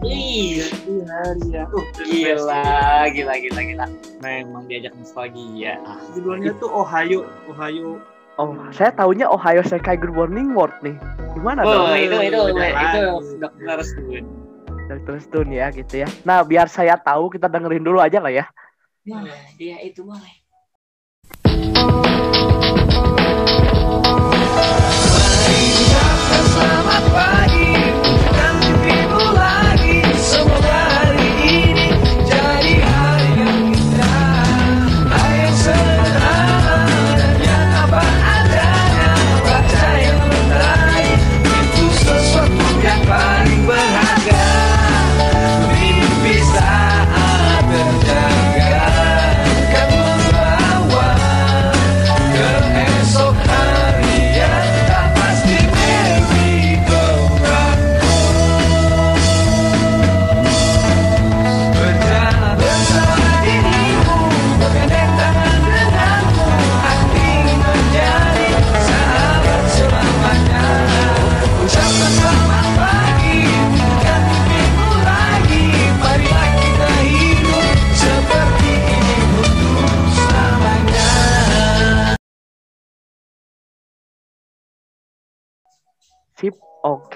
ini 0.06 0.30
jadi 0.54 0.94
hari 1.10 1.46
ya. 1.50 1.64
Uh, 1.66 1.82
gila, 2.06 2.62
gila, 3.10 3.34
gila, 3.36 3.62
gila. 3.64 3.86
Memang 4.22 4.64
diajak 4.70 4.94
nostalgia. 4.94 5.82
Ah, 5.82 5.98
Judulnya 6.14 6.54
tuh 6.56 6.70
Ohio, 6.70 7.26
Ohio. 7.50 7.98
oh 8.38 8.54
saya 8.70 8.94
taunya 8.94 9.26
Ohio 9.26 9.66
Sekai 9.66 9.98
Good 9.98 10.14
Morning 10.14 10.54
World 10.54 10.78
nih. 10.86 10.94
Gimana 11.34 11.66
Oh, 11.66 11.90
dong? 11.90 11.98
itu 11.98 12.14
itu 12.22 12.42
Beda 12.54 12.70
itu 12.70 13.02
lagi. 13.02 13.42
dokter 13.42 13.78
Stun. 13.82 14.26
Dr. 14.88 15.16
Stone 15.20 15.52
ya 15.52 15.68
gitu 15.68 16.06
ya. 16.06 16.08
Nah 16.24 16.46
biar 16.46 16.70
saya 16.70 16.96
tahu 16.96 17.28
kita 17.28 17.50
dengerin 17.50 17.82
dulu 17.84 17.98
aja 18.00 18.22
lah 18.22 18.32
ya. 18.32 18.46
Nah, 19.04 19.26
dia 19.58 19.82
itu 19.82 20.00
boleh. 20.00 20.32
Selamat 26.48 27.04
pagi 27.12 27.57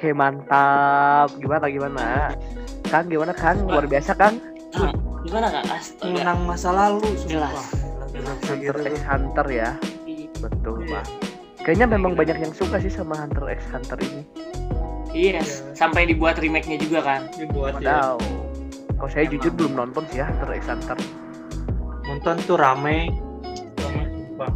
oke 0.01 0.17
mantap. 0.17 1.29
Gimana 1.37 1.65
gimana? 1.69 2.05
Kang 2.89 3.05
gimana 3.05 3.37
Kang? 3.37 3.69
Luar 3.69 3.85
biasa 3.85 4.17
Kang. 4.17 4.41
Gimana 5.21 5.53
kak? 5.53 5.69
Astaga. 5.69 6.09
Mengenang 6.09 6.39
masa 6.49 6.73
lalu, 6.73 7.05
Jelas. 7.29 7.53
Hunter 8.41 8.81
x 8.89 8.97
Hunter 9.05 9.45
ya. 9.45 9.69
Betul 10.41 10.89
Iya. 10.89 10.97
bang. 10.97 11.07
Kayaknya 11.61 11.87
memang 11.93 12.17
banyak 12.17 12.41
yang 12.41 12.49
suka 12.49 12.81
sih 12.81 12.89
sama 12.89 13.13
Hunter 13.13 13.45
x 13.53 13.61
Hunter 13.69 14.01
ini. 14.01 14.25
Yes, 15.13 15.61
sampai 15.77 16.09
dibuat 16.09 16.41
remake-nya 16.41 16.81
juga 16.81 17.05
kan. 17.05 17.29
Dibuat 17.37 17.77
ya. 17.77 18.17
Kalau 18.97 19.09
saya 19.13 19.29
jujur 19.29 19.53
belum 19.53 19.77
nonton 19.77 20.01
sih 20.09 20.17
ya 20.17 20.25
Hunter 20.25 20.49
x 20.57 20.65
Hunter. 20.65 20.97
Nonton 22.09 22.35
tuh 22.49 22.57
rame. 22.57 23.13
Rame, 23.77 24.01
sumpah. 24.09 24.49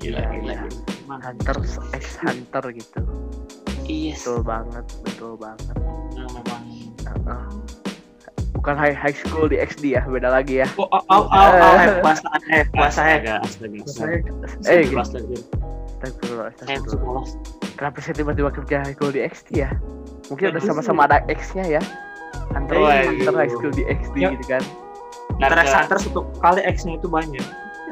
Gila, 0.00 0.16
Iya, 0.16 0.28
gila. 0.32 0.52
iya. 0.56 0.64
Emang. 1.04 1.20
Hunter 1.20 1.56
x 1.92 2.06
Hunter 2.24 2.64
gitu. 2.72 3.00
Yes. 3.92 4.24
Betul 4.24 4.40
banget, 4.40 4.84
betul 5.04 5.32
banget. 5.36 5.76
Nah, 6.16 6.26
memang. 6.32 6.62
Bukan 8.52 8.74
high 8.78 8.94
high 8.96 9.12
school 9.12 9.50
di 9.50 9.58
XD 9.58 9.98
ya, 9.98 10.02
beda 10.06 10.32
lagi 10.32 10.62
ya. 10.62 10.68
Oh, 10.80 10.86
oh, 10.88 11.02
oh, 11.10 11.24
oh, 11.28 11.50
oh, 11.50 11.74
eh. 11.76 12.00
Astagfirullah, 16.02 16.46
astagfirullah. 16.50 16.88
sekolah. 16.88 17.24
Kenapa 17.76 17.98
saya 18.00 18.14
tiba-tiba 18.16 18.50
kerja 18.54 18.86
high 18.86 18.94
school 18.94 19.10
di 19.10 19.20
XD 19.26 19.48
ya? 19.66 19.70
Mungkin 20.30 20.54
udah 20.54 20.62
Bagus 20.62 20.68
sama-sama 20.70 21.04
ada 21.10 21.20
X-nya 21.28 21.66
ya. 21.66 21.82
Hunter, 22.54 22.74
Oh, 22.78 22.88
iya. 22.88 23.30
high 23.34 23.52
school 23.52 23.72
di 23.74 23.82
XD 23.84 24.16
Ya. 24.16 24.30
gitu 24.32 24.44
kan. 24.46 24.62
Ntar- 25.42 25.58
Hunter 25.66 25.98
satu 25.98 26.22
kali 26.38 26.62
X-nya 26.62 26.96
itu 26.96 27.10
banyak. 27.10 27.42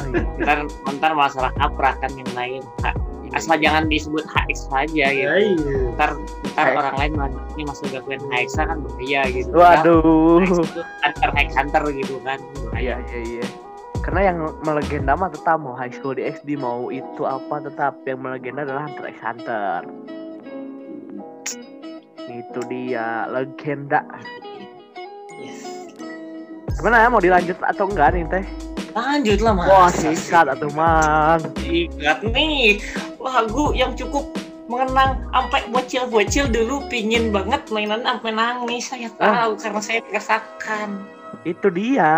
Oh, 0.00 0.06
iya. 0.14 0.22
ntar 0.40 0.58
ntar 0.96 1.12
masalah 1.12 1.50
kaprakan 1.58 2.12
yang 2.14 2.30
lain 2.32 2.62
asal 3.31 3.57
jangan 3.62 3.87
disebut 3.87 4.27
HX 4.27 4.66
saja 4.66 5.07
gitu 5.14 5.31
iya. 5.31 5.95
ntar 5.95 6.11
ntar 6.55 6.66
HX. 6.66 6.79
orang 6.79 6.97
lain 6.99 7.12
ini 7.55 7.62
masuk 7.69 7.87
gakuin 7.95 8.23
HX 8.31 8.49
kan 8.59 8.79
bahaya 8.83 9.21
gitu 9.31 9.51
Waduh. 9.55 10.43
Itu 10.43 10.83
hunter 11.03 11.31
HX 11.35 11.49
hunter 11.55 11.83
gitu 11.95 12.14
kan 12.27 12.38
Iya, 12.40 12.66
bahaya 12.71 12.95
iya, 13.11 13.21
iya. 13.38 13.47
Karena 14.01 14.33
yang 14.33 14.38
melegenda 14.64 15.12
mah 15.12 15.29
tetap 15.29 15.61
mau 15.61 15.77
high 15.77 15.93
school 15.93 16.16
di 16.16 16.25
XD 16.25 16.57
mau 16.57 16.88
itu 16.88 17.29
apa 17.29 17.61
tetap 17.61 18.01
yang 18.09 18.25
melegenda 18.25 18.64
adalah 18.64 18.88
Hunter 18.88 19.05
x 19.12 19.19
Hunter. 19.21 19.81
Itu 22.25 22.61
dia 22.73 23.29
legenda. 23.29 24.01
yes. 25.37 25.93
Gimana 26.81 27.05
ya 27.05 27.09
mau 27.12 27.21
dilanjut 27.21 27.61
atau 27.61 27.85
enggak 27.93 28.16
nih 28.16 28.25
teh? 28.33 28.47
lanjut 28.90 29.38
lah 29.38 29.55
mas 29.55 29.66
Wah 29.71 29.90
singkat 29.93 30.47
atau 30.51 30.69
man. 30.75 31.40
Ingat 31.62 32.27
nih 32.27 32.83
lagu 33.31 33.73
yang 33.73 33.95
cukup 33.95 34.27
mengenang 34.71 35.19
sampai 35.35 35.66
bocil-bocil 35.75 36.47
dulu 36.47 36.87
pingin 36.87 37.35
banget 37.35 37.62
mainan 37.75 38.07
sampai 38.07 38.31
nangis 38.31 38.87
saya 38.87 39.11
tahu 39.19 39.59
karena 39.59 39.81
saya 39.83 40.01
merasakan 40.07 41.03
Itu 41.47 41.73
dia. 41.73 42.12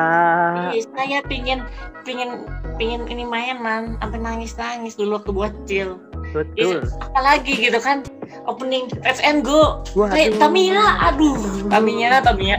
Iya, 0.72 0.83
saya 0.92 1.18
pingin 1.29 1.62
pingin 2.03 2.48
pingin 2.77 3.07
ini 3.09 3.25
mainan 3.25 3.96
sampai 4.01 4.20
nangis 4.20 4.53
nangis 4.57 4.98
dulu 4.98 5.20
waktu 5.20 5.33
bocil 5.33 5.88
Betul. 6.33 6.81
Iya, 6.85 6.96
apalagi 7.01 7.53
gitu 7.57 7.79
kan 7.81 8.05
opening 8.48 8.88
Let's 9.05 9.20
and 9.20 9.44
Go 9.44 9.85
Waduh. 9.92 10.12
Kayak 10.12 10.40
Tamiya 10.40 10.85
aduh 11.12 11.68
Tamiya 11.68 12.20
Tamiya 12.25 12.59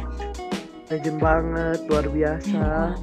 Legend 0.94 1.18
banget, 1.18 1.80
luar 1.89 2.06
biasa. 2.06 2.94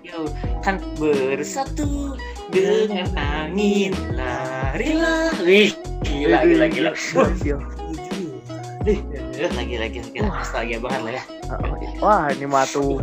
Yo, 0.00 0.24
kan 0.64 0.80
bersatu 0.96 2.16
dengan 2.56 3.08
angin 3.16 3.92
larilah 4.16 5.32
wih 5.44 5.70
gila 6.06 6.38
gila 6.46 6.66
gila. 6.72 6.90
Wah, 7.12 7.28
Gokil. 7.28 7.58
gila 8.86 9.62
gila 9.66 9.86
gila 9.90 10.08
gila 10.14 10.28
nostalgia 10.30 10.78
banget 10.80 11.00
lah 11.02 11.12
ya. 11.18 11.24
Wah 12.00 12.24
ini 12.32 12.46
mah 12.48 12.64
tuh 12.70 13.02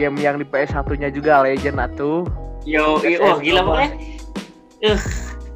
game 0.00 0.16
yang 0.18 0.40
di 0.40 0.46
PS1 0.46 0.88
nya 0.98 1.08
juga 1.12 1.44
legend 1.44 1.78
atuh. 1.78 2.24
yo 2.64 2.96
oh, 2.96 3.36
gila 3.38 3.60
pokoknya. 3.66 3.90
Uh 4.84 5.02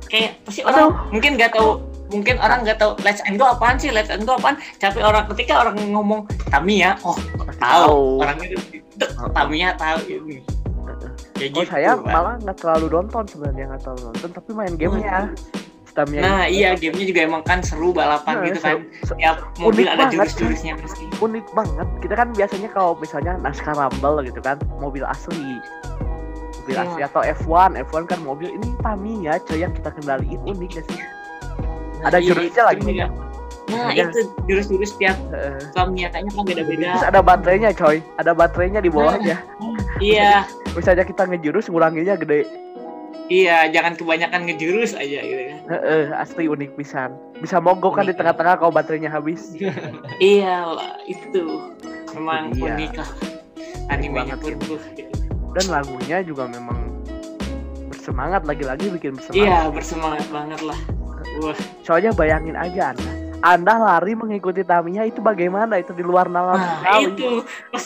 kayak 0.09 0.41
pasti 0.43 0.65
orang 0.65 0.97
mungkin 1.13 1.37
nggak 1.37 1.53
tahu 1.53 1.85
mungkin 2.09 2.41
orang 2.41 2.65
nggak 2.65 2.81
tahu 2.81 2.97
Let's 3.05 3.21
and 3.29 3.37
Go 3.37 3.45
apaan 3.45 3.77
sih 3.77 3.93
Let's 3.93 4.09
and 4.09 4.25
Go 4.25 4.41
apaan? 4.41 4.57
Tapi 4.81 5.05
orang 5.05 5.29
ketika 5.37 5.61
orang 5.61 5.77
ngomong 5.93 6.25
Tamiya 6.49 6.97
oh 7.05 7.17
tahu. 7.61 8.25
Orang 8.25 8.41
itu 8.41 8.57
Tamiya 9.37 9.77
tahu. 9.77 10.01
ini 10.09 10.41
kayak 11.39 11.51
Oh 11.51 11.57
gitu 11.57 11.71
saya 11.71 11.91
Pak. 11.95 12.11
malah 12.11 12.35
nggak 12.37 12.57
terlalu 12.57 12.87
nonton 12.91 13.23
sebenarnya 13.25 13.65
nggak 13.69 13.81
terlalu 13.81 14.03
nonton 14.05 14.29
tapi 14.33 14.51
main 14.53 14.75
gamenya. 14.75 15.19
Tamiya 15.89 16.21
Nah 16.21 16.43
ini. 16.45 16.55
iya 16.57 16.69
gamenya 16.75 17.07
juga 17.07 17.21
emang 17.25 17.43
kan 17.43 17.59
seru 17.61 17.91
balapan 17.91 18.35
Nah, 18.37 18.47
gitu 18.47 18.59
kan. 18.61 18.77
seru. 18.77 18.83
Se- 19.05 19.17
Tiap 19.17 19.37
mobil 19.57 19.67
unik 19.81 19.87
ada 19.89 19.99
banget, 19.99 20.13
jurus-jurusnya 20.13 20.73
pasti. 20.77 21.05
unik 21.17 21.47
banget 21.53 21.89
kita 21.99 22.15
kan 22.15 22.29
biasanya 22.31 22.69
kalau 22.69 22.93
misalnya 22.95 23.33
NASCAR 23.37 23.75
Rumble 23.75 24.17
gitu 24.23 24.39
kan 24.39 24.57
mobil 24.77 25.03
asli 25.03 25.59
mobil 26.61 26.75
Iya. 26.77 26.85
asli 26.85 27.01
atau 27.03 27.23
F1 27.25 27.71
F1 27.81 28.03
kan 28.07 28.21
mobil 28.21 28.53
ini 28.53 28.69
Tamiya 28.79 29.41
coy 29.41 29.59
yang 29.59 29.73
kita 29.73 29.91
kendaliin 29.91 30.39
unik 30.45 30.71
gak 30.73 30.85
sih 30.87 31.01
Nah, 31.99 32.07
Ada 32.07 32.19
iya, 32.21 32.27
jurusnya 32.29 32.63
lagi. 32.63 32.83
juga. 32.85 33.07
Nah 33.69 33.91
Ada. 33.91 34.03
itu 34.07 34.19
jurus-jurus 34.47 34.91
tiap 34.95 35.17
Heeh. 35.29 35.59
Tamiya-nya 35.73 36.31
kan 36.31 36.45
beda-beda. 36.47 36.89
terus 36.95 37.05
ada 37.05 37.21
baterainya 37.21 37.71
coy 37.73 37.99
ada 38.15 38.31
baterainya 38.33 38.79
di 38.79 38.87
bawahnya 38.89 39.37
Iya, 39.99 40.47
misalnya 40.73 41.03
kita 41.03 41.23
ngejurus 41.25 41.67
nguranginnya 41.67 42.15
gede 42.17 42.47
iya 43.29 43.69
jangan 43.69 43.93
kebanyakan 43.93 44.47
ngejurus 44.47 44.95
aja 44.95 45.21
gitu 45.21 45.43
kan. 45.45 45.59
Heeh, 45.69 46.09
asli 46.13 46.47
unik 46.47 46.75
pisan 46.75 47.13
bisa 47.37 47.59
mogok 47.59 47.93
kan 47.95 48.03
di 48.03 48.11
Unik. 48.11 48.19
tengah-tengah 48.19 48.55
kalau 48.57 48.73
baterainya 48.73 49.09
habis 49.09 49.53
Iya 50.23 50.65
lah 50.65 50.97
itu 51.05 51.45
memang 52.13 52.55
Iya. 52.55 52.73
unik 52.73 52.93
lah 52.97 53.11
animenya 53.89 54.35
banget 54.35 54.57
pun 54.57 54.77
tuh. 54.77 54.81
gitu. 54.93 55.13
dan 55.53 55.65
lagunya 55.69 56.21
juga 56.21 56.45
memang 56.47 56.79
bersemangat 57.89 58.45
lagi-lagi 58.45 58.89
bikin 58.91 59.13
bersemangat 59.13 59.45
Iya 59.45 59.59
bersemangat 59.69 60.27
banget 60.29 60.61
lah. 60.63 60.79
Wah 61.39 61.59
soalnya 61.83 62.11
bayangin 62.13 62.55
aja 62.55 62.93
anda 62.93 63.13
anda 63.41 63.75
lari 63.77 64.13
mengikuti 64.13 64.61
Tamiya 64.61 65.05
itu 65.05 65.19
bagaimana 65.19 65.77
itu 65.77 65.91
di 65.91 66.01
luar 66.01 66.27
nalar 66.27 66.55
nah 66.55 66.67
sekali. 66.81 67.05
itu 67.09 67.29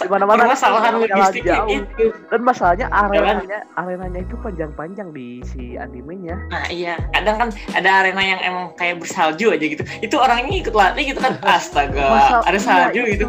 mana-mana 0.07 0.49
permasalahan 0.49 0.93
jalan 0.93 1.03
logistiknya 1.05 1.55
jauh. 1.59 1.69
itu. 1.71 2.05
dan 2.27 2.41
masalahnya 2.41 2.87
arenanya 2.89 3.59
arenanya 3.75 4.21
itu 4.21 4.35
panjang-panjang 4.39 5.09
di 5.11 5.27
si 5.45 5.77
animenya 5.77 6.41
Nah 6.49 6.65
iya 6.69 6.97
kadang 7.13 7.37
kan 7.39 7.49
ada 7.73 7.91
arena 7.99 8.23
yang 8.23 8.41
emang 8.41 8.65
kayak 8.75 8.97
bersalju 8.99 9.51
aja 9.51 9.67
gitu. 9.67 9.83
Itu 10.01 10.17
orangnya 10.17 10.57
ikut 10.59 10.73
lari 10.73 11.03
gitu 11.05 11.19
kan. 11.19 11.37
Astaga 11.43 12.01
Masa- 12.03 12.43
ada 12.43 12.53
iya, 12.53 12.59
salju 12.59 13.03
itu. 13.05 13.13
gitu. 13.21 13.27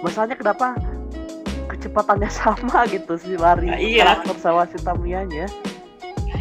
masalahnya 0.00 0.34
kenapa 0.34 0.66
kecepatannya 1.68 2.30
sama 2.38 2.86
gitu 2.86 3.14
si 3.16 3.36
lari 3.36 3.68
Nah, 3.68 3.76
iya. 3.76 4.02
karakter 4.06 4.36
sama 4.38 4.64
si 4.66 4.78
Tamiyanya 4.78 5.44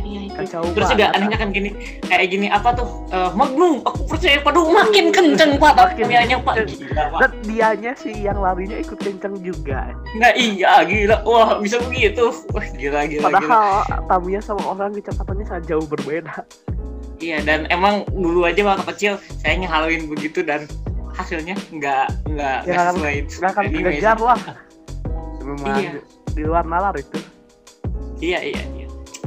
iya 0.10 0.22
itu. 0.26 0.34
kacau 0.36 0.65
Terus 0.74 0.89
juga 0.89 1.06
anehnya 1.13 1.38
kan 1.38 1.50
gini, 1.50 1.69
kayak 2.02 2.28
gini 2.28 2.48
apa 2.50 2.74
tuh? 2.74 2.88
Eh, 3.08 3.32
Magnum, 3.32 3.86
aku 3.86 4.02
percaya 4.08 4.41
padu 4.41 4.65
makin 4.67 5.06
kenceng 5.10 5.56
pak 5.56 5.74
Makin 5.76 6.04
Tamiya-nya 6.04 6.38
pak. 6.41 6.56
Gila, 6.65 7.04
Pak. 7.13 7.19
dianya 7.45 7.93
sih 7.93 8.15
yang 8.15 8.38
larinya 8.38 8.76
ikut 8.76 8.98
kenceng 8.98 9.38
juga 9.39 9.93
Nah 10.15 10.34
iya 10.34 10.82
gila, 10.82 11.22
wah 11.22 11.50
bisa 11.58 11.78
begitu. 11.80 12.34
Wah 12.50 12.65
gila 12.72 13.06
gila 13.06 13.22
gila. 13.22 13.26
padahal 13.30 13.78
Tamiya 14.06 14.41
sama 14.41 14.63
orang 14.67 14.91
kecepatannya 14.91 15.45
sangat 15.45 15.63
jauh 15.67 15.86
berbeda 15.86 16.41
Iya 17.19 17.43
dan 17.43 17.67
emang 17.67 18.08
dulu 18.10 18.48
aja 18.48 18.63
waktu 18.63 18.88
kecil 18.89 19.13
saya 19.38 19.60
ngehaluin 19.60 20.08
begitu 20.08 20.39
dan 20.39 20.63
hasilnya 21.12 21.52
nggak 21.69 22.08
nggak 22.26 22.58
Ya, 22.63 22.95
sesuai 22.95 23.15
nggak 23.28 23.52
akan 23.52 23.63
kejar 23.67 24.17
lah 24.17 24.39
memang 25.43 25.76
Iya. 25.76 25.91
di 26.32 26.43
luar 26.43 26.63
nalar 26.63 26.95
itu 26.95 27.19
Iya 28.19 28.39
iya 28.41 28.63
iya. 28.72 28.79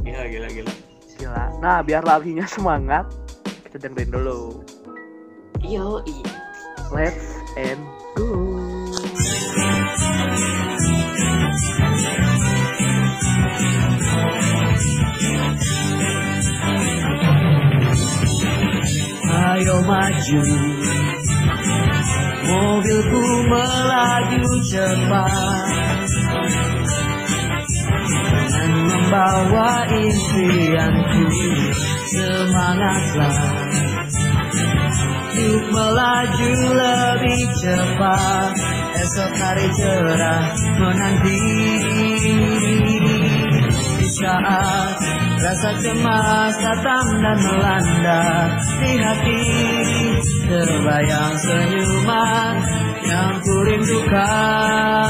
Gila 0.03 0.27
gila 0.27 0.49
gila. 0.51 0.73
gila. 1.15 1.45
Nah 1.63 1.79
biar 1.87 2.03
larinya 2.03 2.43
semangat 2.43 3.07
kita 3.71 3.87
dengerin 3.87 4.11
dulu. 4.11 4.67
Yo 5.63 6.03
iya. 6.03 6.35
let's 6.91 7.39
and 7.55 7.79
go. 8.19 8.27
Ayo 19.33 19.77
maju. 19.87 20.43
Mobilku 22.43 23.25
melaju 23.47 24.51
cepat 24.67 25.63
Dan 28.63 28.79
membawa 28.79 29.91
impianku. 29.91 31.27
Semangatlah. 32.15 33.35
Yuk 35.35 35.67
melaju 35.67 36.53
lebih 36.71 37.43
cepat. 37.59 38.55
Esok 39.03 39.35
hari 39.35 39.67
cerah 39.75 40.47
menanti. 40.79 41.43
Di 43.99 44.07
saat 44.07 44.95
rasa 45.43 45.75
cemas 45.83 46.55
datang 46.55 47.07
dan 47.19 47.39
melanda 47.43 48.23
Di 48.79 48.93
hati 49.03 49.43
terbayang 50.47 51.35
senyuman 51.35 52.55
yang 53.11 53.43
rindukan 53.43 55.03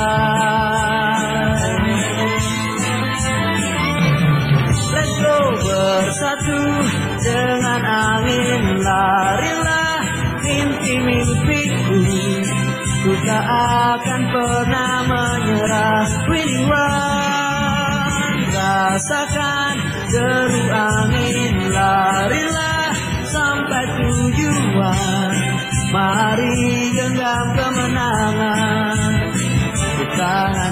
tak 13.33 13.49
akan 13.97 14.23
pernah 14.29 14.95
menyerah 15.09 16.05
Winning 16.29 16.68
run 16.68 18.37
Rasakan 18.53 19.75
deru 20.12 20.64
angin 20.68 21.55
larilah 21.73 22.92
sampai 23.25 23.85
tujuan. 23.97 25.33
Mari 25.88 26.92
genggam 26.92 27.47
kemenangan. 27.57 29.12
Tangan 30.12 30.71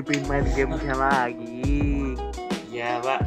pengen 0.00 0.24
main 0.24 0.44
gamesnya 0.48 0.94
lagi 0.94 2.16
Iya 2.66 2.98
pak. 2.98 3.20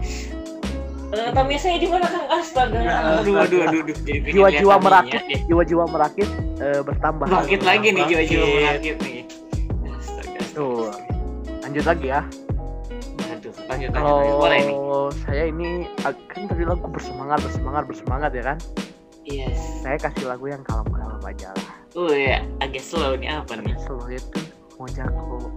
Eh, 1.07 1.31
Tamiya 1.31 1.55
saya 1.55 1.79
di 1.79 1.87
mana 1.87 2.03
kang? 2.03 2.27
Astaga. 2.27 2.75
Nah, 2.77 3.23
Aduh 3.23 3.39
aduh 3.39 3.63
aduh. 3.63 3.79
aduh. 3.79 3.95
Jadi 3.95 4.19
pengen 4.19 4.33
jiwa-jiwa 4.33 4.75
merakit 4.77 5.21
jiwa-jiwa 5.45 5.83
merakit 5.87 6.27
eh, 6.57 6.81
bertambah 6.81 7.25
Bangkit 7.25 7.61
lagi 7.61 7.87
nih 7.89 8.03
jiwa-jiwa 8.05 8.45
merakit 8.53 8.95
nih. 8.99 9.23
Astaga. 9.89 10.41
tuh 10.51 10.91
lanjut 11.61 11.85
lagi 11.85 12.07
ya 12.07 12.21
Aduh, 13.29 13.53
lanjut 13.63 13.89
lanjut. 13.89 13.91
lanjut. 13.93 14.35
Boleh 14.35 14.59
nih. 14.59 14.75
kalau 14.75 15.03
saya 15.23 15.43
ini 15.45 15.69
ag- 16.01 16.25
kan 16.27 16.41
tadi 16.45 16.63
lagu 16.63 16.85
bersemangat 16.85 17.39
bersemangat 17.39 17.83
bersemangat 17.85 18.31
ya 18.33 18.43
kan 18.45 18.57
Yes. 19.23 19.59
saya 19.79 19.95
kasih 19.97 20.23
lagu 20.25 20.47
yang 20.47 20.63
kalem-kalem 20.63 21.19
aja 21.21 21.51
lah 21.51 21.71
Oh 21.93 22.07
ya, 22.09 22.39
agak 22.57 22.79
slow 22.79 23.15
nih 23.15 23.27
apa 23.29 23.55
nih? 23.55 23.75
slow 23.79 24.07
itu 24.07 24.39
Mojako 24.75 25.51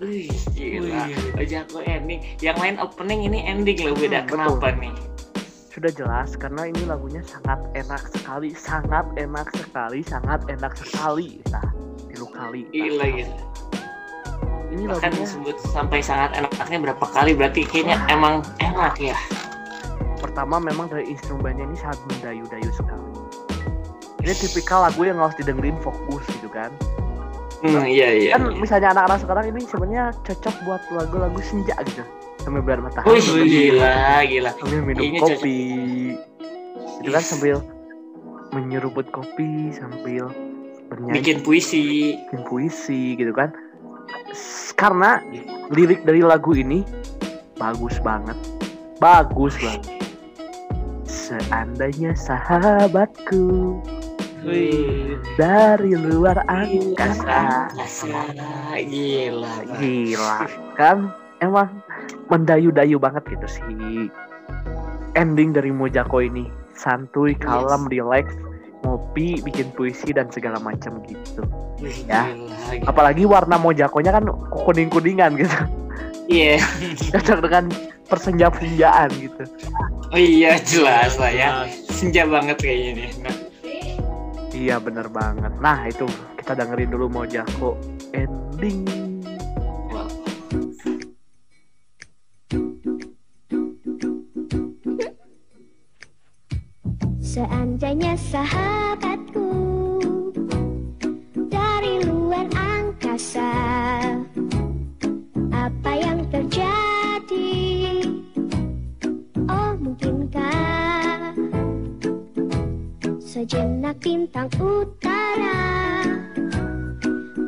Wih, 0.00 0.32
gila. 0.56 1.12
Wih. 1.12 1.40
Aja 1.44 1.68
aku 1.68 1.84
ending. 1.84 2.24
Yang 2.40 2.56
lain 2.56 2.76
opening 2.80 3.20
ini 3.28 3.44
ending 3.44 3.76
loh 3.84 3.92
beda. 3.92 4.24
Hmm, 4.24 4.28
Kenapa 4.32 4.72
nih? 4.72 4.92
sudah 5.70 5.94
jelas 5.94 6.34
karena 6.34 6.66
ini 6.66 6.82
lagunya 6.82 7.22
sangat 7.22 7.62
enak 7.78 8.02
sekali 8.10 8.50
sangat 8.58 9.06
enak 9.14 9.46
sekali 9.54 10.02
sangat 10.02 10.42
enak 10.50 10.74
sekali 10.74 11.38
nah 11.54 11.62
tilu 12.10 12.26
kali 12.26 12.66
Gila 12.74 13.06
gila. 13.06 13.38
ini 14.74 14.82
Bahkan 14.90 15.14
lagunya 15.14 15.24
disebut 15.24 15.56
sampai 15.70 16.02
sangat 16.02 16.34
enaknya 16.34 16.90
berapa 16.90 17.06
kali 17.14 17.38
berarti 17.38 17.62
kayaknya 17.70 18.02
Wah. 18.02 18.12
emang 18.12 18.34
enak 18.58 18.98
ya. 18.98 19.16
pertama 20.18 20.58
memang 20.58 20.90
dari 20.90 21.06
instrumennya 21.06 21.64
ini 21.70 21.78
sangat 21.78 22.02
mendayu-dayu 22.12 22.70
sekali 22.74 23.10
ini 24.26 24.34
tipikal 24.36 24.84
lagu 24.84 25.06
yang 25.06 25.22
harus 25.22 25.38
didengerin 25.38 25.78
fokus 25.78 26.26
gitu 26.34 26.50
kan 26.50 26.74
Hmm, 27.60 27.84
iya 27.84 28.08
iya. 28.16 28.30
kan 28.40 28.56
misalnya 28.56 28.96
anak-anak 28.96 29.18
sekarang 29.20 29.44
ini 29.52 29.60
sebenarnya 29.68 30.04
cocok 30.24 30.54
buat 30.64 30.82
lagu-lagu 30.96 31.40
senja 31.44 31.76
gitu. 31.84 32.00
Sambil 32.40 32.64
biar 32.64 32.80
matahari. 32.80 33.20
Wih, 33.20 33.44
gila 33.44 34.24
gila. 34.24 34.50
sambil 34.56 34.80
minum 34.80 35.02
Kayaknya 35.04 35.20
kopi. 35.20 35.58
itu 37.00 37.10
kan 37.12 37.24
sambil 37.24 37.56
menyeruput 38.56 39.08
kopi 39.12 39.76
sambil 39.76 40.32
bernyanyi. 40.88 41.20
Bikin 41.20 41.36
puisi. 41.44 42.16
bikin 42.32 42.40
puisi 42.48 43.02
gitu 43.20 43.32
kan. 43.36 43.52
Karena 44.80 45.20
lirik 45.68 46.08
dari 46.08 46.24
lagu 46.24 46.56
ini 46.56 46.80
bagus 47.60 48.00
banget. 48.00 48.36
Bagus 49.04 49.52
banget. 49.60 49.84
Seandainya 51.04 52.16
sahabatku 52.16 53.76
Wih. 54.40 55.20
dari 55.36 55.92
luar 55.96 56.40
angkasa. 56.48 57.68
Gila. 58.80 59.54
gila 59.76 60.38
kan 60.80 61.12
emang 61.44 61.68
mendayu-dayu 62.32 62.96
banget 62.96 63.24
gitu 63.28 63.46
sih 63.60 64.08
ending 65.18 65.52
dari 65.52 65.68
Mojako 65.68 66.24
ini 66.24 66.48
santuy 66.72 67.36
kalem 67.36 67.84
relax 67.92 68.32
kopi, 68.80 69.36
bikin 69.44 69.68
puisi 69.76 70.08
dan 70.16 70.32
segala 70.32 70.56
macam 70.56 71.04
gitu. 71.04 71.44
Wih, 71.84 71.92
Ya. 72.08 72.32
gila, 72.32 72.56
gila. 72.80 72.88
Apalagi 72.88 73.24
warna 73.28 73.60
mojakonya 73.60 74.16
kan 74.16 74.24
kuning-kuningan 74.64 75.36
gitu. 75.36 75.56
Iya. 76.30 76.62
Cocok 77.12 77.38
dengan 77.44 77.64
persenja-senjaan 78.08 79.10
gitu. 79.18 79.42
Oh 80.10 80.18
iya 80.18 80.56
jelas 80.62 81.18
lah 81.20 81.30
ya. 81.30 81.48
Senja 81.90 82.24
banget 82.26 82.56
kayaknya 82.62 82.90
nih. 83.04 83.10
Nah, 83.22 83.34
Iya 84.60 84.76
bener 84.76 85.08
banget. 85.08 85.56
Nah 85.56 85.88
itu 85.88 86.04
kita 86.36 86.52
dengerin 86.52 86.92
dulu 86.92 87.08
Mojako 87.08 87.80
ending. 88.12 88.84
Seandainya 97.24 98.20
sahabatku 98.20 99.48
dari 101.48 102.04
luar 102.04 102.44
angkasa, 102.52 103.56
apa 105.48 105.90
yang 105.96 106.20
terjadi? 106.28 107.56
Oh, 109.48 109.72
mungkinkah 109.80 110.79
sejenak 113.30 113.94
bintang 114.02 114.50
utara 114.58 116.02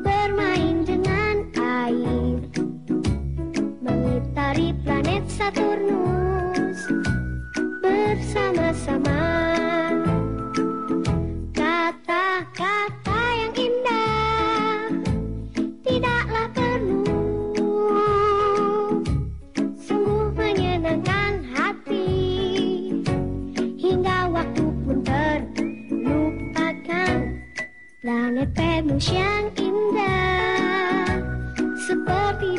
bermain 0.07 0.87
dengan 0.87 1.43
air, 1.59 2.39
mengitari 3.83 4.71
planet 4.87 5.27
Saturnus 5.27 6.87
bersama-sama. 7.83 9.27
Kata-kata 11.51 13.02
Venus 28.51 29.07
yang 29.15 29.47
indah. 29.55 31.23
Seperti 31.79 32.59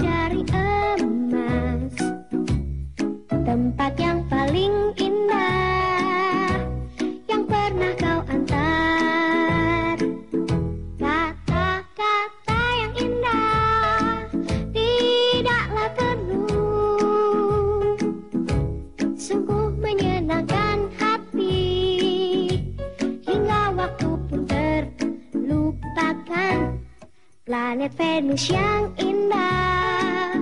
planet 27.84 28.00
Venus 28.00 28.48
yang 28.48 28.96
indah 28.96 30.40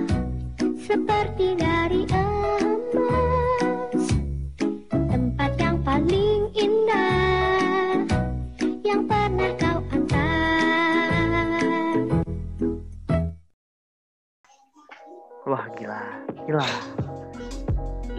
seperti 0.78 1.58
dari 1.58 2.06
emas 2.14 4.04
tempat 4.86 5.50
yang 5.58 5.74
paling 5.82 6.46
indah 6.54 8.06
yang 8.86 9.02
pernah 9.10 9.50
kau 9.58 9.82
antar 9.90 11.34
Wah 15.42 15.66
gila, 15.74 16.02
gila. 16.46 16.62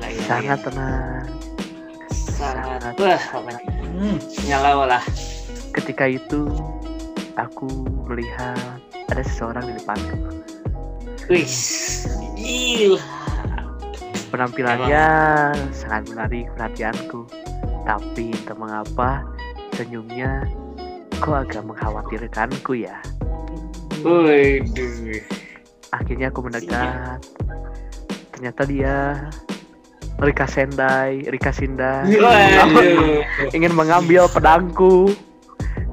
Lagi, 0.04 0.20
Sangat 0.28 0.60
tenang. 0.68 1.32
sangat. 2.12 2.92
Wah, 3.00 3.24
pokoknya 3.32 3.72
Hmm. 3.88 4.20
nyalau 4.52 4.84
lah. 4.84 5.00
Ketika 5.72 6.12
itu 6.12 6.44
aku 7.40 7.72
melihat 8.04 8.84
ada 9.14 9.22
seseorang 9.22 9.64
di 9.70 9.74
depanku. 9.78 10.18
Wih, 11.30 11.54
gila. 12.34 13.02
Penampilannya 14.34 15.06
sangat 15.70 16.10
menarik 16.10 16.50
perhatianku. 16.58 17.30
Tapi 17.86 18.34
entah 18.34 18.58
mengapa 18.58 19.22
senyumnya 19.78 20.50
kok 21.22 21.46
agak 21.48 21.62
mengkhawatirkanku 21.62 22.74
ya. 22.82 22.98
Waduh. 24.02 25.22
Akhirnya 25.94 26.34
aku 26.34 26.42
mendekat. 26.42 27.22
Ternyata 28.34 28.62
dia 28.66 28.96
Rika 30.18 30.50
Sendai, 30.50 31.24
Rika 31.30 31.54
Waduh. 31.54 33.22
ingin 33.54 33.72
mengambil 33.78 34.26
pedangku 34.28 35.14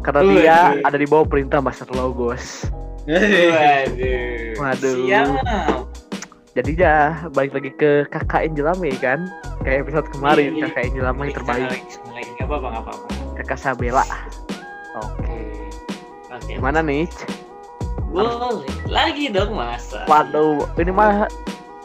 karena 0.01 0.21
Waduh. 0.25 0.33
dia 0.33 0.57
ada 0.81 0.97
di 0.97 1.05
bawah 1.05 1.29
perintah 1.29 1.61
Master 1.61 1.93
Logos. 1.93 2.80
Waduh. 3.11 4.55
Waduh. 4.57 4.95
Siap. 5.03 5.27
Jadi 6.51 6.71
ya 6.75 6.97
balik 7.31 7.55
lagi 7.55 7.71
ke 7.73 7.91
KKN 8.07 8.53
Jelame 8.55 8.91
kan, 8.97 9.23
kayak 9.63 9.87
episode 9.87 10.07
kemarin 10.11 10.51
Iya, 10.53 10.59
iya. 10.61 10.67
KKN 10.69 10.91
Jelame 10.95 11.21
yang 11.23 11.35
terbaik, 11.37 11.69
Gak 11.71 12.47
apa-apa, 12.47 12.67
gak 12.69 12.83
apa-apa. 12.83 13.07
kakak 13.37 13.59
Sabela. 13.59 14.05
Oke, 14.93 15.39
Oke. 16.29 16.51
gimana 16.51 16.83
nih? 16.83 17.07
Boleh. 18.11 18.67
Lagi 18.87 19.31
dong 19.31 19.55
masa. 19.55 20.03
Waduh, 20.05 20.67
ini 20.75 20.91
mah 20.91 21.31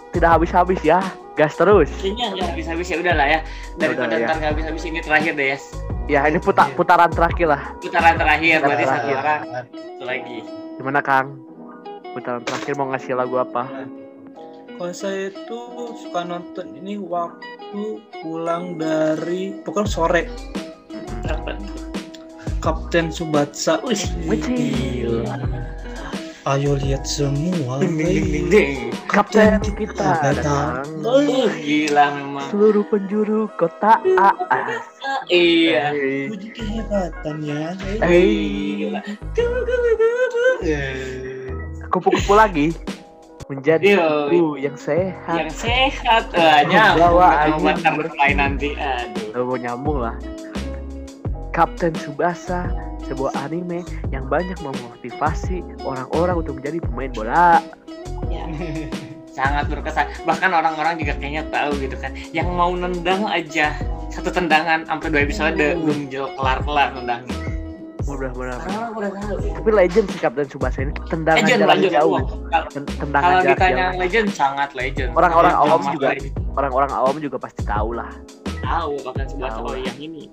tidak 0.09 0.34
habis-habis 0.34 0.82
ya, 0.82 0.97
gas 1.34 1.53
terus. 1.53 1.93
Kayaknya 2.01 2.26
nggak 2.34 2.47
habis-habis 2.49 2.88
ya 2.89 2.97
udahlah 2.97 3.28
ya. 3.30 3.39
Daripada 3.78 4.13
ya. 4.15 4.26
ntar 4.26 4.36
nggak 4.41 4.51
habis-habis 4.57 4.84
ini 4.84 4.99
terakhir 4.99 5.34
deh 5.38 5.47
ya. 5.53 5.57
Ya 6.05 6.19
ini 6.26 6.38
puta- 6.38 6.73
putaran 6.73 7.09
terakhir 7.09 7.47
lah. 7.47 7.61
Putaran 7.78 8.17
terakhir 8.17 8.57
Putaran 8.57 8.65
berarti 8.67 8.84
satu 8.84 8.97
terakhir. 8.97 9.17
orang 9.21 9.41
satu 9.45 10.03
lagi. 10.03 10.38
Gimana 10.76 10.99
Kang? 10.99 11.39
Putaran 12.15 12.43
terakhir 12.47 12.73
mau 12.80 12.88
ngasih 12.91 13.15
lagu 13.15 13.36
apa? 13.39 13.67
Kalau 14.76 14.91
saya 14.91 15.32
itu 15.32 15.59
suka 16.03 16.28
nonton 16.28 16.76
ini 16.80 16.99
waktu 16.99 17.99
pulang 18.23 18.76
dari 18.76 19.55
pokoknya 19.63 19.88
sore. 19.88 20.23
Apa? 21.28 21.59
Kapten 22.63 23.11
Subatsa. 23.11 23.80
Wih. 23.84 23.99
Ayo 26.47 26.76
lihat 26.80 27.03
semua. 27.07 27.80
Ding 27.84 27.95
ding 27.99 28.28
ding 28.32 28.47
ding. 28.47 28.94
Kapten 29.16 29.63
kita 29.80 30.20
datang. 30.20 30.84
Uh, 30.99 31.47
gila 31.63 32.11
memang. 32.20 32.51
Seluruh 32.51 32.84
penjuru 32.84 33.47
kota 33.55 34.03
AA. 34.03 34.59
Iya. 35.32 35.95
Puji 36.28 36.49
kehebatannya. 36.51 37.80
Hey. 38.03 38.91
Kupu-kupu 41.88 42.36
lagi 42.36 42.76
menjadi 43.47 44.03
kupu 44.03 44.59
yang 44.59 44.76
sehat. 44.76 45.47
Yang 45.47 45.63
sehat 45.63 46.36
eh 46.36 46.68
nyambung 46.68 47.16
Bawa 47.16 47.55
nanti. 48.36 48.76
Aduh. 48.76 49.47
Mau 49.47 49.55
nyambung 49.55 50.03
lah. 50.03 50.20
Kapten 51.55 51.95
Subasa, 52.03 52.68
sebuah 53.06 53.32
anime 53.39 53.82
yang 54.10 54.26
banyak 54.26 54.58
memotivasi 54.60 55.62
orang-orang 55.82 56.36
untuk 56.38 56.58
menjadi 56.58 56.78
pemain 56.82 57.12
bola. 57.12 57.62
Ya. 58.28 58.45
Sangat 59.36 59.68
berkesan. 59.68 60.08
Bahkan 60.24 60.47
orang-orang 60.49 60.95
juga 60.95 61.14
kayaknya 61.16 61.43
tahu 61.49 61.76
gitu 61.78 61.95
kan. 61.99 62.16
Yang 62.32 62.47
mau 62.49 62.72
nendang 62.72 63.28
aja 63.28 63.76
satu 64.08 64.32
tendangan 64.32 64.88
sampai 64.88 65.08
dua 65.12 65.22
episode 65.22 65.60
belum 65.60 66.08
jauh 66.08 66.32
kelar-kelar 66.34 66.95
nendangnya. 66.95 67.36
Benar-benar. 68.06 68.62
Orang-orang 68.62 68.91
udah 68.95 69.12
tahu. 69.12 69.36
gitu. 69.36 69.56
Tapi 69.60 69.70
legend 69.74 70.06
sih 70.08 70.20
Kapten 70.22 70.47
Subasa 70.47 70.80
ini 70.80 70.93
tendangan 71.06 71.41
Legend, 71.41 71.60
jarak 71.60 71.76
legend. 71.76 71.93
jauh. 71.93 72.20
Kalau- 72.47 72.70
Ten- 72.72 72.88
Tendangan 72.95 73.28
Kalau 73.28 73.41
jarak 73.43 73.58
ditanya 73.58 73.86
jauh. 73.86 73.99
legend 73.99 74.28
sangat 74.32 74.70
legend. 74.72 75.10
Orang-orang 75.12 75.53
awam 75.53 75.82
juga. 75.91 76.08
Orang-orang 76.56 76.91
awam 76.93 77.16
juga 77.20 77.38
pasti 77.38 77.62
tahu 77.62 77.89
lah. 77.91 78.12
Tahu 78.66 78.93
bahkan 79.05 79.26
sebuah 79.30 79.51
Tahu. 79.53 79.66
oh 79.70 79.76
yang 79.78 79.97
ini. 79.97 80.24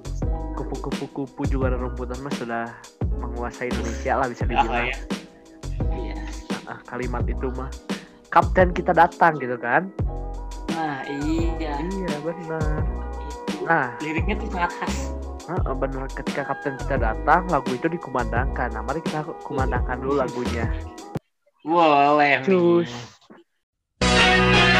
Kupu-kupu-kupu 0.53 1.43
juga 1.49 1.73
rumputan 1.73 2.19
mah 2.21 2.35
sudah 2.37 2.65
menguasai 3.21 3.69
Indonesia 3.69 4.13
lah 4.17 4.27
bisa 4.29 4.45
dibilang. 4.45 4.89
ya. 4.89 4.97
Iya. 5.93 6.17
Ah, 6.67 6.79
kalimat 6.89 7.25
itu 7.25 7.49
mah. 7.53 7.69
Kapten 8.29 8.73
kita 8.73 8.97
datang 8.97 9.37
gitu 9.37 9.57
kan? 9.57 9.93
Nah, 10.73 11.05
iya. 11.05 11.77
Iya 11.79 12.15
benar. 12.25 12.81
Nah, 13.63 13.89
Liriknya 14.01 14.35
tuh 14.41 14.49
sangat 14.51 14.73
khas. 14.81 14.97
Heeh, 15.43 15.75
bener 15.75 16.07
ketika 16.07 16.43
kapten 16.47 16.79
kita 16.79 16.97
datang 16.97 17.51
lagu 17.51 17.67
itu 17.75 17.91
dikumandangkan 17.91 18.71
nah 18.71 18.79
mari 18.79 19.03
kita 19.03 19.27
kumandangkan 19.43 19.99
dulu 19.99 20.23
lagunya 20.23 20.71
Boleh. 21.67 22.39
nih. 22.39 22.47
cus 22.47 22.93
eh 24.07 24.72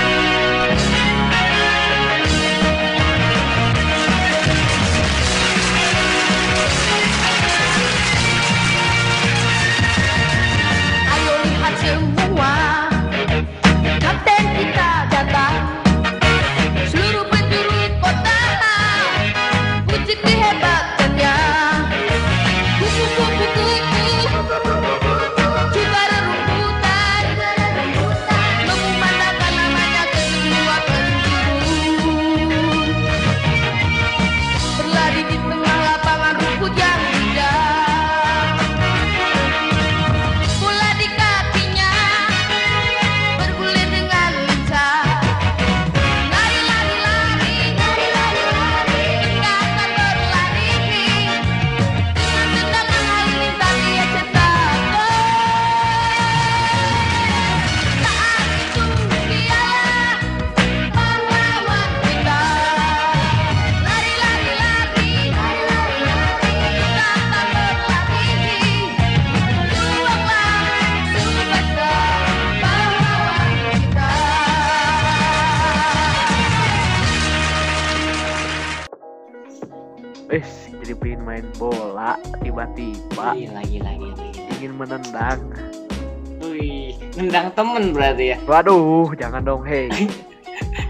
Waduh, 88.47 89.15
jangan 89.15 89.43
dong, 89.43 89.63
hei. 89.67 89.91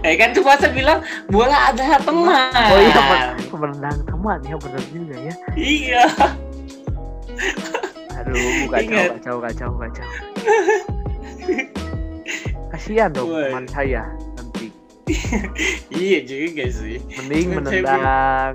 Eh 0.03 0.19
kan 0.19 0.35
tuh 0.35 0.43
masa 0.43 0.67
bilang 0.67 0.99
bola 1.31 1.71
adalah 1.71 1.95
teman. 2.03 2.51
Oh 2.51 2.79
iya, 2.79 3.01
men- 3.07 3.35
menendang 3.55 3.99
teman 4.03 4.39
ya 4.43 4.55
bener 4.59 4.83
juga 4.91 5.15
ya. 5.15 5.35
Iya. 5.55 6.03
Aduh, 8.19 8.67
kacau, 8.67 8.83
Ingat. 8.83 9.07
kacau, 9.19 9.35
kacau, 9.39 9.69
kacau. 9.79 10.07
Kasihan 12.71 13.09
dong 13.15 13.31
teman 13.31 13.65
saya 13.71 14.03
nanti. 14.35 14.67
Iya 16.03 16.19
juga 16.27 16.63
sih. 16.67 16.99
Mending 17.23 17.47
saya 17.47 17.55
menendang. 17.59 18.53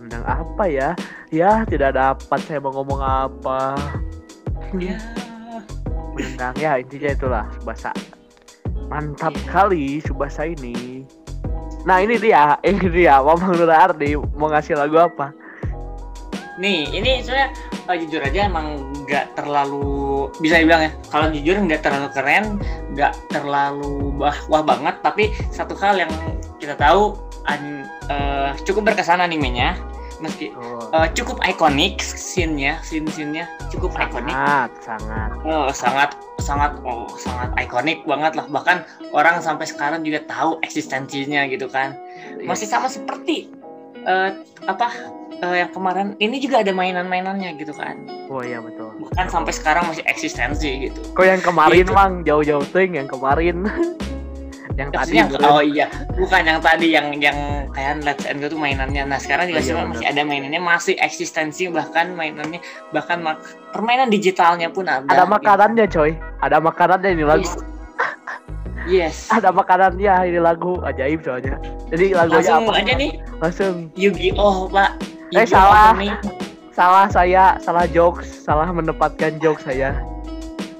Menendang 0.00 0.24
apa 0.24 0.64
ya? 0.68 0.88
Ya, 1.28 1.68
tidak 1.68 1.96
dapat 1.96 2.40
saya 2.48 2.60
mau 2.64 2.72
ngomong 2.72 3.00
apa. 3.04 3.76
Ya. 4.76 4.96
Menendang 6.16 6.56
ya 6.56 6.80
intinya 6.80 7.10
itulah 7.12 7.44
Subasa. 7.60 7.92
Mantap 8.88 9.36
kali 9.52 10.00
Subasa 10.00 10.48
ini. 10.48 11.04
Nah 11.84 12.00
ini 12.00 12.16
dia, 12.16 12.56
ini 12.64 12.88
dia, 12.88 13.20
Mamang 13.20 13.54
Nur 13.56 13.68
Ardi 13.68 14.16
mau 14.36 14.48
ngasih 14.48 14.76
lagu 14.80 14.96
apa? 14.96 15.32
Nih, 16.58 16.90
ini 16.90 17.22
sebenarnya 17.22 17.54
eh, 17.86 17.96
jujur 18.02 18.20
aja 18.24 18.50
emang 18.50 18.90
nggak 19.06 19.38
terlalu 19.38 20.26
bisa 20.42 20.58
dibilang 20.58 20.88
ya. 20.88 20.92
Kalau 21.12 21.30
jujur 21.30 21.54
nggak 21.54 21.80
terlalu 21.86 22.08
keren, 22.16 22.44
nggak 22.96 23.14
terlalu 23.30 24.10
bah 24.18 24.34
wah 24.50 24.64
banget. 24.64 24.98
Tapi 25.04 25.30
satu 25.54 25.78
hal 25.78 26.02
yang 26.02 26.12
kita 26.58 26.74
tahu 26.74 27.14
an- 27.46 27.86
eh, 28.10 28.50
cukup 28.66 28.90
berkesan 28.90 29.22
animenya, 29.22 29.78
meski 30.18 30.50
Oh, 30.54 30.90
eh, 30.94 31.08
cukup 31.12 31.38
ikonik 31.42 31.98
scene-nya, 31.98 32.80
scene-scene-nya 32.80 33.44
cukup 33.68 33.94
ikonik. 33.94 34.32
sangat, 34.32 34.70
sangat. 34.80 35.30
Oh, 35.42 35.68
sangat 35.70 36.10
sangat 36.38 36.72
oh, 36.82 37.04
sangat 37.14 37.50
ikonik 37.56 38.02
banget 38.02 38.32
lah. 38.34 38.46
Bahkan 38.46 38.76
orang 39.10 39.38
sampai 39.38 39.64
sekarang 39.64 40.00
juga 40.00 40.24
tahu 40.24 40.58
eksistensinya 40.62 41.44
gitu 41.46 41.68
kan. 41.68 41.92
Masih 42.40 42.64
sama 42.64 42.88
seperti 42.88 43.52
eh, 44.00 44.30
apa 44.64 44.88
eh, 45.38 45.56
yang 45.60 45.70
kemarin 45.70 46.16
ini 46.18 46.38
juga 46.38 46.62
ada 46.62 46.72
mainan-mainannya 46.72 47.54
gitu 47.56 47.70
kan. 47.72 48.00
Oh 48.28 48.40
iya 48.40 48.58
betul. 48.58 48.90
Bahkan 48.98 49.26
sampai 49.28 49.52
sekarang 49.52 49.84
masih 49.86 50.04
eksistensi 50.04 50.88
gitu. 50.88 51.00
Kok 51.12 51.26
yang 51.26 51.42
kemarin 51.42 51.84
Gitu. 51.84 51.92
mang 51.92 52.24
jauh-jauh 52.24 52.66
ting 52.70 52.96
yang 52.96 53.06
kemarin. 53.06 53.62
yang 54.78 54.94
tadi 54.94 55.18
beren. 55.26 55.42
oh 55.50 55.58
iya, 55.58 55.90
bukan 56.14 56.42
yang 56.46 56.62
tadi 56.62 56.86
yang 56.94 57.10
yang 57.18 57.34
kayak 57.74 57.98
Let's 58.06 58.22
and 58.24 58.38
Go 58.38 58.46
tuh 58.46 58.56
mainannya. 58.56 59.10
Nah 59.10 59.18
sekarang 59.18 59.50
juga 59.50 59.58
Oh, 59.58 59.66
iya, 59.66 59.84
masih 59.90 60.06
ada 60.06 60.22
mainannya, 60.22 60.60
masih 60.62 60.94
eksistensi 61.02 61.66
bahkan 61.66 62.14
mainannya 62.14 62.62
bahkan 62.94 63.18
mak- 63.18 63.42
permainan 63.74 64.06
digitalnya 64.06 64.70
pun 64.70 64.86
ada. 64.86 65.02
ada 65.04 65.26
gitu. 65.26 65.34
makanannya 65.34 65.84
coy. 65.90 66.10
Ada 66.38 66.56
makanannya 66.62 67.10
ini 67.10 67.24
lagu. 67.26 67.42
Yes. 67.42 67.58
Yes. 68.88 69.16
Ada 69.28 69.50
makanannya 69.52 70.14
ini 70.30 70.38
lagu 70.40 70.78
ajaib 70.80 71.20
soalnya. 71.20 71.58
Jadi 71.90 72.14
lagunya 72.16 72.40
Langsung 72.40 72.64
apa? 72.70 72.80
aja 72.80 72.92
nih 72.96 73.10
Langsung. 73.42 73.74
Yu-Gi-Oh 73.98 74.70
pak. 74.70 74.90
Eh, 75.34 75.44
salah. 75.44 75.92
Salah 76.72 77.10
saya, 77.10 77.58
salah 77.58 77.84
jokes, 77.90 78.46
salah 78.46 78.70
menempatkan 78.70 79.42
jokes 79.42 79.66
saya. 79.66 79.98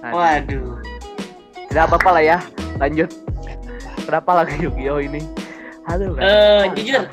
Aduh. 0.07 0.15
Waduh. 0.15 0.69
Tidak 1.69 1.83
apa-apa 1.85 2.11
lah 2.17 2.23
ya. 2.25 2.39
Lanjut. 2.79 3.11
Kenapa 4.09 4.41
lagu 4.41 4.57
Yu-Gi-Oh 4.57 5.05
ini? 5.05 5.21
Aduh. 5.85 6.17
kan. 6.17 6.25
Eh, 6.25 6.65
jujur. 6.81 7.05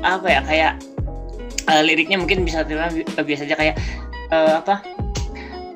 apa 0.00 0.32
ya 0.32 0.40
kayak 0.44 0.72
eh, 1.68 1.82
liriknya 1.84 2.16
mungkin 2.16 2.44
bisa 2.44 2.64
dibilang 2.64 2.92
bi- 2.92 3.04
biasa 3.04 3.44
aja 3.44 3.56
kayak 3.56 3.76
eh, 4.32 4.54
apa 4.56 4.80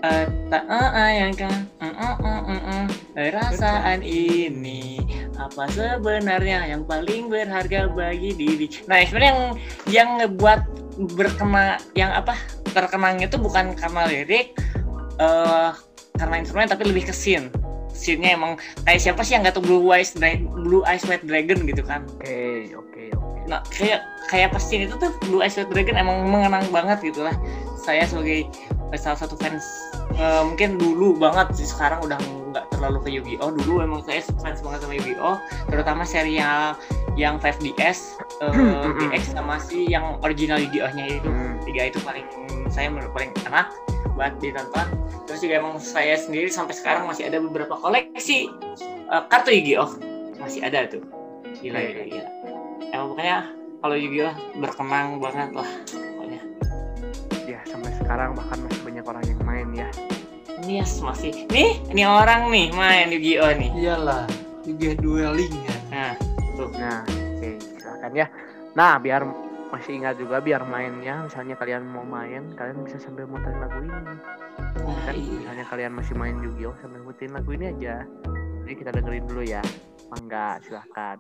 Eh, 0.05 0.29
tak 0.53 0.69
mm, 0.69 1.81
mm, 1.81 2.17
mm, 2.21 2.61
mm, 2.61 2.85
perasaan 3.17 4.05
ini 4.05 5.01
apa 5.41 5.65
sebenarnya 5.73 6.69
yang 6.69 6.85
paling 6.85 7.33
berharga 7.33 7.89
bagi 7.89 8.37
diri 8.37 8.69
nah 8.85 9.01
sebenarnya 9.01 9.33
yang 9.33 9.41
yang 9.89 10.09
ngebuat 10.21 10.61
berkena 11.17 11.81
yang 11.97 12.13
apa 12.13 12.37
terkenangnya 12.77 13.33
itu 13.33 13.41
bukan 13.41 13.73
karena 13.73 14.05
lirik 14.05 14.53
eh 15.17 15.71
karena 16.21 16.35
instrumen 16.37 16.69
tapi 16.69 16.85
lebih 16.85 17.09
ke 17.09 17.15
scene 17.17 17.49
scene-nya 17.95 18.35
emang 18.35 18.59
kayak 18.85 19.01
siapa 19.01 19.23
sih 19.23 19.39
yang 19.39 19.47
nggak 19.47 19.55
tahu 19.57 19.65
Blue 19.65 19.95
Eyes 19.95 20.13
Blue 20.43 20.83
Eyes 20.85 21.07
White 21.07 21.25
Dragon 21.25 21.63
gitu 21.65 21.83
kan 21.87 22.03
Oke, 22.19 22.75
oke, 22.75 23.03
oke. 23.15 23.39
nah 23.47 23.63
kayak 23.71 24.03
kayak 24.29 24.51
pas 24.51 24.61
scene 24.61 24.91
itu 24.91 24.99
tuh 24.99 25.15
Blue 25.31 25.41
Eyes 25.41 25.55
White 25.55 25.71
Dragon 25.71 25.97
emang 25.97 26.27
mengenang 26.29 26.67
banget 26.75 27.15
gitu 27.15 27.23
lah 27.23 27.35
saya 27.79 28.03
sebagai 28.05 28.51
eh, 28.91 28.99
salah 28.99 29.17
satu 29.17 29.39
fans 29.39 29.63
eh, 30.17 30.43
mungkin 30.45 30.77
dulu 30.77 31.17
banget 31.17 31.57
sih 31.57 31.69
sekarang 31.69 32.05
udah 32.05 32.19
nggak 32.55 32.71
terlalu 32.71 32.99
ke 33.03 33.11
Yu-Gi-Oh. 33.19 33.51
Dulu 33.51 33.83
emang 33.83 34.01
saya 34.07 34.23
fans 34.39 34.63
banget 34.63 34.87
sama 34.87 34.95
Yu-Gi-Oh 34.95 35.37
terutama 35.67 36.03
serial 36.07 36.79
yang 37.19 37.43
5DS 37.43 38.23
eh, 38.43 38.91
DX 39.03 39.35
sama 39.35 39.59
si 39.59 39.91
yang 39.91 40.23
original 40.23 40.63
Yu-Gi-Oh-nya 40.63 41.19
itu. 41.19 41.31
Hmm. 41.31 41.59
tiga 41.65 41.89
itu 41.89 41.99
paling 42.05 42.29
saya 42.69 42.93
menurut 42.93 43.11
paling 43.11 43.33
enak 43.49 43.73
buat 44.15 44.39
ditonton. 44.39 44.87
Terus 45.27 45.41
juga 45.43 45.55
emang 45.59 45.83
saya 45.83 46.15
sendiri 46.15 46.47
sampai 46.47 46.77
sekarang 46.77 47.11
masih 47.11 47.27
ada 47.27 47.43
beberapa 47.43 47.75
koleksi 47.75 48.47
eh, 48.87 49.23
kartu 49.27 49.51
Yu-Gi-Oh. 49.51 49.91
Masih 50.39 50.63
ada 50.63 50.87
tuh. 50.87 51.03
Gila 51.59 51.81
gila 51.83 52.05
gila. 52.07 52.29
Emang 52.95 53.07
pokoknya 53.15 53.39
kalau 53.83 53.97
Yu-Gi-Oh 53.99 54.35
berkenang 54.63 55.19
banget 55.19 55.51
lah 55.51 55.71
pokoknya. 55.91 56.41
Ya, 57.45 57.61
sampai 57.67 57.91
sekarang 57.99 58.39
bahkan 58.39 58.59
masih 58.63 58.81
banyak 58.87 59.05
orang 59.05 59.25
yang 59.27 59.39
ya. 59.75 59.89
yes 60.64 61.03
masih 61.03 61.47
nih 61.51 61.83
ini 61.91 62.03
orang 62.07 62.49
nih 62.49 62.70
main 62.72 63.11
Yu-Gi-Oh 63.11 63.53
nih 63.59 63.70
Iyalah, 63.75 64.25
juga 64.64 64.91
dueling 65.03 65.55
ya. 65.66 65.77
nah 65.91 66.14
Nah, 66.55 67.03
oke, 67.03 67.51
silakan 67.59 68.12
ya. 68.14 68.27
Nah, 68.79 68.95
biar 69.03 69.27
masih 69.75 69.99
ingat 69.99 70.14
juga 70.22 70.39
biar 70.39 70.62
mainnya, 70.62 71.27
misalnya 71.27 71.59
kalian 71.59 71.83
mau 71.83 72.07
main, 72.07 72.55
kalian 72.55 72.87
bisa 72.87 73.03
sambil 73.03 73.27
muterin 73.27 73.59
lagu 73.59 73.83
ini. 73.83 73.91
nah 73.91 74.97
Kan 75.03 75.14
iya. 75.18 75.35
misalnya 75.43 75.64
kalian 75.66 75.93
masih 75.99 76.14
main 76.14 76.37
Yu-Gi-Oh 76.39 76.79
sambil 76.79 77.03
muterin 77.03 77.35
lagu 77.35 77.51
ini 77.51 77.75
aja. 77.75 78.07
Jadi 78.64 78.75
kita 78.79 78.91
dengerin 78.95 79.27
dulu 79.27 79.43
ya. 79.43 79.62
Mangga, 80.14 80.62
silahkan. 80.62 81.18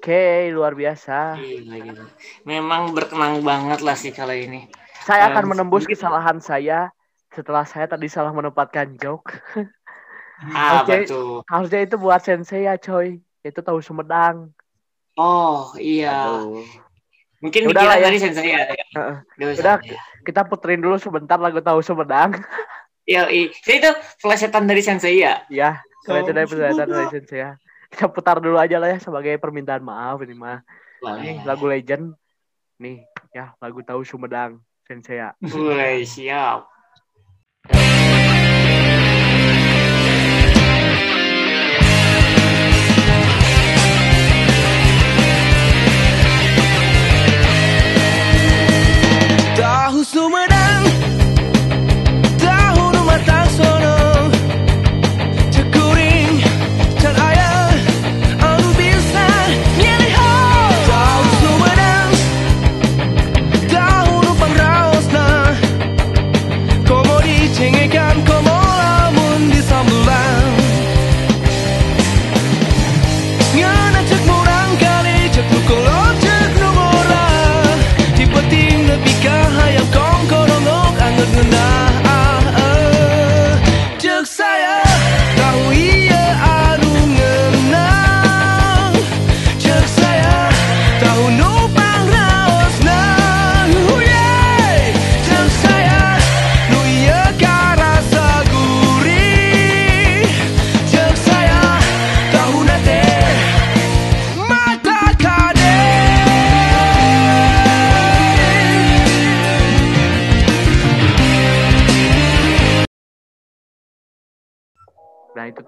Oke, 0.00 0.48
luar 0.48 0.72
biasa. 0.72 1.36
Gila, 1.36 1.76
gila. 1.76 2.04
memang 2.48 2.96
berkenang 2.96 3.44
banget 3.44 3.84
lah 3.84 3.92
sih 3.92 4.08
kalau 4.16 4.32
ini 4.32 4.64
Saya 5.04 5.28
akan 5.28 5.44
Em, 5.44 5.50
menembus 5.52 5.84
kesalahan 5.84 6.40
saya 6.40 6.88
setelah 7.28 7.68
saya 7.68 7.84
tadi 7.84 8.08
salah 8.08 8.32
menempatkan 8.32 8.96
joke. 8.96 9.28
apa 10.56 10.88
Oke. 10.88 11.04
tuh 11.04 11.44
Harusnya 11.44 11.84
itu 11.84 12.00
buat 12.00 12.24
sensei 12.24 12.64
ya, 12.64 12.80
coy. 12.80 13.20
Itu 13.44 13.60
tahu 13.60 13.84
Sumedang. 13.84 14.48
oh 15.20 15.76
iya 15.76 16.40
Aduh. 16.40 16.64
mungkin 17.44 17.68
Udah 17.68 17.84
lah 17.84 17.96
ya. 18.00 18.08
tadi 18.08 18.18
sensei 18.24 18.56
ya 18.56 18.64
usah. 19.36 19.60
Udah, 19.60 19.76
kita 20.24 20.48
puterin 20.48 20.80
dulu 20.80 20.96
sebentar 20.96 21.36
lagu 21.36 21.60
tahu 21.60 21.84
Sumedang. 21.84 22.32
Iya, 23.10 23.26
itu 23.26 23.90
flashetan 24.22 24.70
dari 24.70 24.86
sensei 24.86 25.18
ya? 25.18 25.42
ya, 25.50 25.82
Legendary 26.06 26.46
Predator 26.46 26.86
dari 26.86 27.08
Sensei 27.10 27.42
Kita 27.90 28.06
putar 28.06 28.38
dulu 28.38 28.56
aja 28.56 28.78
lah 28.78 28.94
ya 28.94 28.98
sebagai 29.02 29.34
permintaan 29.42 29.82
maaf 29.82 30.22
ini 30.22 30.34
mah. 30.38 30.62
Ini 31.02 31.42
Boleh. 31.42 31.44
lagu 31.44 31.64
legend. 31.66 32.14
Nih, 32.80 33.04
ya 33.34 33.52
lagu 33.60 33.82
tahu 33.84 34.06
Sumedang 34.06 34.62
Sensei. 34.88 35.20
Woi, 35.44 36.06
siap. 36.06 36.64
Tahu 49.60 50.00
Sumedang 50.06 50.99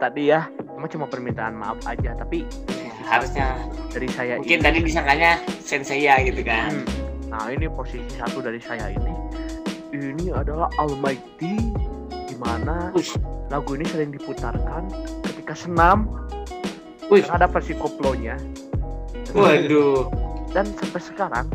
tadi 0.03 0.35
ya, 0.35 0.51
emang 0.75 0.91
cuma 0.91 1.07
permintaan 1.07 1.55
maaf 1.55 1.79
aja, 1.87 2.19
tapi 2.19 2.43
posisi 2.67 2.91
Harusnya 3.07 3.55
dari 3.95 4.09
saya 4.11 4.35
mungkin 4.43 4.59
ini. 4.59 4.67
tadi 4.67 4.79
disangkanya 4.83 5.31
sensei 5.63 6.03
ya 6.03 6.19
gitu 6.27 6.43
kan. 6.43 6.75
Hmm. 6.75 7.31
Nah 7.31 7.47
ini 7.55 7.71
posisi 7.71 8.03
satu 8.19 8.43
dari 8.43 8.59
saya 8.59 8.91
ini, 8.91 9.15
ini 9.95 10.35
adalah 10.35 10.67
Almighty, 10.79 11.71
di 12.27 12.37
mana 12.39 12.91
Wih, 12.95 13.07
lagu 13.49 13.79
ini 13.79 13.87
sering 13.87 14.11
diputarkan 14.11 14.91
ketika 15.23 15.55
senam. 15.55 16.11
wih, 17.11 17.23
ada 17.29 17.45
versi 17.47 17.77
koplonya. 17.77 18.35
waduh. 19.37 20.09
Dan 20.53 20.69
sampai 20.77 21.01
sekarang, 21.01 21.47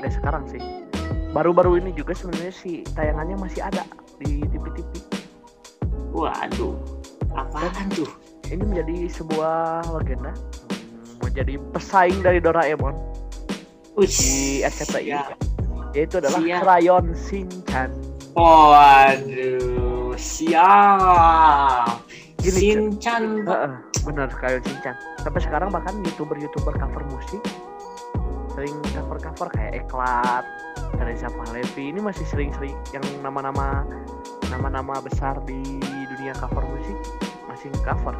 eh, 0.00 0.12
sekarang 0.12 0.44
sih, 0.48 0.60
baru-baru 1.32 1.80
ini 1.80 1.90
juga 1.96 2.12
sebenarnya 2.12 2.52
sih 2.52 2.84
tayangannya 2.92 3.36
masih 3.40 3.60
ada 3.64 3.84
di 4.20 4.44
TV-TV. 4.48 4.92
Waduh. 6.12 6.93
Apaan 7.34 7.86
tuh? 7.90 8.08
Ini 8.46 8.62
menjadi 8.62 9.10
sebuah 9.10 9.88
legenda, 9.90 10.32
menjadi 11.24 11.58
pesaing 11.74 12.20
dari 12.22 12.38
Doraemon 12.38 12.94
Wih, 13.98 14.06
di 14.06 14.62
RCTI. 14.62 15.10
siap. 15.10 15.38
Yaitu 15.94 16.18
adalah 16.18 16.38
Siap. 16.42 16.60
Crayon 16.66 17.06
Shinchan. 17.14 17.90
Waduh, 18.34 20.14
siap. 20.18 22.02
Gini, 22.42 22.58
Shinchan. 22.58 23.46
Heeh, 23.46 23.72
benar 24.02 24.28
Crayon 24.34 24.62
Shinchan. 24.66 24.94
Sampai 25.22 25.40
sekarang 25.42 25.70
bahkan 25.70 25.94
youtuber-youtuber 26.04 26.74
cover 26.76 27.02
musik 27.10 27.40
sering 28.54 28.74
cover-cover 28.94 29.50
kayak 29.50 29.82
Eklat, 29.82 30.46
Teresa 30.94 31.26
Pahlevi 31.26 31.90
ini 31.90 31.98
masih 31.98 32.22
sering-sering 32.30 32.74
yang 32.94 33.02
nama-nama 33.18 33.82
nama-nama 34.46 35.02
besar 35.02 35.42
di 35.42 35.58
dunia 36.14 36.30
cover 36.38 36.62
musik 36.62 36.94
masih 37.64 37.80
cover. 37.80 38.12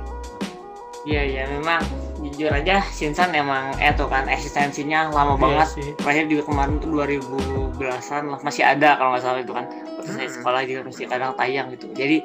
Iya, 1.05 1.21
iya 1.23 1.43
memang 1.53 1.85
jujur 2.17 2.49
aja 2.49 2.81
Shinchan 2.89 3.37
emang 3.37 3.77
eh 3.77 3.93
tuh 3.93 4.09
kan 4.09 4.25
eksistensinya 4.25 5.13
lama 5.13 5.37
Iya 5.37 5.43
banget. 5.61 5.69
sih. 5.71 5.89
Terakhir 6.01 6.25
juga 6.27 6.43
kemarin 6.49 6.81
tuh 6.81 6.89
2011-an 6.91 8.25
lah 8.27 8.41
masih 8.41 8.65
ada 8.65 8.97
kalau 8.97 9.13
nggak 9.13 9.21
salah 9.23 9.41
itu 9.45 9.53
kan. 9.53 9.69
Waktu 10.01 10.11
saya 10.11 10.25
Hmm. 10.25 10.37
sekolah 10.41 10.61
juga 10.65 10.81
masih 10.89 11.05
kadang 11.05 11.33
tayang 11.37 11.67
gitu. 11.71 11.87
Jadi 11.93 12.17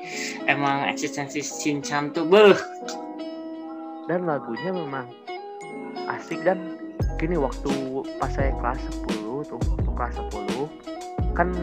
emang 0.46 0.88
eksistensi 0.88 1.44
Shinchan 1.44 2.16
tuh 2.16 2.24
beuh. 2.24 2.56
dan 4.08 4.26
lagunya 4.26 4.74
memang 4.74 5.06
asik 6.10 6.42
dan 6.42 6.82
gini 7.22 7.38
waktu 7.38 7.70
pas 8.18 8.34
saya 8.34 8.50
kelas 8.58 8.82
10 9.06 9.46
tuh 9.46 9.62
waktu 9.62 9.86
kelas 9.94 10.14
10 10.18 10.66
kan 11.38 11.54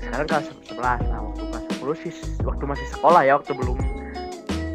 sekarang 0.00 0.24
kelas 0.24 0.46
11 0.64 1.04
nah 1.04 1.20
waktu 1.20 1.42
kelas 1.44 1.64
10 1.76 2.00
sih 2.00 2.12
waktu 2.40 2.64
masih 2.64 2.86
sekolah 2.88 3.20
ya 3.22 3.36
waktu 3.36 3.52
belum 3.52 3.76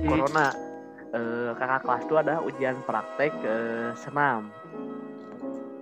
Hmm. 0.08 0.24
corona 0.24 0.46
eh, 1.12 1.52
kakak 1.60 1.82
kelas 1.84 2.04
tuh 2.08 2.18
ada 2.24 2.40
ujian 2.40 2.80
praktek 2.88 3.36
eh, 3.44 3.92
senam 4.00 4.48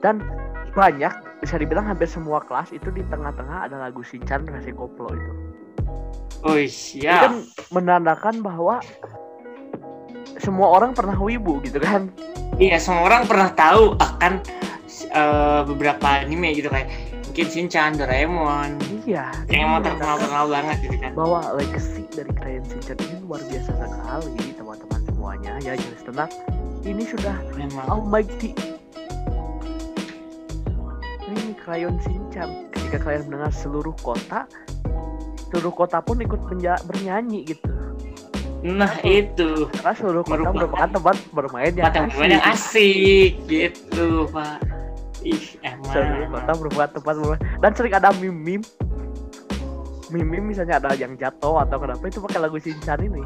dan 0.02 0.26
banyak 0.74 1.14
bisa 1.40 1.56
dibilang 1.56 1.86
hampir 1.86 2.10
semua 2.10 2.42
kelas 2.42 2.74
itu 2.74 2.90
di 2.90 3.06
tengah-tengah 3.08 3.70
ada 3.70 3.78
lagu 3.80 4.02
Shinchan 4.02 4.44
versi 4.50 4.74
koplo 4.74 5.14
itu 5.14 5.34
Oh 6.46 6.62
siap. 6.62 7.22
kan 7.26 7.34
menandakan 7.74 8.46
bahwa 8.46 8.78
semua 10.38 10.78
orang 10.78 10.94
pernah 10.94 11.16
wibu 11.18 11.58
gitu 11.64 11.80
kan 11.80 12.10
Iya, 12.56 12.80
semua 12.80 13.04
orang 13.12 13.28
pernah 13.28 13.50
tahu 13.52 13.98
akan 14.00 14.34
eh, 15.12 15.62
beberapa 15.68 16.08
anime 16.24 16.56
gitu 16.56 16.70
kayak 16.70 16.88
mungkin 17.36 17.52
Shinchan, 17.52 18.00
Doraemon, 18.00 18.80
Iya, 19.04 19.28
yang 19.52 19.68
emang 19.68 19.84
ini 19.84 19.88
terkenal 19.92 20.16
terkenal 20.24 20.46
banget 20.48 20.78
gitu 20.88 20.98
kan. 21.04 21.12
bahwa 21.20 21.40
legacy 21.60 22.04
dari 22.16 22.32
Crayon 22.32 22.64
Shinchan 22.64 22.96
ini 22.96 23.16
luar 23.28 23.42
biasa 23.44 23.72
sekali 23.76 24.44
teman-teman 24.56 25.00
semuanya 25.04 25.52
ya 25.60 25.76
jelas 25.76 26.00
tenang 26.02 26.32
ini 26.82 27.04
sudah 27.04 27.36
Memang. 27.54 27.86
almighty 27.92 28.56
ini 31.28 31.52
Crayon 31.60 32.00
Shinchan 32.00 32.72
ketika 32.72 33.04
kalian 33.04 33.28
mendengar 33.28 33.52
seluruh 33.52 33.96
kota 34.00 34.48
seluruh 35.52 35.76
kota 35.76 36.00
pun 36.00 36.24
ikut 36.24 36.40
bernyanyi 36.88 37.52
gitu 37.52 37.68
Nah 38.64 38.96
itu 39.04 39.68
karena 39.76 39.92
seluruh 39.92 40.24
kota 40.24 40.40
Merupakan 40.50 40.88
tempat 40.90 41.20
bermain 41.30 41.70
yang 41.70 41.92
asik. 41.92 42.32
yang 42.32 42.46
asik 42.48 43.32
gitu 43.46 44.26
pak. 44.32 44.58
Ih 45.26 45.58
emang. 45.66 46.30
kota 46.30 46.52
merupakan 46.54 46.90
tempat 47.02 47.14
bermain 47.18 47.42
dan 47.58 47.72
sering 47.74 47.94
ada 47.98 48.14
meme 48.14 48.62
meme 50.14 50.54
misalnya 50.54 50.78
ada 50.78 50.94
yang 50.94 51.18
jatuh 51.18 51.66
atau 51.66 51.82
kenapa 51.82 52.04
itu 52.06 52.22
pakai 52.22 52.40
lagu 52.40 52.58
Shinchan 52.62 53.02
ini. 53.02 53.26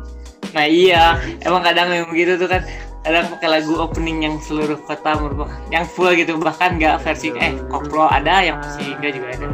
Nah 0.55 0.65
iya, 0.65 1.19
emang 1.43 1.61
kadang 1.61 1.91
yang 1.91 2.07
begitu 2.07 2.39
tuh 2.39 2.47
kan. 2.49 2.63
Kadang 2.99 3.31
pakai 3.31 3.47
lagu 3.59 3.73
opening 3.79 4.27
yang 4.27 4.35
seluruh 4.43 4.79
kota 4.83 5.15
merupakan 5.19 5.59
yang 5.71 5.85
full 5.87 6.11
gitu. 6.15 6.35
Bahkan 6.39 6.79
nggak 6.79 7.03
versi 7.03 7.31
eh 7.35 7.55
koplo 7.67 8.07
ada 8.07 8.43
yang 8.43 8.57
versi 8.63 8.95
enggak 8.95 9.11
juga 9.15 9.27
ada. 9.35 9.47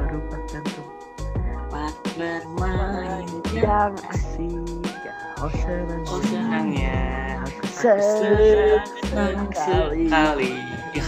tempat 1.65 1.93
bermain 2.15 3.27
yang 3.53 3.93
asik. 4.13 4.85
Ya 5.05 5.13
oh 5.41 5.51
senang 5.51 6.01
Oh 6.09 6.21
senangnya 6.25 6.97
aku 7.43 7.61
Aku 7.65 7.69
senang 7.75 8.85
senang 9.01 9.49
sekali 9.53 10.07
sekali. 10.07 10.49
Ya 10.95 11.03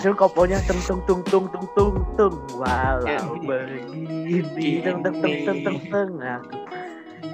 langsung 0.00 0.16
koponya 0.16 0.56
tung 0.64 0.80
tung 0.80 1.00
tung 1.04 1.20
tung 1.28 1.44
tung 1.52 1.68
tung 1.76 1.96
tung 2.16 2.36
walau 2.56 3.04
Ya. 3.04 3.20
begini 3.20 4.80
tung 4.80 5.04
tung 5.04 5.20
tung 5.20 5.36
tung 5.44 5.58
tung 5.60 5.78
tung 5.92 6.12
aku 6.16 6.56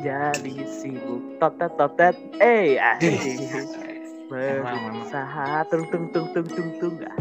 jadi 0.03 0.55
sibuk 0.67 1.23
totet 1.39 1.71
totet 1.79 2.19
eh 2.43 2.75
asik 2.83 3.71
berusaha 4.27 5.63
tung 5.71 5.87
tung 5.95 6.11
tung 6.11 6.27
tung 6.35 6.49
tung 6.51 6.71
tung 6.83 6.95
ah. 7.07 7.15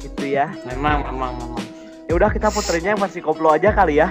gitu 0.00 0.32
ya 0.32 0.48
Memang 0.64 1.04
memang 1.12 1.44
memang. 1.44 1.60
ya 2.08 2.16
udah 2.16 2.32
kita 2.32 2.48
puternya 2.48 2.96
yang 2.96 3.00
versi 3.04 3.20
koplo 3.20 3.52
aja 3.52 3.76
kali 3.76 4.00
ya 4.00 4.08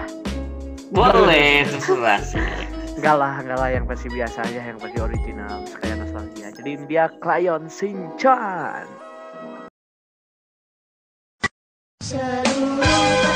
Boleh 0.93 1.65
terserah 1.65 2.21
sih. 2.21 2.45
enggak 2.93 3.15
lah 3.17 3.41
enggak 3.41 3.57
lah 3.57 3.69
yang 3.73 3.89
versi 3.89 4.05
biasa 4.05 4.37
aja 4.45 4.61
yang 4.61 4.77
versi 4.77 5.01
original 5.01 5.65
sekalian 5.65 5.97
nostalgia 6.05 6.53
jadi 6.53 6.71
dia 6.85 7.05
Crayon 7.17 7.73
Shinchan 7.73 8.85
Seluruh 12.05 13.34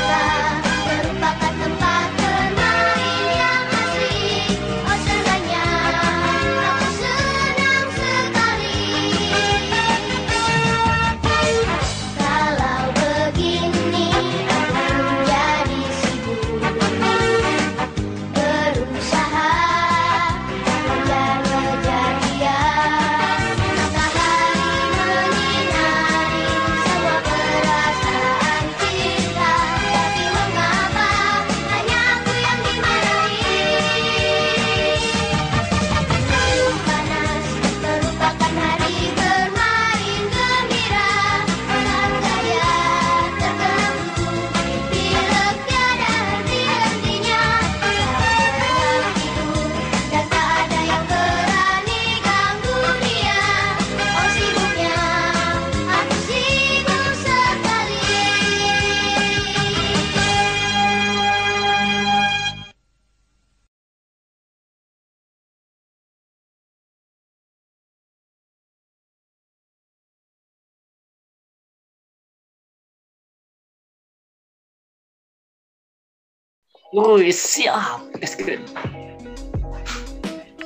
Wih, 76.90 77.30
siap. 77.30 78.02
That's 78.18 78.34
good. 78.34 78.66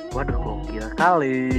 Waduh, 0.09 0.33
gokil 0.41 0.89
kali. 0.97 1.53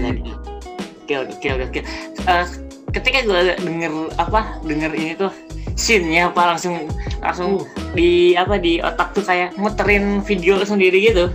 Oke, 1.07 1.15
oke, 1.23 1.49
oke. 1.71 1.81
Eh, 2.27 2.47
ketika 2.91 3.23
gue 3.23 3.55
denger 3.63 4.11
apa, 4.19 4.59
denger 4.67 4.91
ini 4.91 5.15
tuh 5.15 5.31
scene-nya 5.79 6.35
apa 6.35 6.57
langsung 6.57 6.91
langsung 7.23 7.63
di 7.95 8.35
apa 8.35 8.59
di 8.59 8.83
otak 8.83 9.15
tuh 9.15 9.23
kayak 9.23 9.55
muterin 9.55 10.19
video 10.27 10.59
sendiri 10.67 10.99
gitu. 11.15 11.31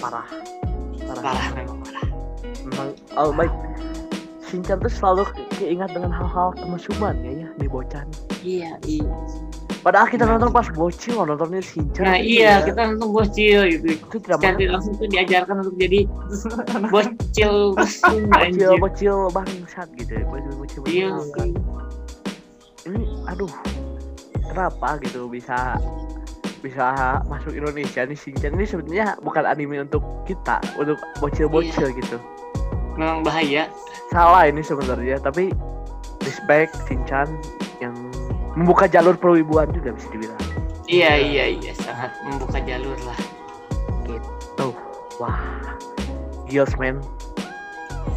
Parah. 0.00 0.24
Parah. 1.04 1.20
Parah 1.20 1.48
memang 1.52 1.78
parah. 1.84 2.06
Memang 2.64 2.88
oh 3.20 3.28
baik. 3.36 3.52
Shinchan 4.54 4.78
tuh 4.78 4.86
selalu 4.88 5.22
ke- 5.26 5.34
keingat 5.58 5.90
dengan 5.90 6.08
hal-hal 6.08 6.54
kemesuman 6.54 7.18
ya 7.20 7.32
ya 7.36 7.48
di 7.52 7.66
bocan. 7.66 8.06
Iya, 8.40 8.78
iya. 8.86 9.10
Padahal 9.80 10.06
kita 10.06 10.24
nonton 10.24 10.48
pas 10.48 10.64
bocil 10.70 11.12
loh, 11.12 11.26
nontonnya 11.26 11.58
Shinchan. 11.58 12.06
Nah, 12.06 12.16
iya, 12.16 12.62
kita 12.62 12.86
nonton 12.86 13.10
bocil 13.10 13.66
gitu. 13.68 13.86
Itu 13.92 14.16
tidak 14.16 14.38
Secara 14.40 14.70
langsung 14.70 14.94
tuh 14.94 15.08
diajarkan 15.10 15.56
untuk 15.60 15.76
jadi 15.76 16.00
bocil 16.94 17.54
bocil 17.74 18.70
bocil 18.78 19.16
bangsat 19.28 19.88
gitu. 19.94 20.14
Bocil 20.24 20.52
bocil. 20.54 20.80
Iya. 20.86 21.08
bangsat. 21.10 21.48
Ini 22.84 23.00
aduh. 23.26 23.52
Kenapa 24.44 25.00
gitu 25.00 25.26
bisa 25.26 25.74
bisa 26.60 26.86
masuk 27.26 27.52
Indonesia 27.52 28.00
nih 28.02 28.16
Shinchan 28.16 28.54
ini 28.54 28.64
sebenarnya 28.64 29.20
bukan 29.20 29.44
anime 29.44 29.82
untuk 29.82 30.00
kita, 30.24 30.62
untuk 30.78 30.96
bocil-bocil 31.18 31.90
Iya. 31.90 31.98
gitu. 31.98 32.16
Memang 32.94 33.20
bahaya. 33.20 33.66
salah 34.06 34.46
ini 34.46 34.60
sebenarnya 34.60 35.18
tapi 35.18 35.50
respect 36.20 36.70
Shinchan 36.84 37.26
yang 37.78 37.90
membuka 38.54 38.86
jalur 38.86 39.14
perwibuan 39.14 39.66
juga 39.68 39.90
bisa 39.90 40.06
dibilang 40.08 40.38
Iya, 40.84 41.12
iya, 41.16 41.44
iya, 41.50 41.72
sangat 41.74 42.14
membuka 42.22 42.60
jalur 42.60 42.94
lah. 43.02 43.18
tuh 44.54 44.70
wah 45.16 45.40
gils 46.46 46.70
man 46.76 47.02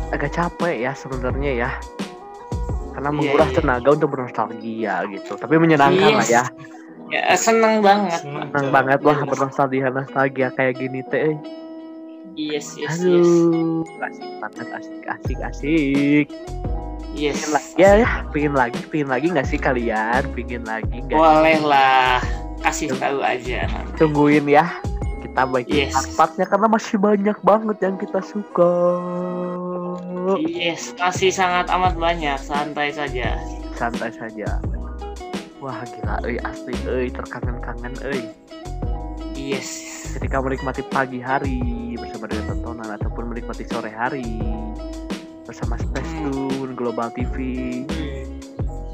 agak 0.07 0.29
capek 0.31 0.77
ya 0.79 0.93
sebenarnya 0.93 1.51
ya 1.57 1.69
karena 2.93 3.09
Iya, 3.09 3.17
menguras 3.17 3.49
iya. 3.49 3.57
tenaga 3.57 3.89
untuk 3.91 4.09
bernostalgia 4.11 4.93
gitu 5.09 5.33
tapi 5.33 5.55
menyenangkan 5.57 5.97
Yes. 6.07 6.19
lah 6.19 6.27
ya 6.29 6.45
Ya, 7.07 7.23
seneng 7.33 7.79
banget. 7.79 8.19
senang 8.19 8.67
banget 8.67 8.99
lah 8.99 9.23
bernostalgia 9.23 9.87
nostalgia 9.89 10.51
kayak 10.51 10.75
gini 10.75 10.99
teh 11.01 11.39
eh. 12.37 12.53
Yes, 12.53 12.77
yes, 12.77 13.01
yes. 13.01 13.25
aduh 13.25 13.81
asik 13.99 14.29
banget 14.39 14.67
asik 14.71 15.01
asik 15.03 15.39
asik 15.41 16.27
Yes. 17.17 17.49
Pengen 17.49 17.49
lagi 17.49 17.73
ya, 17.75 17.91
ya 17.97 18.09
pengen 18.29 18.53
lagi 18.53 18.79
pengen 18.87 19.09
lagi 19.09 19.25
nggak 19.27 19.47
sih 19.47 19.57
kalian 19.57 20.21
pengen 20.31 20.61
lagi 20.63 21.01
nggak 21.01 21.17
Boleh 21.17 21.57
lah. 21.59 22.21
Kasih 22.59 22.93
tahu 22.93 23.19
aja. 23.19 23.65
tungguin 23.97 24.45
ya 24.45 24.69
kita 25.19 25.41
bagian 25.43 25.89
Yes. 25.89 26.13
partnya 26.13 26.45
karena 26.45 26.67
masih 26.67 26.95
banyak 26.95 27.37
banget 27.41 27.77
yang 27.81 27.97
kita 27.97 28.21
suka 28.21 28.69
Yes, 30.37 30.93
masih 30.95 31.33
sangat 31.33 31.65
amat 31.67 31.97
banyak. 31.97 32.37
Santai 32.37 32.93
saja. 32.93 33.33
santai 33.73 34.09
saja 34.09 34.57
wah 35.57 35.81
gila 35.87 36.21
euy 36.21 36.37
asli 36.39 36.73
euy 36.85 37.09
terkangen-kangen 37.09 37.97
euy 38.03 38.21
Yes. 39.33 39.86
Ketika 40.13 40.39
menikmati 40.39 40.81
pagi 40.83 41.19
hari 41.19 41.59
bersama 41.95 42.27
dengan 42.27 42.55
tontonan 42.55 42.89
ataupun 42.95 43.23
menikmati 43.27 43.67
sore 43.67 43.89
hari 43.89 44.39
bersama 45.43 45.75
Space 45.75 46.13
Tune, 46.23 46.73
Global 46.73 47.11
TV 47.11 47.35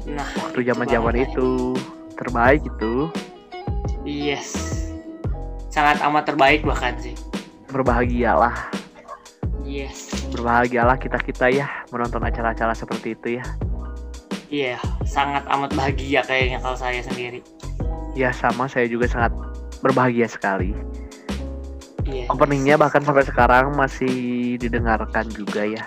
Nah, 0.04 0.28
waktu 0.36 0.60
zaman-zaman 0.62 1.16
itu 1.16 1.74
terbaik 2.14 2.60
itu 2.62 3.08
yes. 4.04 4.52
Sangat 5.68 5.98
amat 6.06 6.28
terbaik 6.28 6.62
bahkan 6.62 6.94
sih. 7.00 7.16
berbahagialah 7.66 8.70
Yes. 9.64 10.12
berbahagialah 10.30 10.94
kita-kita 10.94 11.50
ya 11.50 11.66
menonton 11.90 12.22
acara-acara 12.22 12.70
seperti 12.70 13.16
itu 13.16 13.40
ya 13.40 13.44
Iya, 14.46 14.76
sangat 15.02 15.42
amat 15.50 15.74
bahagia 15.74 16.22
kayaknya 16.22 16.62
kalau 16.62 16.78
saya 16.78 17.00
sendiri. 17.02 17.42
ya 18.14 18.30
sama 18.30 18.70
saya 18.70 18.86
juga 18.86 19.10
sangat 19.10 19.34
berbahagia 19.82 20.30
sekali 20.30 20.70
Iya. 22.04 22.28
openingnya 22.28 22.76
bahkan 22.76 23.00
sampai 23.00 23.24
sekarang 23.24 23.72
masih 23.72 24.56
didengarkan 24.60 25.24
juga 25.32 25.64
ya 25.64 25.84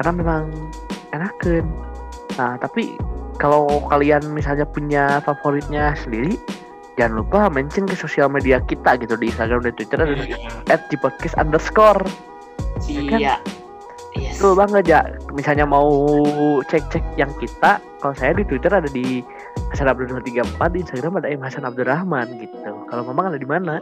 karena 0.00 0.12
memang 0.14 0.42
enakan 1.12 1.64
nah 2.38 2.54
tapi 2.56 2.94
kalau 3.36 3.82
kalian 3.90 4.22
misalnya 4.32 4.64
punya 4.64 5.20
favoritnya 5.22 5.92
sendiri 5.98 6.38
jangan 6.98 7.22
lupa 7.22 7.46
mention 7.52 7.86
ke 7.86 7.94
sosial 7.94 8.26
media 8.26 8.58
kita 8.64 8.98
gitu 8.98 9.14
di 9.14 9.30
Instagram 9.30 9.62
dan 9.66 9.74
Twitter 9.78 9.98
ada 10.02 10.14
at 10.72 10.88
podcast 10.98 11.36
underscore 11.38 12.02
Iya. 12.86 13.42
Yes. 14.16 14.40
betul 14.40 14.54
banget 14.56 14.84
ya 14.88 15.00
misalnya 15.36 15.68
mau 15.68 15.86
cek-cek 16.66 17.04
yang 17.20 17.30
kita 17.38 17.78
kalau 18.00 18.14
saya 18.16 18.34
di 18.34 18.42
Twitter 18.46 18.72
ada 18.72 18.88
di 18.90 19.22
Hasan 19.74 19.90
Abdul 19.90 20.10
234 20.22 20.74
di 20.74 20.78
Instagram 20.82 21.12
ada 21.20 21.28
M 21.28 21.42
Hasan 21.42 21.64
Abdurrahman 21.66 22.26
gitu 22.40 22.70
kalau 22.88 23.02
Mamang 23.04 23.32
ada 23.32 23.38
di 23.38 23.48
mana 23.48 23.78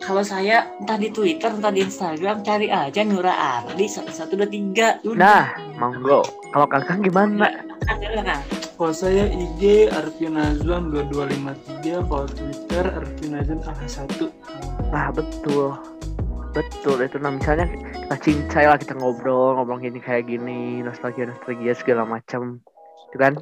Kalau 0.00 0.24
saya 0.24 0.68
entah 0.80 0.96
di 0.96 1.08
Twitter, 1.12 1.52
entah 1.52 1.72
di 1.72 1.84
Instagram, 1.84 2.42
cari 2.42 2.68
aja 2.72 3.00
Nura 3.04 3.32
Ardi 3.32 3.86
satu 3.86 4.10
satu 4.12 4.32
dua 4.36 4.48
tiga. 4.48 4.98
Nah, 5.16 5.54
monggo. 5.76 6.24
Kalau 6.50 6.66
kakak 6.66 7.04
gimana? 7.04 7.62
Ada? 7.86 8.42
Kalau 8.80 8.96
saya 8.96 9.28
IG 9.28 9.92
Arvin 9.92 10.40
Azwan 10.40 10.88
2253, 10.88 12.08
kalau 12.08 12.26
Twitter 12.32 12.84
Arvin 12.96 13.32
Azwan 13.36 13.60
AH1. 13.60 14.20
Nah, 14.88 15.08
betul. 15.12 15.76
Betul 16.50 17.06
itu 17.06 17.16
nah 17.22 17.30
misalnya 17.30 17.70
kita 17.70 18.16
cincai 18.18 18.66
lah 18.66 18.74
kita 18.74 18.98
ngobrol, 18.98 19.54
ngobrol 19.54 19.78
gini 19.78 20.02
kayak 20.02 20.26
gini, 20.26 20.82
nostalgia 20.82 21.30
nostalgia 21.30 21.72
segala 21.78 22.02
macam. 22.02 22.58
Itu 23.12 23.16
kan? 23.22 23.38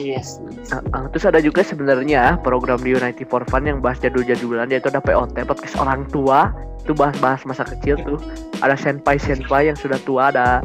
Yes. 0.00 0.40
Nah, 0.72 0.80
ah, 0.96 1.04
terus 1.12 1.28
ada 1.28 1.44
juga 1.44 1.60
sebenarnya 1.60 2.40
program 2.40 2.80
di 2.80 2.96
Unity 2.96 3.28
for 3.28 3.44
Fun 3.52 3.68
yang 3.68 3.84
bahas 3.84 4.00
jadul-jadulan 4.00 4.72
yaitu 4.72 4.88
ada 4.88 5.04
POT 5.04 5.36
podcast 5.44 5.76
orang 5.76 6.08
tua. 6.08 6.48
Itu 6.80 6.96
bahas-bahas 6.96 7.44
masa 7.44 7.68
kecil 7.68 8.00
tuh. 8.00 8.16
Ada 8.64 8.80
senpai 8.80 9.20
senpai 9.20 9.68
yang 9.68 9.76
sudah 9.76 10.00
tua 10.08 10.32
ada 10.32 10.64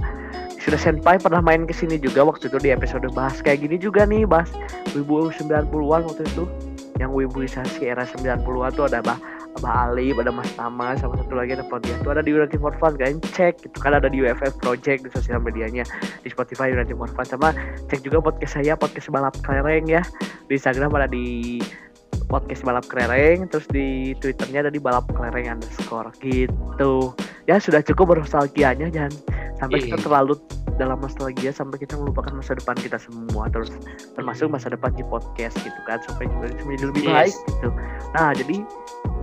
sudah 0.65 0.81
senpai 0.81 1.21
pernah 1.21 1.45
main 1.45 1.69
ke 1.69 1.77
sini 1.77 2.01
juga 2.01 2.25
waktu 2.25 2.49
itu 2.49 2.57
di 2.57 2.73
episode 2.73 3.05
bahas 3.13 3.37
kayak 3.37 3.61
gini 3.61 3.77
juga 3.77 4.01
nih 4.01 4.25
bahas 4.25 4.49
wibu 4.97 5.29
90-an 5.29 6.01
waktu 6.09 6.25
itu 6.25 6.49
yang 6.99 7.11
wibuisasi 7.11 7.87
era 7.87 8.07
90-an 8.07 8.71
tuh 8.75 8.87
ada 8.87 9.03
bah 9.03 9.19
Abah 9.55 9.87
Alif, 9.87 10.19
ada 10.19 10.35
Mas 10.35 10.51
Tama, 10.59 10.99
sama 10.99 11.15
satu 11.15 11.31
lagi 11.39 11.55
ada 11.55 11.63
Podian 11.63 11.95
tuh 12.03 12.11
ada 12.11 12.19
di 12.19 12.35
Unity 12.35 12.59
for 12.59 12.75
Fun 12.75 12.99
cek. 12.99 13.63
Itu 13.63 13.77
kan 13.79 13.95
ada 13.95 14.11
di 14.11 14.19
UFF 14.19 14.59
Project 14.59 15.07
di 15.07 15.09
sosial 15.15 15.39
medianya. 15.39 15.87
Di 16.23 16.27
Spotify 16.27 16.75
Unity 16.75 16.91
for 16.91 17.07
Fun. 17.15 17.23
Sama 17.23 17.55
cek 17.87 18.03
juga 18.03 18.19
podcast 18.19 18.59
saya 18.59 18.75
podcast 18.75 19.07
balap 19.07 19.31
kelereng 19.47 19.87
ya. 19.87 20.03
Di 20.51 20.59
Instagram 20.59 20.91
ada 20.99 21.07
di 21.07 21.63
podcast 22.25 22.65
balap 22.65 22.85
kelereng 22.85 23.45
terus 23.47 23.65
di 23.69 24.17
twitternya 24.17 24.67
ada 24.67 24.71
di 24.73 24.81
balap 24.81 25.05
kelereng 25.13 25.47
underscore 25.49 26.09
gitu. 26.19 27.13
Ya 27.45 27.61
sudah 27.61 27.81
cukup 27.81 28.17
bernostalgianya 28.17 28.89
jangan 28.89 29.13
sampai 29.55 29.85
kita 29.85 29.97
Iya. 29.97 30.03
terlalu 30.03 30.33
dalam 30.75 30.99
nostalgia 30.99 31.55
sampai 31.55 31.79
kita 31.79 31.95
melupakan 31.95 32.35
masa 32.35 32.57
depan 32.59 32.75
kita 32.75 32.99
semua 32.99 33.47
terus 33.47 33.71
termasuk 34.13 34.51
masa 34.51 34.67
depan 34.67 34.91
di 34.91 35.05
podcast 35.07 35.55
gitu 35.63 35.79
kan. 35.87 36.01
Sampai 36.03 36.27
juga 36.27 36.51
menjadi 36.65 36.85
lebih 36.91 37.03
Yes. 37.05 37.13
baik 37.13 37.35
gitu. 37.47 37.69
Nah 38.11 38.29
jadi 38.35 38.57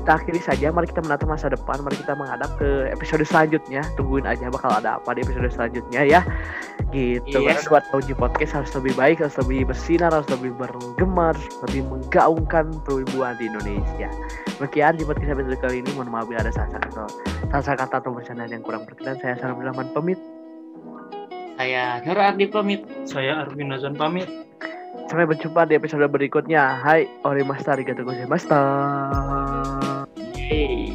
kita 0.03 0.19
akhiri 0.19 0.41
saja. 0.43 0.67
Mari 0.75 0.91
kita 0.91 1.07
menatap 1.07 1.31
masa 1.31 1.47
depan. 1.47 1.79
Mari 1.87 1.95
kita 2.03 2.19
menghadap 2.19 2.51
ke 2.59 2.91
episode 2.91 3.23
selanjutnya. 3.23 3.87
Tungguin 3.95 4.27
aja 4.27 4.51
bakal 4.51 4.75
ada 4.75 4.99
apa 4.99 5.15
di 5.15 5.23
episode 5.23 5.47
selanjutnya 5.55 6.03
ya. 6.03 6.21
Gitu. 6.91 7.39
Yes. 7.39 7.65
karena 7.65 7.71
buat 7.73 7.85
Uji 7.95 8.15
Podcast 8.19 8.53
harus 8.53 8.75
lebih 8.77 8.93
baik 8.99 9.17
harus 9.25 9.33
lebih 9.41 9.65
bersinar 9.65 10.13
harus 10.13 10.29
lebih 10.29 10.53
bergema 10.61 11.33
harus 11.33 11.47
lebih 11.65 11.89
menggaungkan 11.89 12.69
perwibuan 12.85 13.39
di 13.39 13.49
Indonesia. 13.49 14.11
Demikian 14.59 15.01
di 15.01 15.07
podcast 15.07 15.31
episode 15.33 15.57
kali 15.63 15.81
ini. 15.81 15.91
Mohon 15.97 16.11
maaf 16.13 16.27
bila 16.29 16.45
ada 16.45 16.53
salah 16.53 16.77
kata 16.77 17.07
salah 17.63 17.79
kata 17.81 17.95
atau 18.03 18.11
bercandaan 18.13 18.51
yang 18.51 18.61
kurang 18.67 18.85
berkenan. 18.85 19.17
Saya 19.23 19.39
Salam 19.39 19.63
Rahman 19.63 19.89
pamit. 19.95 20.19
Saya 21.57 22.03
Nura 22.03 22.35
Ardi 22.35 22.47
pamit. 22.51 22.83
Saya 23.07 23.47
Arvin 23.47 23.71
Azwan 23.71 23.95
pamit. 23.95 24.29
sampai 25.09 25.29
berjumpa 25.29 25.69
di 25.69 25.77
episode 25.77 26.09
berikutnya. 26.09 26.81
Hai 26.81 27.05
Ori 27.29 27.45
Master 27.45 27.77
Arigatou 27.77 28.09
gozaimasu 28.09 28.49
Hey. 30.53 30.93